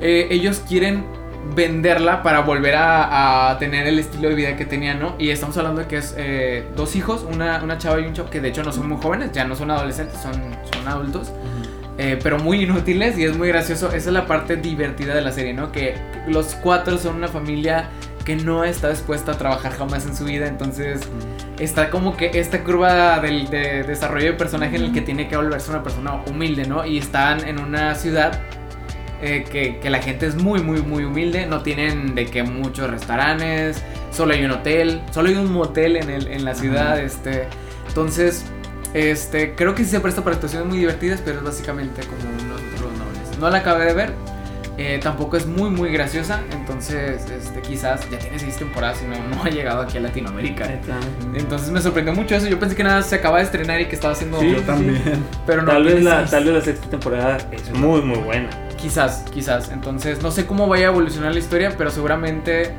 [0.00, 1.04] eh, ellos quieren
[1.54, 5.14] venderla para volver a, a tener el estilo de vida que tenían, ¿no?
[5.18, 8.30] Y estamos hablando de que es eh, dos hijos, una, una chava y un chavo
[8.30, 10.32] que de hecho no son muy jóvenes, ya no son adolescentes, son,
[10.72, 11.32] son adultos,
[11.98, 13.88] eh, pero muy inútiles y es muy gracioso.
[13.88, 15.72] Esa es la parte divertida de la serie, ¿no?
[15.72, 15.94] Que
[16.26, 17.88] los cuatro son una familia
[18.24, 21.00] que no está dispuesta a trabajar jamás en su vida, entonces
[21.60, 25.36] está como que esta curva del de desarrollo de personaje en el que tiene que
[25.36, 26.84] volverse una persona humilde, ¿no?
[26.84, 28.40] Y están en una ciudad
[29.22, 32.90] eh, que, que la gente es muy, muy, muy humilde, no tienen de que muchos
[32.90, 37.02] restaurantes, solo hay un hotel, solo hay un motel en, el, en la ciudad, Ajá.
[37.02, 37.48] este,
[37.88, 38.44] entonces,
[38.94, 42.62] este, creo que sí se presta para situaciones muy divertidas, pero es básicamente como unos
[42.80, 43.38] los nobles.
[43.38, 44.35] No la acabé de ver.
[44.78, 49.16] Eh, tampoco es muy muy graciosa, entonces este, quizás ya tiene seis temporadas y no,
[49.36, 50.68] no ha llegado aquí a Latinoamérica.
[51.34, 52.46] Entonces me sorprendió mucho eso.
[52.46, 54.38] Yo pensé que nada se acaba de estrenar y que estaba haciendo.
[54.38, 55.02] Sí, Yo también.
[55.46, 55.72] pero no.
[55.72, 56.30] Tal vez, la, seis.
[56.30, 58.50] tal vez la sexta temporada es muy, muy buena.
[58.76, 59.70] Quizás, quizás.
[59.70, 62.74] Entonces no sé cómo vaya a evolucionar la historia, pero seguramente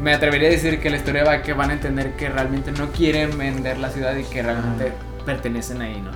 [0.00, 2.72] me atrevería a decir que la historia va a que van a entender que realmente
[2.72, 4.92] no quieren vender la ciudad y que realmente
[5.26, 6.10] pertenecen ahí, ¿no?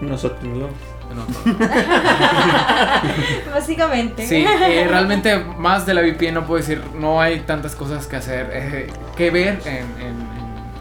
[0.00, 0.68] Nosotros no.
[1.14, 1.24] No.
[3.52, 4.26] Básicamente.
[4.26, 8.14] Sí, eh, realmente más de la VPN no puedo decir, no hay tantas cosas que
[8.16, 8.86] hacer, eh,
[9.16, 10.28] que ver en, en-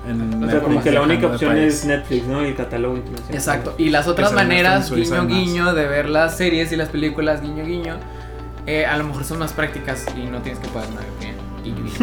[0.07, 2.41] En O sea, como que la única opción es Netflix, ¿no?
[2.41, 3.35] Y el catálogo internacional.
[3.35, 3.75] Exacto.
[3.77, 5.27] Y las otras en maneras, guiño más.
[5.27, 7.97] guiño, de ver las series y las películas, guiño guiño,
[8.67, 11.35] eh, a lo mejor son más prácticas y no tienes que pagar una VPN.
[11.67, 11.97] Guiño, guiño.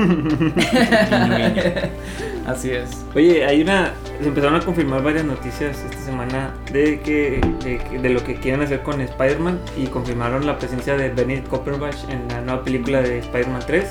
[2.46, 3.04] Así es.
[3.14, 3.92] Oye, hay una.
[4.20, 8.34] Se empezaron a confirmar varias noticias esta semana de que de, que- de lo que
[8.36, 13.00] quieren hacer con Spider-Man y confirmaron la presencia de Benedict Cumberbatch en la nueva película
[13.00, 13.86] de Spider-Man 3.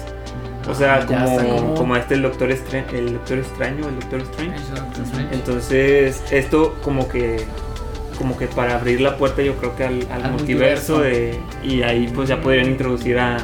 [0.69, 4.22] O sea, Ah, como, como- como este el Doctor, Estra- el Doctor Extraño, el Doctor
[4.22, 4.56] Strange.
[5.32, 7.45] Entonces, esto como que
[8.18, 11.02] como que para abrir la puerta yo creo que al, al Al multiverso, multiverso.
[11.02, 13.38] de y ahí pues ya podrían introducir a,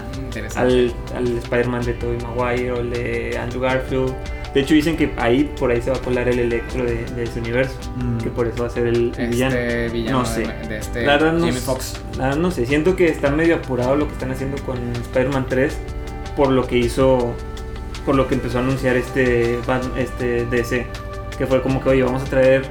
[0.56, 4.14] al, al Spider-Man de Tobey Maguire o el de Andrew Garfield.
[4.54, 7.24] De hecho dicen que ahí por ahí se va a colar el Electro de, de
[7.24, 8.18] ese universo, Mm.
[8.18, 9.34] que por eso va a ser el, el.
[9.42, 10.42] Este villano No sé.
[10.42, 12.02] de, de este La verdad no Foxx.
[12.18, 15.46] La verdad no sé, siento que está medio apurado lo que están haciendo con Spider-Man
[15.50, 15.78] 3
[16.36, 17.34] por lo que hizo,
[18.06, 19.60] por lo que empezó a anunciar este,
[19.98, 20.88] este DC.
[21.38, 22.64] Que fue como que, oye, vamos a traer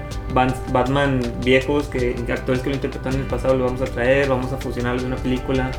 [0.73, 4.53] Batman viejos, que actores que lo interpretaron en el pasado, lo vamos a traer, vamos
[4.53, 5.71] a fusionarlo de una película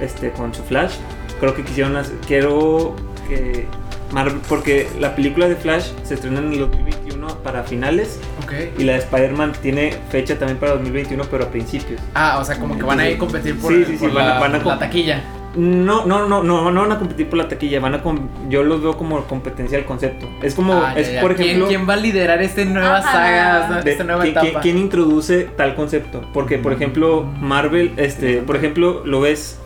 [0.00, 0.94] este, con su Flash.
[1.40, 2.94] Creo que quisieron hacer, quiero
[3.28, 3.66] que
[4.12, 8.52] Marvel, porque la película de Flash se estrena en el 2021 para finales Ok.
[8.78, 12.00] y la de Spider-Man tiene fecha también para 2021, pero a principios.
[12.14, 14.12] Ah, o sea, como que van a ir a competir por, Sí, sí, sí, por
[14.14, 15.22] van a- la, van a por la comp- taquilla.
[15.56, 18.62] No, no, no, no, no van a competir por la taquilla, van a com- yo
[18.62, 20.28] los veo como competencia al concepto.
[20.42, 21.22] Es como, Ah, es ya.
[21.22, 23.12] por ¿Quién- ejemplo, ¿Quién, va a liderar esta nueva Ajá.
[23.12, 24.60] saga, de- esta nueva ¿quién- quién- etapa?
[24.60, 26.22] quién introduce tal concepto?
[26.34, 29.58] Porque, por ejemplo, Marvel, este, por ejemplo, lo ves,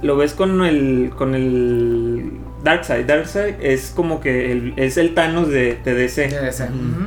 [0.00, 2.30] lo ves con el, con el
[2.62, 3.06] Darkseid.
[3.06, 6.28] Darkseid es como que el, es el Thanos de, de DC.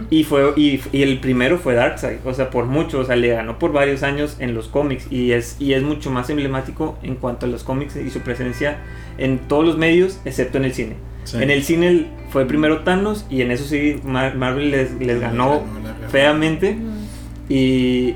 [0.09, 3.29] Y fue y, y el primero fue Darkseid, o sea, por mucho, o sea, le
[3.29, 7.15] ganó por varios años en los cómics y es y es mucho más emblemático en
[7.15, 8.77] cuanto a los cómics y su presencia
[9.17, 10.95] en todos los medios excepto en el cine.
[11.23, 11.37] Sí.
[11.41, 15.63] En el cine fue primero Thanos y en eso sí Mar- Marvel les, les ganó
[16.11, 16.77] feamente
[17.49, 18.15] y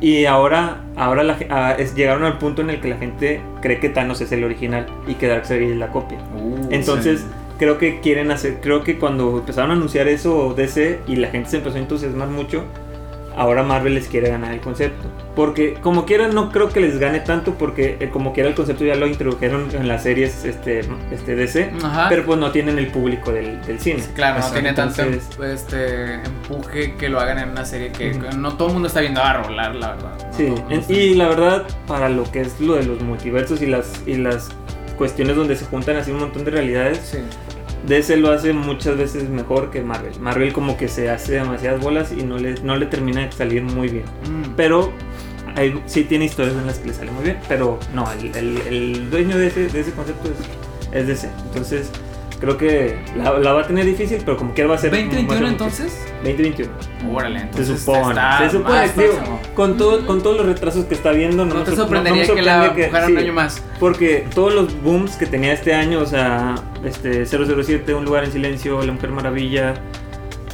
[0.00, 3.78] y ahora ahora la ah, es- llegaron al punto en el que la gente cree
[3.80, 6.18] que Thanos es el original y que Darkseid es la copia.
[6.36, 7.26] Uh, Entonces, sí.
[7.58, 11.50] creo que quieren hacer, creo que cuando empezaron a anunciar eso DC y la gente
[11.50, 12.64] se empezó a entusiasmar mucho,
[13.38, 15.08] ahora Marvel les quiere ganar el concepto.
[15.34, 18.84] Porque como quieran, no creo que les gane tanto porque eh, como quiera el concepto
[18.84, 20.80] ya lo introdujeron en las series este,
[21.12, 22.06] este DC, Ajá.
[22.08, 24.02] pero pues no tienen el público del, del cine.
[24.14, 25.02] Claro, no tiene tanto
[25.44, 29.22] este, empuje que lo hagan en una serie que no todo el mundo está viendo
[29.22, 30.18] a rolar, la verdad.
[30.26, 33.66] No Sí, en- y la verdad, para lo que es lo de los multiversos y
[33.66, 34.48] las, y las
[34.96, 37.18] cuestiones donde se juntan así un montón de realidades, Sí.
[37.86, 40.18] DC lo hace muchas veces mejor que Marvel.
[40.20, 43.62] Marvel como que se hace demasiadas bolas y no le, no le termina de salir
[43.62, 44.04] muy bien.
[44.30, 44.50] Mm.
[44.56, 44.92] Pero
[45.56, 47.38] hay, sí tiene historias en las que le sale muy bien.
[47.48, 51.28] Pero no, el, el- el dueño de ese, de ese concepto es, es DC.
[51.46, 51.90] Entonces
[52.40, 54.92] creo que la, la va a tener difícil, pero como quiera va a ser...
[54.92, 55.50] va a ser 2021 mucho.
[55.52, 56.06] entonces.
[56.22, 56.72] 2021.
[57.12, 58.20] Órale, Se entonces supone.
[58.38, 59.40] se supone, digo, próximo.
[59.54, 61.86] con, todo, con todos los retrasos que está viendo, no, No te sor- no- no
[61.86, 63.12] sorprendería me que la sorprende sí.
[63.12, 63.62] un año más.
[63.80, 68.32] Porque todos los booms que tenía este año, o sea, este 007, Un lugar en
[68.32, 69.74] silencio, La Mujer Maravilla,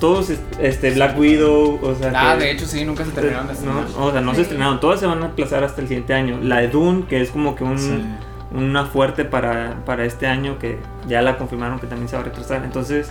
[0.01, 0.30] todos,
[0.60, 3.84] este Black Widow, o sea, Ah, que- de hecho sí, nunca se terminaron de estrenar.
[3.96, 6.38] no, o sea, no se estrenaron, todas se van a aplazar hasta el siguiente año.
[6.42, 8.05] La de Dune, que es como que un, Sí.
[8.52, 10.78] una fuerte para, para este año, que
[11.09, 12.64] ya la confirmaron que también se va a retrasar.
[12.64, 13.10] Entonces,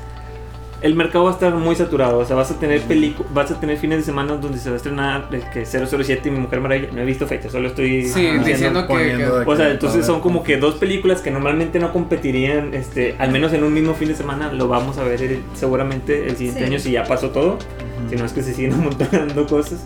[0.83, 2.19] el mercado va a estar muy saturado.
[2.19, 4.75] O sea, vas a tener pelicu- vas a tener fines de semana donde se va
[4.75, 6.89] a estrenar eh, que 007 y Mi Mujer Maravilla.
[6.93, 10.05] No he visto fecha, solo estoy Sí, diciendo- diciendo que- de o sea, que- entonces
[10.05, 13.93] son como que dos películas que normalmente no competirían, este, al menos en un mismo
[13.95, 16.65] fin de semana, lo vamos a ver el- seguramente el siguiente Sí.
[16.67, 17.57] año si ya pasó todo,
[18.09, 19.81] si no es que se siguen amontonando cosas.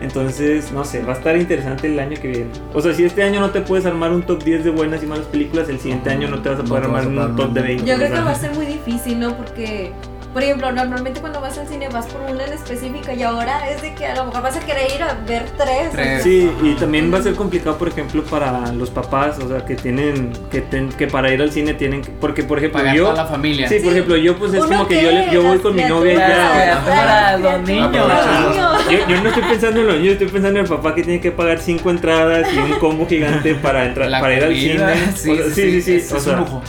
[0.00, 2.46] Entonces, no sé, va a estar interesante el año que viene.
[2.74, 5.06] O sea, si este año no te puedes armar un top 10 de buenas y
[5.06, 7.60] malas películas, el siguiente año no te vas a poder armar a un top de
[7.60, 7.62] armar.
[7.64, 7.86] 20.
[7.86, 9.36] Yo creo que va a ser muy difícil, ¿no?
[9.36, 9.92] Porque,
[10.32, 13.82] por ejemplo, normalmente cuando vas al cine vas por una en específica y ahora es
[13.82, 15.90] de que a lo mejor vas a querer ir a ver tres.
[15.92, 16.22] Tres.
[16.22, 19.74] Sí, y también va a ser complicado, por ejemplo, para los papás, o sea, que
[19.76, 23.04] tienen, que, ten- que para ir al cine tienen que, porque por ejemplo Pagar yo,
[23.10, 23.68] toda la familia.
[23.68, 23.88] sí, por Sí.
[23.90, 26.16] ejemplo, yo pues es como que que yo, le- yo voy con mi novia y
[26.16, 27.92] ya, para los niños.
[27.92, 28.82] los niños.
[28.90, 31.20] Yo, yo no estoy pensando en los niños, estoy pensando en el papá que tiene
[31.20, 34.82] que pagar cinco entradas y un combo gigante para entrar, La para ir al cine.
[34.82, 36.62] O sea, sí, sí, sí, es, o es sea, un lujo.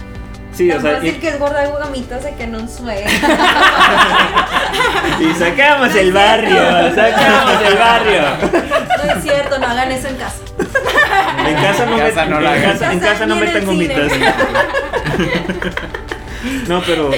[0.53, 3.01] Sí, o sea, fácil y, que es guardar gamitas de que no sueño.
[5.19, 6.61] y sacamos el barrio,
[6.95, 8.21] sacamos el barrio.
[9.03, 10.39] No es cierto, no hagan eso en casa.
[11.45, 14.11] En casa no, En casa me, no en casa, en casa no metan gomitas.
[16.67, 17.11] No, pero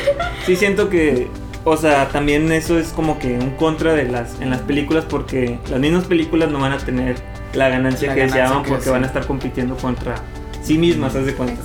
[0.45, 1.27] sí siento que,
[1.63, 5.59] o sea, también eso es como que un contra de las en las películas porque
[5.69, 7.15] las mismas películas no van a tener
[7.53, 8.89] la ganancia La que ganancia deseaban que porque sí.
[8.91, 10.15] van a estar compitiendo contra
[10.61, 11.61] sí mismas, haz de cuenta.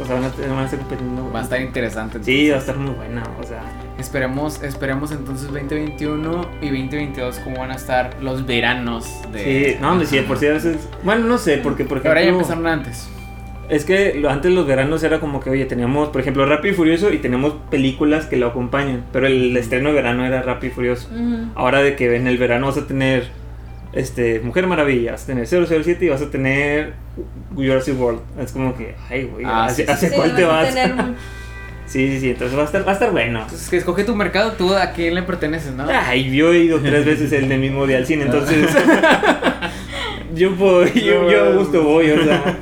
[0.00, 1.30] O sea, van a, van a estar compitiendo.
[1.32, 2.18] Va a estar interesante.
[2.22, 3.62] Sí, va a estar muy buena, o sea.
[3.98, 9.72] Esperemos, esperemos entonces 2021 y 2022 cómo van a estar los veranos de...
[9.72, 10.88] Sí, no, hombre, sí, de por sí a veces.
[11.02, 12.44] Bueno, no sé, porque por Que ahora ya ejemplo.
[12.46, 13.08] empezaron antes.
[13.68, 17.12] Es que antes los veranos era como que, oye, teníamos, por ejemplo, Rápido y Furioso
[17.12, 19.04] y tenemos películas que lo acompañan.
[19.12, 21.08] Pero el estreno de verano era Rápido y Furioso.
[21.54, 23.24] Ahora de que en el verano vas a tener
[23.92, 26.92] este Mujer Maravilla, vas a tener 007 y vas a tener
[27.54, 28.20] Jurassic World.
[28.40, 30.74] Es como que, ay, güey, Ah, ¿hace, sí, sí, hace Sí, cuál te vas?
[30.98, 31.16] un-
[31.86, 33.40] Sí, sí, sí, entonces va a estar, va a estar bueno.
[33.44, 35.86] Entonces, que escoge tu mercado, tú a quién le perteneces, ¿no?
[35.88, 38.68] Ay, yo he ido tres veces el del mismo día al cine, entonces
[40.34, 42.58] yo puedo, yo, yo a gusto voy, o sea,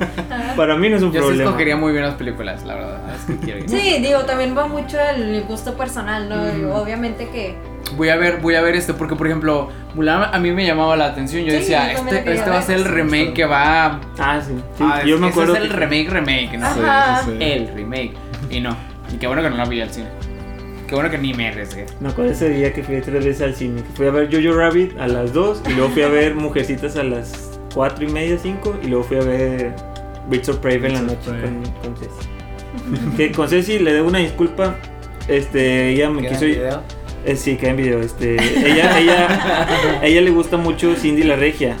[0.55, 1.43] para mí no es un Yo sí problema.
[1.49, 3.01] escogería muy bien las películas, la verdad.
[3.15, 3.69] Es que quiero ir.
[3.69, 6.43] Sí, digo, también va mucho el gusto personal, ¿no?
[6.43, 6.71] Ujú.
[6.81, 7.55] Obviamente que
[7.97, 10.95] Voy a ver, voy a ver esto, porque por ejemplo, Mulan a mí me llamaba
[10.95, 11.43] la atención.
[11.43, 13.99] Yo Sí, decía, yo este, este va a ser el remake que va.
[14.19, 14.53] Ah, sí.
[14.77, 16.73] sí, Ah, yo es- me ese acuerdo es el remake, remake, ¿no?
[16.73, 17.21] Sí, Ajá.
[17.25, 17.37] sí, sí.
[17.43, 18.13] El remake.
[18.51, 18.77] Y no.
[19.13, 20.07] Y qué bueno que no la vi al cine.
[20.87, 21.85] Qué bueno que ni me arriesgué.
[21.99, 23.81] Me acuerdo ese día que fui tres veces al cine.
[23.95, 27.03] Fui a ver Jojo Rabbit a las 2 y luego fui a ver Mujercitas a
[27.03, 29.73] las 4 y media, 5 y luego fui a ver
[30.29, 33.17] Birds of Prey en la noche con, con Ceci.
[33.17, 34.75] que con Ceci le debo una disculpa.
[35.27, 36.83] Este, ella me ¿Queda quiso video?
[37.27, 37.99] Eh, sí, queda en video.
[38.01, 41.75] Este, ella, ella, ella le gusta mucho Cindy la Regia.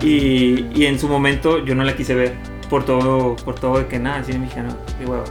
[0.00, 2.34] Y, y en su momento yo no la quise ver.
[2.70, 4.76] por todo, por todo de que nada, cine mexicano.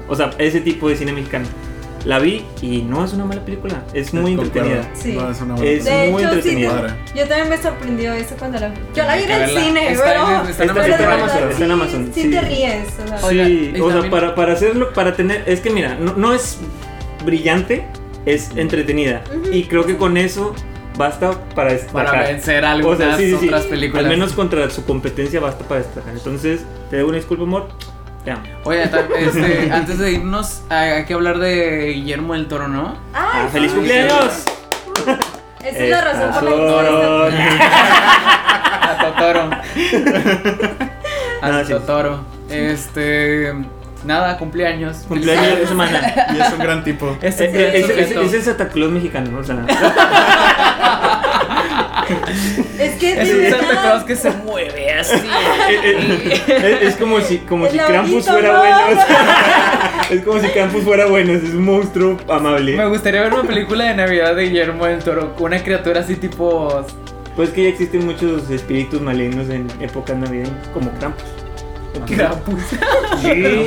[0.07, 1.45] O sea, ese tipo de cine mexicano.
[2.06, 4.60] La vi y no es una mala película, es muy Concuerdo.
[4.69, 4.90] entretenida.
[4.94, 5.14] Sí.
[5.14, 6.69] No, es una buena Es De muy hecho, sí, entretenida.
[6.72, 6.94] Padre.
[7.15, 8.76] Yo también me sorprendió eso cuando la vi.
[8.94, 10.11] Yo la vi en el cine, Está
[10.49, 12.30] está en Amazon, está en sí- Amazon, Sí, sí.
[12.30, 12.88] te ríes.
[13.06, 16.34] O sea, Sí, o sea, para, para hacerlo, para tener, es que mira, no, no
[16.34, 16.60] es
[17.26, 17.85] brillante,
[18.25, 19.23] es entretenida.
[19.51, 20.55] Y creo que con eso
[20.97, 22.05] basta para destacar.
[22.05, 23.45] Para vencer O algunas sea, sí, sí, sí.
[23.47, 24.03] otras películas.
[24.03, 26.13] Al menos contra su competencia basta para destacar.
[26.13, 27.69] Entonces, te debo una disculpa, amor.
[28.23, 28.43] Te amo.
[28.63, 32.97] Oye, este, antes de irnos, hay que hablar de Guillermo del Toro, ¿no?
[33.13, 33.47] Ah.
[33.51, 34.45] ¡Feliz cumpleaños!
[35.63, 37.25] Esa es la razón por la que Toro.
[38.83, 39.49] A Totoro.
[41.41, 41.73] A sí.
[41.73, 42.19] Totoro.
[42.49, 43.53] Este.
[44.05, 44.97] Nada, cumpleaños.
[45.07, 46.01] Cumpleaños de semana.
[46.35, 47.17] Y es un gran tipo.
[47.21, 47.53] Es, Es,
[47.89, 49.65] es- el Santa Claus mexicano, o sea.
[52.80, 55.15] Es que Es un Santa Claus que se mueve así.
[56.47, 59.01] es, es como si, como si Krampus fuera bueno.
[60.09, 62.75] es como si Krampus fuera bueno, es un monstruo amable.
[62.75, 66.15] Me gustaría ver una película de Navidad de Guillermo del Toro con una criatura así
[66.15, 66.85] tipo.
[67.35, 71.23] Pues que ya existen muchos espíritus malignos en épocas navideñas, como Krampus.
[72.06, 72.61] Krampus.
[73.22, 73.65] Sí,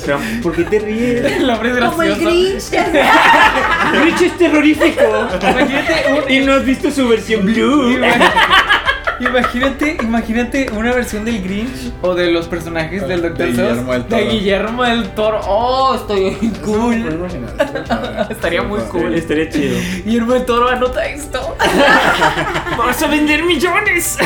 [0.04, 1.24] Krampus, ¿por qué te ríes?
[1.32, 2.14] El es Como el.
[2.16, 2.70] Grinch.
[3.92, 5.02] Grinch es terrorífico.
[5.40, 7.96] Imagínate un- Y no has visto su versión blue.
[9.20, 13.46] Imagínate, imagínate una versión del Grinch o de los personajes del De Dr.
[13.48, 14.30] Guillermo del de Toro.
[14.30, 15.40] Guillermo del Toro.
[15.46, 16.34] Oh, estoy
[16.64, 16.94] cool.
[16.94, 19.14] Estaría Estaría muy cool.
[19.14, 19.76] Estaría chido.
[20.04, 21.56] Guillermo del Toro, anota esto.
[22.78, 24.18] ¡Vas a vender millones!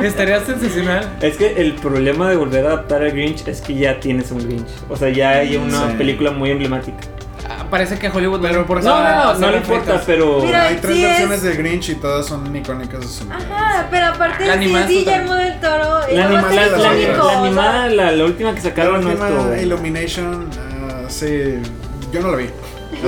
[0.00, 1.08] Estaría sensacional.
[1.22, 4.46] Es que el problema de volver a adaptar al Grinch es que ya tienes un
[4.46, 4.68] Grinch.
[4.88, 5.94] O sea, ya hay una Sí.
[5.96, 6.98] película muy emblemática.
[7.70, 10.40] Parece que Hollywood Pero por No, no, no, hacer no le importa, pero.
[10.42, 13.86] Mira, Hay tres sí es- versiones de Grinch y todas son icónicas de su Ajá,
[13.90, 16.00] pero aparte La animada es Guillermo del Toro.
[16.12, 19.58] La, anima- la, la- la animada, la, la última que La sacaron no última.
[19.60, 20.48] Illumination,
[20.90, 21.26] ah, sí,
[22.12, 22.46] yo no la vi.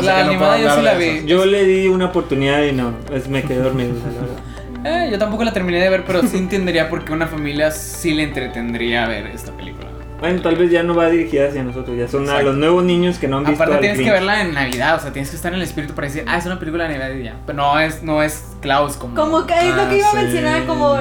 [0.02, 1.04] La no animada yo sí la vi.
[1.04, 1.26] eso.
[1.26, 2.92] Yo le di una oportunidad y no,
[3.28, 4.36] me quedé dormido, la verdad.
[4.82, 8.14] Eh, yo tampoco la terminé de ver, pero sí entendería por qué una familia sí
[8.14, 9.79] le entretendría ver esta película.
[10.20, 13.18] Bueno, tal vez ya no va dirigida hacia nosotros, ya son a los nuevos niños
[13.18, 15.50] que no han visto Aparte tienes que verla en Navidad, o sea, tienes que estar
[15.52, 17.36] en el espíritu para decir, ah, es una película de Navidad y ya.
[17.46, 19.14] Pero no es, no es Klaus como...
[19.14, 20.98] Como que es lo Ah, que iba a mencionar, como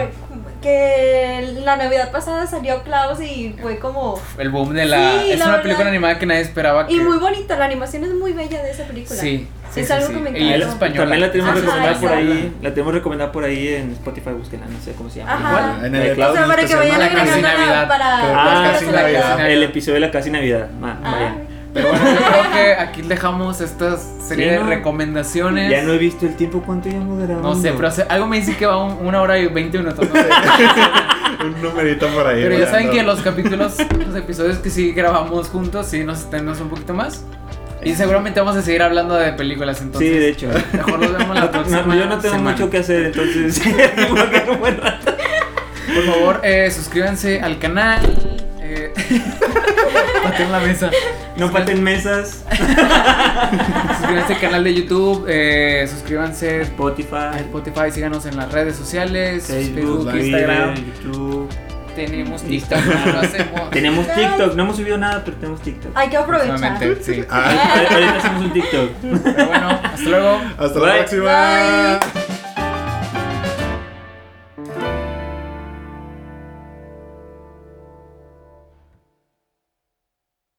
[0.61, 4.19] que la Navidad pasada salió Klaus y fue como...
[4.37, 4.97] El boom de la...
[5.21, 5.63] Sí, es la una verdad.
[5.63, 6.93] película animada que nadie esperaba que...
[6.93, 9.19] Y muy bonita, la animación es muy bella de esa película.
[9.19, 10.13] Sí, sí, Es sí, algo sí.
[10.13, 10.99] que me Y es española.
[11.01, 14.65] También la tenemos Ajá, recomendada por ahí, la tenemos recomendada por ahí en Spotify, búsquenla,
[14.67, 15.33] no sé cómo se llama.
[15.33, 15.49] Ajá.
[15.77, 16.31] Igual, En el Klaus.
[16.31, 16.99] O sea, para que vayan
[17.41, 17.87] Navidad.
[17.87, 18.17] para...
[18.21, 19.49] Pero para Casi Navidad.
[19.49, 20.69] El episodio de la casi Navidad.
[20.79, 21.35] Ma- Ah, vaya.
[21.73, 24.65] Pero bueno, yo creo que aquí dejamos esta serie Sí, de ¿no?
[24.67, 25.69] recomendaciones.
[25.71, 27.49] Ya no he visto el tiempo, ¿cuánto llevamos grabando?
[27.49, 30.07] No sé, pero hace- algo me dice que va un- una hora y 20 minutos.
[30.07, 30.27] No sé.
[31.45, 32.41] Un numerito por ahí.
[32.43, 36.59] Pero ya saben que los capítulos, los episodios que sí grabamos juntos, sí nos extendemos
[36.59, 37.23] un poquito más.
[37.81, 40.09] Y seguramente vamos a seguir hablando de películas, entonces.
[40.11, 40.47] Sí, de hecho.
[40.73, 41.95] Mejor nos vemos la No, próxima.
[41.95, 42.51] yo no tengo semana.
[42.51, 43.61] mucho que hacer, entonces.
[45.95, 48.01] Por favor, eh, suscríbanse al canal.
[50.23, 50.91] Pateen la mesa.
[51.37, 52.43] no paten mesas.
[53.97, 55.25] Suscríbanse al canal de YouTube.
[55.27, 57.91] eh, suscríbanse Spotify, a Spotify.
[57.91, 60.75] Síganos en las redes sociales: Facebook, Instagram.
[60.75, 61.49] YouTube.
[61.95, 63.69] Tenemos TikTok, no lo hacemos.
[63.71, 65.91] Tenemos TikTok, no hemos subido nada, pero tenemos TikTok.
[65.95, 66.79] Hay que aprovechar.
[67.01, 67.23] Sí.
[67.29, 67.51] Ah,
[67.91, 68.89] Ahorita hacemos un TikTok.
[69.01, 70.41] Pero bueno, hasta luego.
[70.57, 70.87] hasta Bye.
[70.87, 71.99] la próxima.
[72.13, 72.18] Bye.